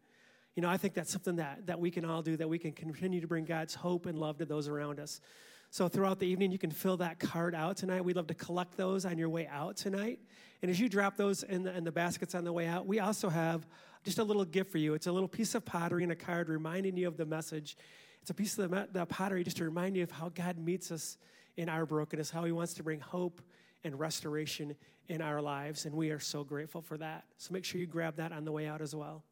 You 0.61 0.67
know, 0.67 0.73
I 0.73 0.77
think 0.77 0.93
that's 0.93 1.11
something 1.11 1.37
that, 1.37 1.69
that 1.69 1.81
we 1.81 1.91
can 1.91 2.05
all 2.05 2.21
do, 2.21 2.37
that 2.37 2.47
we 2.47 2.59
can 2.59 2.73
continue 2.73 3.23
to 3.23 3.27
bring 3.27 3.47
God's 3.47 3.75
hope 3.75 4.05
and 4.05 4.19
love 4.19 4.37
to 4.37 4.45
those 4.45 4.69
around 4.69 5.01
us. 5.01 5.23
So 5.71 5.89
throughout 5.89 6.19
the 6.19 6.27
evening, 6.27 6.53
you 6.53 6.59
can 6.59 6.71
fill 6.71 6.99
that 6.99 7.19
card 7.19 7.55
out 7.55 7.79
tonight. 7.79 8.05
We'd 8.05 8.17
love 8.17 8.27
to 8.27 8.35
collect 8.35 8.77
those 8.77 9.07
on 9.07 9.17
your 9.17 9.31
way 9.31 9.47
out 9.47 9.79
tonight. 9.79 10.19
And 10.61 10.71
as 10.71 10.79
you 10.79 10.91
drop 10.91 11.17
those 11.17 11.45
in 11.45 11.63
the, 11.63 11.75
in 11.75 11.83
the 11.85 11.91
baskets 11.91 12.35
on 12.35 12.45
the 12.45 12.53
way 12.53 12.67
out, 12.67 12.87
we 12.87 13.01
also 13.01 13.31
have 13.31 13.67
just 14.05 14.19
a 14.19 14.23
little 14.23 14.45
gift 14.45 14.71
for 14.71 14.77
you. 14.77 14.93
It's 14.93 15.07
a 15.07 15.13
little 15.13 15.31
piece 15.31 15.55
of 15.55 15.65
pottery 15.65 16.03
and 16.03 16.13
a 16.13 16.15
card 16.15 16.51
reminding 16.51 16.95
you 16.95 17.09
of 17.09 17.17
the 17.17 17.25
message. 17.25 17.79
It's 18.21 18.29
a 18.29 18.35
piece 18.35 18.59
of 18.59 18.69
the, 18.69 18.89
the 18.93 19.07
pottery 19.07 19.43
just 19.43 19.57
to 19.57 19.65
remind 19.65 19.97
you 19.97 20.03
of 20.03 20.11
how 20.11 20.29
God 20.29 20.59
meets 20.59 20.93
us 20.93 21.17
in 21.57 21.71
our 21.71 21.87
brokenness, 21.87 22.29
how 22.29 22.45
He 22.45 22.53
wants 22.53 22.75
to 22.75 22.83
bring 22.83 23.01
hope 23.01 23.41
and 23.83 23.99
restoration 23.99 24.77
in 25.09 25.23
our 25.23 25.41
lives. 25.41 25.87
And 25.87 25.95
we 25.95 26.11
are 26.11 26.21
so 26.21 26.45
grateful 26.45 26.83
for 26.83 26.99
that. 26.99 27.25
So 27.39 27.55
make 27.55 27.65
sure 27.65 27.81
you 27.81 27.87
grab 27.87 28.17
that 28.17 28.31
on 28.31 28.45
the 28.45 28.53
way 28.53 28.67
out 28.67 28.83
as 28.83 28.95
well. 28.95 29.25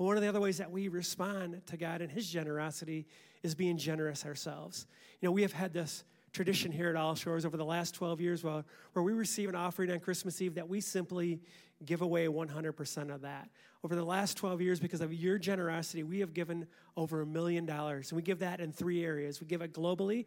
Well, 0.00 0.06
one 0.06 0.16
of 0.16 0.22
the 0.22 0.30
other 0.30 0.40
ways 0.40 0.56
that 0.56 0.70
we 0.70 0.88
respond 0.88 1.60
to 1.66 1.76
God 1.76 2.00
and 2.00 2.10
His 2.10 2.26
generosity 2.26 3.04
is 3.42 3.54
being 3.54 3.76
generous 3.76 4.24
ourselves. 4.24 4.86
You 5.20 5.28
know, 5.28 5.32
we 5.32 5.42
have 5.42 5.52
had 5.52 5.74
this 5.74 6.04
tradition 6.32 6.72
here 6.72 6.88
at 6.88 6.96
All 6.96 7.14
Shores 7.14 7.44
over 7.44 7.58
the 7.58 7.66
last 7.66 7.94
12 7.96 8.18
years 8.18 8.42
where, 8.42 8.64
where 8.94 9.02
we 9.02 9.12
receive 9.12 9.50
an 9.50 9.54
offering 9.54 9.90
on 9.90 10.00
Christmas 10.00 10.40
Eve 10.40 10.54
that 10.54 10.66
we 10.66 10.80
simply 10.80 11.42
give 11.84 12.00
away 12.00 12.28
100% 12.28 13.14
of 13.14 13.20
that. 13.20 13.50
Over 13.84 13.94
the 13.94 14.02
last 14.02 14.38
12 14.38 14.62
years, 14.62 14.80
because 14.80 15.02
of 15.02 15.12
your 15.12 15.36
generosity, 15.36 16.02
we 16.02 16.20
have 16.20 16.32
given 16.32 16.66
over 16.96 17.20
a 17.20 17.26
million 17.26 17.66
dollars. 17.66 18.10
And 18.10 18.16
we 18.16 18.22
give 18.22 18.38
that 18.38 18.58
in 18.58 18.72
three 18.72 19.04
areas. 19.04 19.38
We 19.38 19.48
give 19.48 19.60
it 19.60 19.74
globally, 19.74 20.24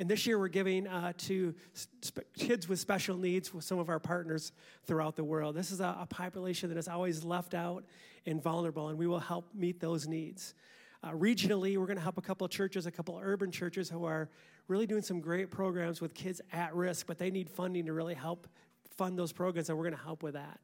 and 0.00 0.08
this 0.08 0.26
year, 0.26 0.38
we're 0.38 0.48
giving 0.48 0.86
uh, 0.86 1.12
to 1.18 1.54
sp- 1.76 2.24
kids 2.34 2.66
with 2.66 2.78
special 2.78 3.18
needs 3.18 3.52
with 3.52 3.64
some 3.64 3.78
of 3.78 3.90
our 3.90 3.98
partners 3.98 4.50
throughout 4.86 5.14
the 5.14 5.22
world. 5.22 5.54
This 5.54 5.70
is 5.70 5.80
a, 5.80 5.94
a, 6.00 6.06
population 6.06 6.70
that 6.70 6.78
is 6.78 6.88
always 6.88 7.22
left 7.22 7.52
out 7.52 7.84
and 8.24 8.42
vulnerable, 8.42 8.88
and 8.88 8.98
we 8.98 9.06
will 9.06 9.18
help 9.18 9.50
meet 9.54 9.78
those 9.78 10.08
needs. 10.08 10.54
Uh, 11.02 11.10
regionally, 11.10 11.76
we're 11.76 11.84
going 11.84 11.98
to 11.98 12.02
help 12.02 12.16
a 12.16 12.22
couple 12.22 12.46
of 12.46 12.50
churches, 12.50 12.86
a 12.86 12.90
couple 12.90 13.18
of 13.18 13.24
urban 13.24 13.52
churches 13.52 13.90
who 13.90 14.06
are 14.06 14.30
really 14.68 14.86
doing 14.86 15.02
some 15.02 15.20
great 15.20 15.50
programs 15.50 16.00
with 16.00 16.14
kids 16.14 16.40
at 16.50 16.74
risk, 16.74 17.06
but 17.06 17.18
they 17.18 17.30
need 17.30 17.50
funding 17.50 17.84
to 17.84 17.92
really 17.92 18.14
help 18.14 18.48
fund 18.96 19.18
those 19.18 19.32
programs, 19.32 19.68
and 19.68 19.76
we're 19.76 19.84
going 19.84 19.96
to 19.96 20.02
help 20.02 20.22
with 20.22 20.32
that. 20.32 20.60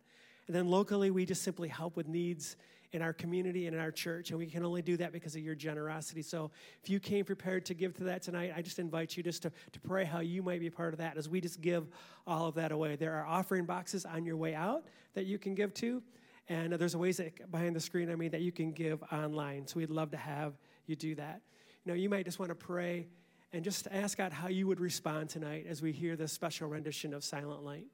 And 0.47 0.57
then 0.57 0.66
locally, 0.66 1.11
we 1.11 1.26
just 1.26 1.43
simply 1.43 1.68
help 1.68 1.95
with 1.95 2.09
needs 2.09 2.57
in 2.97 3.03
our 3.03 3.13
community 3.13 3.67
and 3.67 3.77
in 3.77 3.81
our 3.81 3.93
church. 3.93 4.31
And 4.31 4.39
we 4.39 4.47
can 4.47 4.65
only 4.65 4.83
do 4.83 4.97
that 4.97 5.13
because 5.13 5.37
of 5.37 5.43
your 5.43 5.55
generosity. 5.55 6.23
So 6.23 6.51
if 6.83 6.91
you 6.91 6.99
came 6.99 7.25
prepared 7.25 7.65
to 7.67 7.75
give 7.75 7.95
to 7.99 8.05
that 8.05 8.23
tonight, 8.23 8.53
I 8.57 8.63
just 8.63 8.79
invite 8.79 9.17
you 9.17 9.23
just 9.23 9.43
to, 9.43 9.53
to 9.73 9.81
pray 9.81 10.05
how 10.05 10.21
you 10.21 10.43
might 10.43 10.61
be 10.61 10.71
part 10.71 10.95
of 10.95 10.99
that 10.99 11.17
as 11.17 11.29
we 11.29 11.41
just 11.41 11.61
give 11.61 11.87
all 12.27 12.47
of 12.47 12.55
that 12.55 12.73
away. 12.73 12.97
There 12.97 13.15
are 13.15 13.27
offering 13.27 13.67
boxes 13.67 14.05
on 14.05 14.25
your 14.25 14.37
way 14.37 14.55
out 14.55 14.87
that 15.15 15.27
you 15.27 15.39
can 15.39 15.55
give 15.55 15.75
to. 15.75 16.03
And 16.49 16.73
there's 16.73 16.97
ways 16.97 17.19
that 17.19 17.51
behind 17.51 17.77
the 17.77 17.81
screen, 17.81 18.11
I 18.11 18.15
mean, 18.15 18.31
that 18.31 18.41
you 18.41 18.53
can 18.53 18.73
give 18.73 19.03
online. 19.13 19.67
So 19.67 19.77
we'd 19.77 19.91
love 19.91 20.11
to 20.13 20.17
have 20.17 20.55
you 20.87 20.97
do 20.97 21.15
that. 21.17 21.43
You 21.85 21.93
know, 21.93 21.97
you 21.97 22.09
might 22.09 22.25
just 22.25 22.39
want 22.39 22.49
to 22.49 22.55
pray 22.55 23.09
and 23.53 23.63
just 23.63 23.89
ask 23.91 24.19
God 24.19 24.33
how 24.33 24.49
you 24.49 24.67
would 24.67 24.81
respond 24.81 25.29
tonight 25.29 25.67
as 25.69 25.83
we 25.83 25.93
hear 25.93 26.17
this 26.17 26.33
special 26.33 26.69
rendition 26.69 27.15
of 27.15 27.25
Silent 27.25 27.65
Night. 27.65 27.87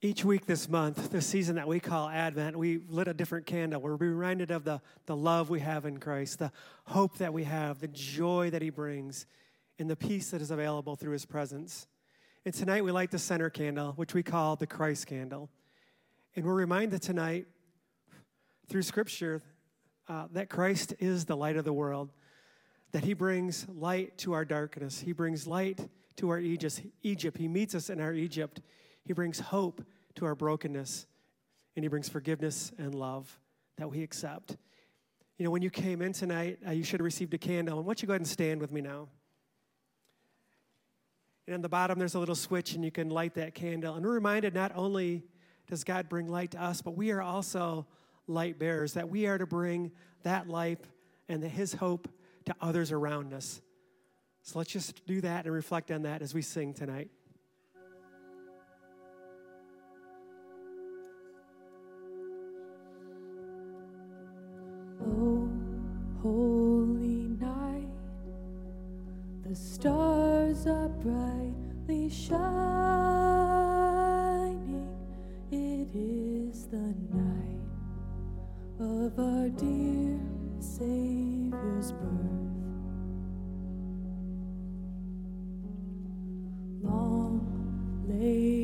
Each 0.00 0.24
week 0.24 0.46
this 0.46 0.68
month, 0.68 1.10
the 1.10 1.20
season 1.20 1.56
that 1.56 1.66
we 1.66 1.80
call 1.80 2.08
Advent, 2.08 2.56
we 2.56 2.78
lit 2.88 3.08
a 3.08 3.14
different 3.14 3.46
candle. 3.46 3.80
We're 3.80 3.96
reminded 3.96 4.52
of 4.52 4.62
the, 4.62 4.80
the 5.06 5.16
love 5.16 5.50
we 5.50 5.58
have 5.58 5.86
in 5.86 5.98
Christ, 5.98 6.38
the 6.38 6.52
hope 6.84 7.18
that 7.18 7.32
we 7.32 7.42
have, 7.42 7.80
the 7.80 7.88
joy 7.88 8.50
that 8.50 8.62
He 8.62 8.70
brings, 8.70 9.26
and 9.76 9.90
the 9.90 9.96
peace 9.96 10.30
that 10.30 10.40
is 10.40 10.52
available 10.52 10.94
through 10.94 11.14
His 11.14 11.26
presence. 11.26 11.88
And 12.44 12.54
tonight 12.54 12.84
we 12.84 12.92
light 12.92 13.10
the 13.10 13.18
center 13.18 13.50
candle, 13.50 13.94
which 13.96 14.14
we 14.14 14.22
call 14.22 14.54
the 14.54 14.68
Christ 14.68 15.08
candle. 15.08 15.50
And 16.36 16.44
we're 16.44 16.54
reminded 16.54 17.02
tonight 17.02 17.46
through 18.68 18.82
Scripture 18.82 19.42
uh, 20.06 20.28
that 20.30 20.48
Christ 20.48 20.94
is 21.00 21.24
the 21.24 21.36
light 21.36 21.56
of 21.56 21.64
the 21.64 21.72
world, 21.72 22.12
that 22.92 23.02
He 23.02 23.14
brings 23.14 23.66
light 23.68 24.16
to 24.18 24.32
our 24.32 24.44
darkness, 24.44 25.00
He 25.00 25.10
brings 25.10 25.48
light 25.48 25.80
to 26.18 26.30
our 26.30 26.38
Egypt. 26.38 26.82
Egypt. 27.02 27.36
He 27.36 27.48
meets 27.48 27.74
us 27.74 27.90
in 27.90 28.00
our 28.00 28.12
Egypt. 28.12 28.60
He 29.08 29.14
brings 29.14 29.40
hope 29.40 29.82
to 30.16 30.26
our 30.26 30.34
brokenness, 30.34 31.06
and 31.74 31.82
He 31.82 31.88
brings 31.88 32.10
forgiveness 32.10 32.72
and 32.76 32.94
love 32.94 33.40
that 33.78 33.88
we 33.90 34.02
accept. 34.02 34.58
You 35.38 35.46
know, 35.46 35.50
when 35.50 35.62
you 35.62 35.70
came 35.70 36.02
in 36.02 36.12
tonight, 36.12 36.58
uh, 36.66 36.72
you 36.72 36.84
should 36.84 37.00
have 37.00 37.06
received 37.06 37.32
a 37.32 37.38
candle. 37.38 37.78
And 37.78 37.86
why 37.86 37.92
don't 37.92 38.02
you 38.02 38.06
go 38.06 38.12
ahead 38.12 38.20
and 38.20 38.28
stand 38.28 38.60
with 38.60 38.70
me 38.70 38.82
now? 38.82 39.08
And 41.46 41.54
on 41.54 41.62
the 41.62 41.70
bottom, 41.70 41.98
there's 41.98 42.16
a 42.16 42.18
little 42.18 42.34
switch, 42.34 42.74
and 42.74 42.84
you 42.84 42.90
can 42.90 43.08
light 43.08 43.32
that 43.36 43.54
candle. 43.54 43.94
And 43.94 44.04
we're 44.04 44.12
reminded 44.12 44.52
not 44.52 44.72
only 44.74 45.24
does 45.68 45.84
God 45.84 46.10
bring 46.10 46.28
light 46.28 46.50
to 46.50 46.62
us, 46.62 46.82
but 46.82 46.94
we 46.94 47.10
are 47.10 47.22
also 47.22 47.86
light 48.26 48.58
bearers, 48.58 48.92
that 48.92 49.08
we 49.08 49.26
are 49.26 49.38
to 49.38 49.46
bring 49.46 49.90
that 50.22 50.50
light 50.50 50.84
and 51.30 51.42
the, 51.42 51.48
His 51.48 51.72
hope 51.72 52.10
to 52.44 52.54
others 52.60 52.92
around 52.92 53.32
us. 53.32 53.62
So 54.42 54.58
let's 54.58 54.70
just 54.70 55.06
do 55.06 55.22
that 55.22 55.46
and 55.46 55.54
reflect 55.54 55.90
on 55.90 56.02
that 56.02 56.20
as 56.20 56.34
we 56.34 56.42
sing 56.42 56.74
tonight. 56.74 57.08
Holy 66.22 67.28
night, 67.40 67.88
the 69.44 69.54
stars 69.54 70.66
are 70.66 70.88
brightly 70.88 72.08
shining. 72.08 72.38
It 75.50 75.88
is 75.94 76.66
the 76.66 76.94
night 77.12 77.60
of 78.80 79.18
our 79.18 79.48
dear 79.50 80.18
Savior's 80.58 81.92
birth. 81.92 82.48
Long 86.82 87.40
lay 88.08 88.57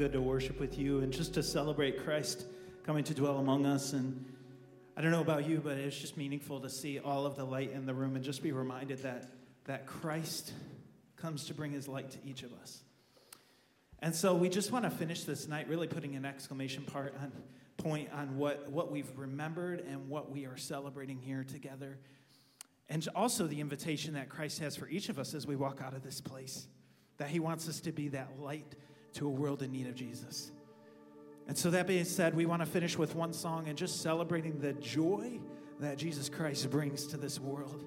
good 0.00 0.12
to 0.12 0.22
worship 0.22 0.58
with 0.58 0.78
you 0.78 1.00
and 1.00 1.12
just 1.12 1.34
to 1.34 1.42
celebrate 1.42 2.02
Christ 2.02 2.46
coming 2.86 3.04
to 3.04 3.12
dwell 3.12 3.36
among 3.36 3.66
us. 3.66 3.92
And 3.92 4.24
I 4.96 5.02
don't 5.02 5.10
know 5.10 5.20
about 5.20 5.46
you, 5.46 5.60
but 5.62 5.76
it's 5.76 5.98
just 5.98 6.16
meaningful 6.16 6.58
to 6.60 6.70
see 6.70 6.98
all 6.98 7.26
of 7.26 7.36
the 7.36 7.44
light 7.44 7.72
in 7.72 7.84
the 7.84 7.92
room 7.92 8.16
and 8.16 8.24
just 8.24 8.42
be 8.42 8.50
reminded 8.50 9.02
that, 9.02 9.28
that 9.66 9.84
Christ 9.84 10.54
comes 11.18 11.44
to 11.48 11.54
bring 11.54 11.70
his 11.70 11.86
light 11.86 12.12
to 12.12 12.18
each 12.24 12.44
of 12.44 12.52
us. 12.62 12.80
And 13.98 14.14
so 14.14 14.34
we 14.34 14.48
just 14.48 14.72
want 14.72 14.86
to 14.86 14.90
finish 14.90 15.24
this 15.24 15.46
night 15.46 15.68
really 15.68 15.86
putting 15.86 16.16
an 16.16 16.24
exclamation 16.24 16.82
part 16.84 17.14
on 17.20 17.30
point 17.76 18.08
on 18.14 18.38
what, 18.38 18.70
what 18.70 18.90
we've 18.90 19.18
remembered 19.18 19.80
and 19.80 20.08
what 20.08 20.30
we 20.30 20.46
are 20.46 20.56
celebrating 20.56 21.18
here 21.18 21.44
together. 21.44 21.98
And 22.88 23.06
also 23.14 23.46
the 23.46 23.60
invitation 23.60 24.14
that 24.14 24.30
Christ 24.30 24.60
has 24.60 24.76
for 24.76 24.88
each 24.88 25.10
of 25.10 25.18
us 25.18 25.34
as 25.34 25.46
we 25.46 25.56
walk 25.56 25.82
out 25.84 25.92
of 25.92 26.02
this 26.02 26.22
place 26.22 26.68
that 27.18 27.28
He 27.28 27.38
wants 27.38 27.68
us 27.68 27.80
to 27.80 27.92
be 27.92 28.08
that 28.08 28.40
light 28.40 28.74
to 29.14 29.26
a 29.26 29.30
world 29.30 29.62
in 29.62 29.72
need 29.72 29.86
of 29.86 29.94
Jesus. 29.94 30.52
And 31.48 31.58
so, 31.58 31.70
that 31.70 31.86
being 31.86 32.04
said, 32.04 32.34
we 32.34 32.46
want 32.46 32.62
to 32.62 32.66
finish 32.66 32.96
with 32.96 33.14
one 33.14 33.32
song 33.32 33.68
and 33.68 33.76
just 33.76 34.02
celebrating 34.02 34.60
the 34.60 34.72
joy 34.74 35.40
that 35.80 35.98
Jesus 35.98 36.28
Christ 36.28 36.70
brings 36.70 37.06
to 37.08 37.16
this 37.16 37.40
world, 37.40 37.84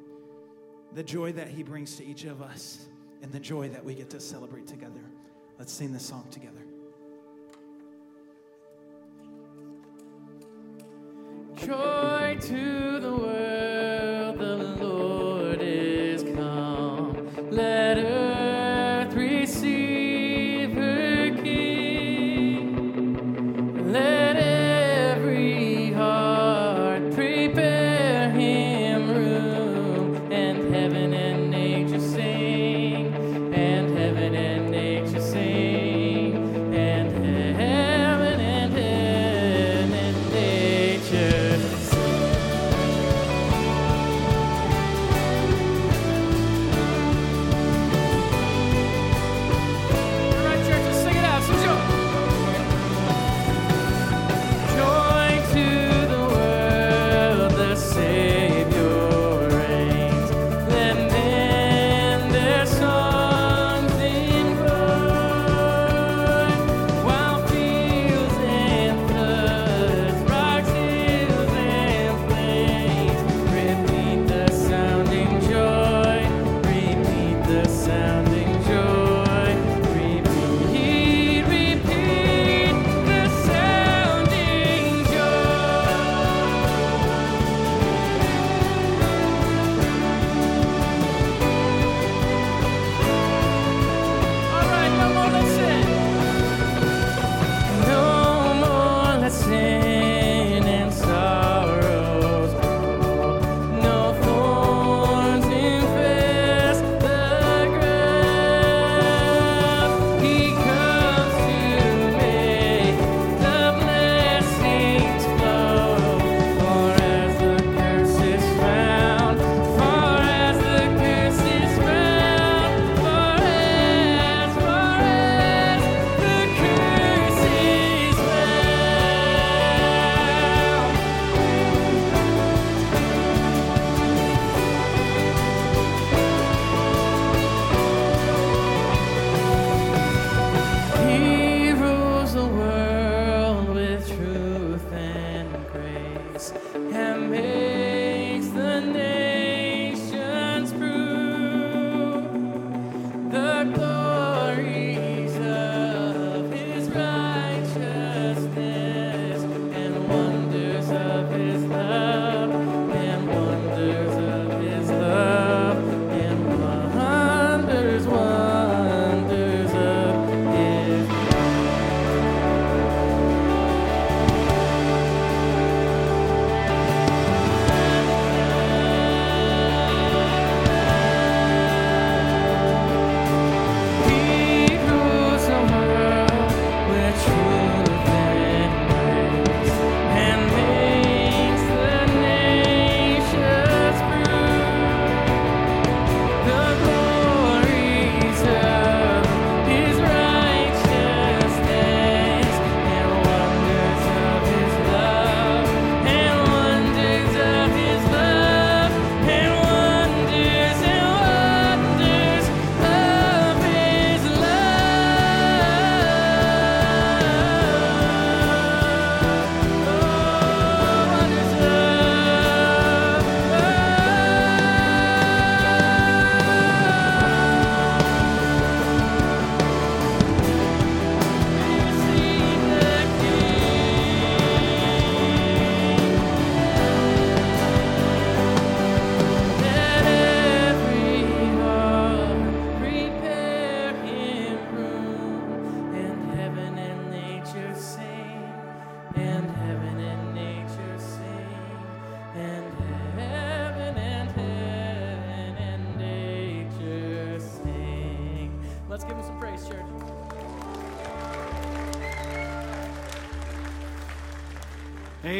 the 0.93 1.03
joy 1.03 1.31
that 1.33 1.47
He 1.47 1.63
brings 1.63 1.95
to 1.95 2.05
each 2.05 2.25
of 2.25 2.41
us, 2.41 2.87
and 3.21 3.31
the 3.31 3.39
joy 3.39 3.69
that 3.69 3.83
we 3.83 3.95
get 3.95 4.09
to 4.09 4.19
celebrate 4.19 4.67
together. 4.67 5.01
Let's 5.57 5.71
sing 5.71 5.93
this 5.93 6.05
song 6.05 6.27
together. 6.29 6.59
Joy 11.55 12.37
to 12.41 12.99
the 12.99 13.15
world, 13.15 13.72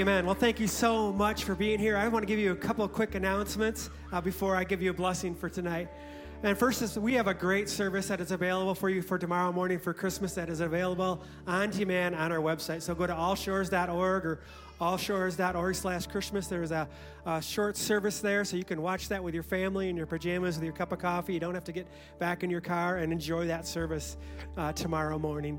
Amen. 0.03 0.25
Well, 0.25 0.35
thank 0.35 0.59
you 0.59 0.67
so 0.67 1.13
much 1.13 1.45
for 1.45 1.55
being 1.55 1.79
here. 1.79 1.95
I 1.95 2.09
want 2.09 2.23
to 2.23 2.27
give 2.27 2.37
you 2.37 2.51
a 2.51 2.57
couple 2.57 2.85
quick 2.89 3.15
announcements 3.15 3.89
uh, 4.11 4.19
before 4.19 4.53
I 4.53 4.65
give 4.65 4.81
you 4.81 4.89
a 4.89 4.93
blessing 4.93 5.33
for 5.33 5.47
tonight. 5.47 5.87
And 6.43 6.57
first 6.57 6.81
is 6.81 6.99
we 6.99 7.13
have 7.13 7.27
a 7.27 7.33
great 7.33 7.69
service 7.69 8.09
that 8.09 8.19
is 8.19 8.31
available 8.31 8.75
for 8.75 8.89
you 8.89 9.01
for 9.01 9.17
tomorrow 9.17 9.53
morning 9.53 9.79
for 9.79 9.93
Christmas 9.93 10.33
that 10.33 10.49
is 10.49 10.59
available 10.59 11.23
on 11.47 11.69
demand 11.69 12.15
on 12.15 12.33
our 12.33 12.39
website. 12.39 12.81
So 12.81 12.93
go 12.93 13.07
to 13.07 13.13
allshores.org 13.13 14.25
or 14.25 14.41
allshores.org 14.81 15.73
slash 15.73 16.07
Christmas. 16.07 16.47
There's 16.47 16.71
a, 16.71 16.85
a, 17.25 17.41
short 17.41 17.77
service 17.77 18.19
there 18.19 18.43
so 18.43 18.57
you 18.57 18.65
can 18.65 18.81
watch 18.81 19.07
that 19.07 19.23
with 19.23 19.33
your 19.33 19.43
family 19.43 19.87
in 19.87 19.95
your 19.95 20.05
pajamas 20.05 20.57
with 20.57 20.65
your 20.65 20.73
cup 20.73 20.91
of 20.91 20.99
coffee. 20.99 21.33
You 21.33 21.39
don't 21.39 21.53
have 21.53 21.63
to 21.63 21.71
get 21.71 21.87
back 22.19 22.43
in 22.43 22.49
your 22.49 22.59
car 22.59 22.97
and 22.97 23.13
enjoy 23.13 23.47
that 23.47 23.65
service 23.65 24.17
uh, 24.57 24.73
tomorrow 24.73 25.17
morning. 25.17 25.57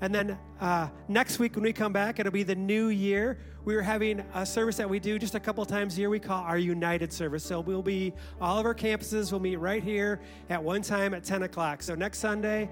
And 0.00 0.14
then 0.14 0.38
uh, 0.60 0.88
next 1.08 1.38
week, 1.38 1.54
when 1.54 1.64
we 1.64 1.72
come 1.72 1.92
back, 1.92 2.18
it'll 2.18 2.32
be 2.32 2.42
the 2.42 2.54
new 2.54 2.88
year. 2.88 3.38
We 3.64 3.74
are 3.74 3.82
having 3.82 4.20
a 4.34 4.46
service 4.46 4.76
that 4.76 4.88
we 4.88 5.00
do 5.00 5.18
just 5.18 5.34
a 5.34 5.40
couple 5.40 5.64
times 5.64 5.96
a 5.96 6.00
year. 6.00 6.10
We 6.10 6.20
call 6.20 6.42
our 6.42 6.58
United 6.58 7.12
service. 7.12 7.44
So 7.44 7.60
we'll 7.60 7.82
be, 7.82 8.12
all 8.40 8.58
of 8.58 8.66
our 8.66 8.74
campuses 8.74 9.32
will 9.32 9.40
meet 9.40 9.56
right 9.56 9.82
here 9.82 10.20
at 10.50 10.62
one 10.62 10.82
time 10.82 11.14
at 11.14 11.24
10 11.24 11.42
o'clock. 11.42 11.82
So 11.82 11.94
next 11.94 12.18
Sunday, 12.18 12.70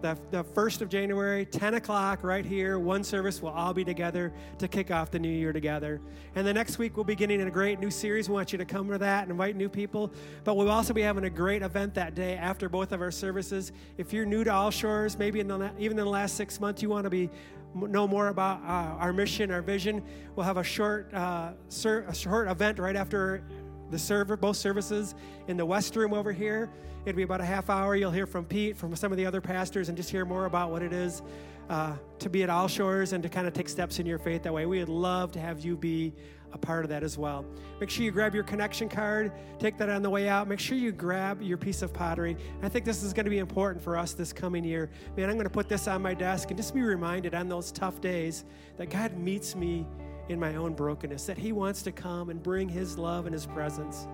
the, 0.00 0.18
the 0.30 0.44
1st 0.44 0.82
of 0.82 0.88
January, 0.88 1.44
10 1.44 1.74
o'clock, 1.74 2.22
right 2.22 2.44
here. 2.44 2.78
One 2.78 3.02
service. 3.02 3.42
We'll 3.42 3.52
all 3.52 3.74
be 3.74 3.84
together 3.84 4.32
to 4.58 4.68
kick 4.68 4.90
off 4.90 5.10
the 5.10 5.18
new 5.18 5.28
year 5.28 5.52
together. 5.52 6.00
And 6.34 6.46
the 6.46 6.54
next 6.54 6.78
week, 6.78 6.96
we'll 6.96 7.04
be 7.04 7.14
getting 7.14 7.40
in 7.40 7.48
a 7.48 7.50
great 7.50 7.80
new 7.80 7.90
series. 7.90 8.28
We 8.28 8.34
want 8.34 8.52
you 8.52 8.58
to 8.58 8.64
come 8.64 8.88
to 8.90 8.98
that 8.98 9.22
and 9.22 9.30
invite 9.30 9.56
new 9.56 9.68
people. 9.68 10.12
But 10.44 10.56
we'll 10.56 10.70
also 10.70 10.92
be 10.92 11.02
having 11.02 11.24
a 11.24 11.30
great 11.30 11.62
event 11.62 11.94
that 11.94 12.14
day 12.14 12.36
after 12.36 12.68
both 12.68 12.92
of 12.92 13.00
our 13.00 13.10
services. 13.10 13.72
If 13.96 14.12
you're 14.12 14.26
new 14.26 14.44
to 14.44 14.52
All 14.52 14.70
Shores, 14.70 15.18
maybe 15.18 15.40
in 15.40 15.48
the, 15.48 15.70
even 15.78 15.98
in 15.98 16.04
the 16.04 16.10
last 16.10 16.36
six 16.36 16.60
months, 16.60 16.82
you 16.82 16.88
want 16.88 17.04
to 17.04 17.10
be 17.10 17.30
know 17.74 18.08
more 18.08 18.28
about 18.28 18.62
uh, 18.62 18.98
our 18.98 19.12
mission, 19.12 19.50
our 19.50 19.62
vision, 19.62 20.02
we'll 20.34 20.46
have 20.46 20.56
a 20.56 20.64
short, 20.64 21.12
uh, 21.12 21.52
ser- 21.68 22.06
a 22.08 22.14
short 22.14 22.48
event 22.48 22.78
right 22.78 22.96
after 22.96 23.42
the 23.90 23.98
server, 23.98 24.36
both 24.36 24.56
services 24.56 25.14
in 25.46 25.56
the 25.56 25.66
West 25.66 25.96
Room 25.96 26.12
over 26.12 26.32
here. 26.32 26.70
It'll 27.04 27.16
be 27.16 27.22
about 27.22 27.40
a 27.40 27.44
half 27.44 27.70
hour. 27.70 27.96
You'll 27.96 28.10
hear 28.10 28.26
from 28.26 28.44
Pete, 28.44 28.76
from 28.76 28.94
some 28.94 29.12
of 29.12 29.18
the 29.18 29.26
other 29.26 29.40
pastors, 29.40 29.88
and 29.88 29.96
just 29.96 30.10
hear 30.10 30.24
more 30.24 30.44
about 30.44 30.70
what 30.70 30.82
it 30.82 30.92
is 30.92 31.22
uh, 31.70 31.96
to 32.18 32.28
be 32.28 32.42
at 32.42 32.50
All 32.50 32.68
Shores 32.68 33.12
and 33.12 33.22
to 33.22 33.28
kind 33.28 33.46
of 33.46 33.52
take 33.52 33.68
steps 33.68 33.98
in 33.98 34.06
your 34.06 34.18
faith 34.18 34.42
that 34.42 34.52
way. 34.52 34.66
We 34.66 34.78
would 34.78 34.88
love 34.88 35.32
to 35.32 35.40
have 35.40 35.60
you 35.60 35.76
be 35.76 36.12
a 36.52 36.58
part 36.58 36.84
of 36.84 36.88
that 36.88 37.02
as 37.02 37.18
well. 37.18 37.44
Make 37.80 37.90
sure 37.90 38.04
you 38.04 38.10
grab 38.10 38.34
your 38.34 38.44
connection 38.44 38.88
card, 38.88 39.32
take 39.58 39.76
that 39.78 39.90
on 39.90 40.02
the 40.02 40.10
way 40.10 40.28
out. 40.28 40.48
Make 40.48 40.60
sure 40.60 40.78
you 40.78 40.92
grab 40.92 41.42
your 41.42 41.58
piece 41.58 41.82
of 41.82 41.92
pottery. 41.92 42.36
I 42.62 42.68
think 42.68 42.84
this 42.84 43.02
is 43.02 43.12
going 43.12 43.24
to 43.24 43.30
be 43.30 43.38
important 43.38 43.82
for 43.82 43.98
us 43.98 44.14
this 44.14 44.32
coming 44.32 44.64
year. 44.64 44.88
Man, 45.16 45.28
I'm 45.28 45.36
going 45.36 45.44
to 45.44 45.50
put 45.50 45.68
this 45.68 45.86
on 45.88 46.00
my 46.00 46.14
desk 46.14 46.48
and 46.50 46.56
just 46.56 46.74
be 46.74 46.80
reminded 46.80 47.34
on 47.34 47.48
those 47.48 47.70
tough 47.70 48.00
days 48.00 48.44
that 48.78 48.88
God 48.88 49.16
meets 49.18 49.54
me 49.54 49.86
in 50.28 50.38
my 50.38 50.56
own 50.56 50.74
brokenness, 50.74 51.26
that 51.26 51.38
He 51.38 51.52
wants 51.52 51.82
to 51.82 51.92
come 51.92 52.30
and 52.30 52.42
bring 52.42 52.68
His 52.68 52.98
love 52.98 53.26
and 53.26 53.32
His 53.32 53.46
presence, 53.46 54.06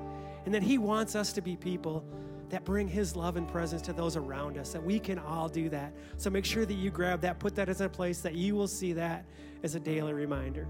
and 0.44 0.54
that 0.54 0.62
He 0.62 0.78
wants 0.78 1.14
us 1.14 1.32
to 1.34 1.40
be 1.40 1.56
people 1.56 2.04
that 2.50 2.64
bring 2.64 2.86
His 2.86 3.16
love 3.16 3.36
and 3.36 3.48
presence 3.48 3.82
to 3.82 3.92
those 3.92 4.16
around 4.16 4.58
us, 4.58 4.72
that 4.72 4.82
we 4.82 4.98
can 4.98 5.18
all 5.18 5.48
do 5.48 5.68
that. 5.70 5.92
So 6.16 6.30
make 6.30 6.44
sure 6.44 6.64
that 6.64 6.74
you 6.74 6.90
grab 6.90 7.20
that, 7.22 7.38
put 7.38 7.56
that 7.56 7.68
as 7.68 7.80
a 7.80 7.88
place 7.88 8.20
that 8.20 8.34
you 8.34 8.54
will 8.54 8.68
see 8.68 8.92
that 8.92 9.24
as 9.62 9.74
a 9.74 9.80
daily 9.80 10.12
reminder. 10.12 10.68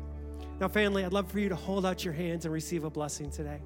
Now, 0.61 0.69
family, 0.69 1.05
I'd 1.05 1.13
love 1.13 1.31
for 1.31 1.41
you 1.41 1.49
to 1.49 1.57
hold 1.57 1.85
out 1.85 2.05
your 2.05 2.15
hands 2.15 2.45
and 2.45 2.55
receive 2.55 2.85
a 2.85 2.91
blessing 2.91 3.31
today. 3.31 3.61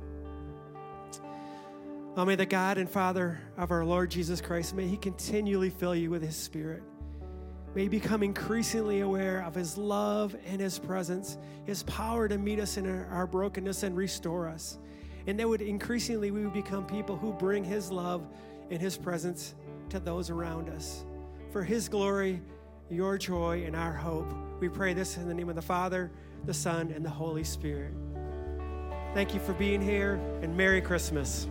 Oh, 2.17 2.25
may 2.25 2.35
the 2.35 2.47
God 2.47 2.79
and 2.79 2.91
Father 2.91 3.39
of 3.57 3.71
our 3.71 3.85
Lord 3.85 4.11
Jesus 4.11 4.41
Christ, 4.41 4.75
may 4.75 4.89
He 4.89 4.97
continually 4.97 5.71
fill 5.71 5.95
you 5.95 6.11
with 6.11 6.23
His 6.23 6.35
Spirit. 6.35 6.83
May 7.79 7.87
become 7.87 8.25
increasingly 8.25 9.03
aware 9.03 9.45
of 9.45 9.55
His 9.55 9.79
love 9.79 10.35
and 10.49 10.61
His 10.61 10.81
presence, 10.81 11.39
His 11.65 11.85
power 11.85 12.27
to 12.27 12.37
meet 12.37 12.59
us 12.59 12.77
in 12.77 12.89
our 12.89 13.25
brokenness 13.25 13.85
and 13.85 13.97
restore 13.97 14.49
us. 14.49 14.79
And 15.29 15.39
that 15.39 15.49
would 15.49 15.63
increasingly 15.63 16.33
we 16.33 16.43
would 16.43 16.53
become 16.53 16.85
people 16.89 17.17
who 17.17 17.33
bring 17.33 17.63
His 17.63 17.93
love 17.93 18.27
and 18.73 18.81
His 18.81 18.97
presence 18.97 19.55
to 19.91 20.01
those 20.01 20.29
around 20.29 20.69
us. 20.71 21.05
For 21.53 21.63
His 21.63 21.89
glory, 21.89 22.43
your 22.91 23.17
joy, 23.17 23.63
and 23.65 23.77
our 23.77 23.93
hope, 23.93 24.35
we 24.59 24.69
pray 24.69 24.93
this 24.93 25.17
in 25.17 25.29
the 25.29 25.35
name 25.35 25.49
of 25.49 25.55
the 25.55 25.63
Father, 25.63 26.11
the 26.47 26.55
Son, 26.55 26.91
and 26.93 27.05
the 27.05 27.11
Holy 27.11 27.45
Spirit. 27.45 27.95
Thank 29.15 29.35
you 29.35 29.39
for 29.39 29.53
being 29.53 29.81
here, 29.81 30.15
and 30.43 30.57
Merry 30.57 30.81
Christmas. 30.81 31.47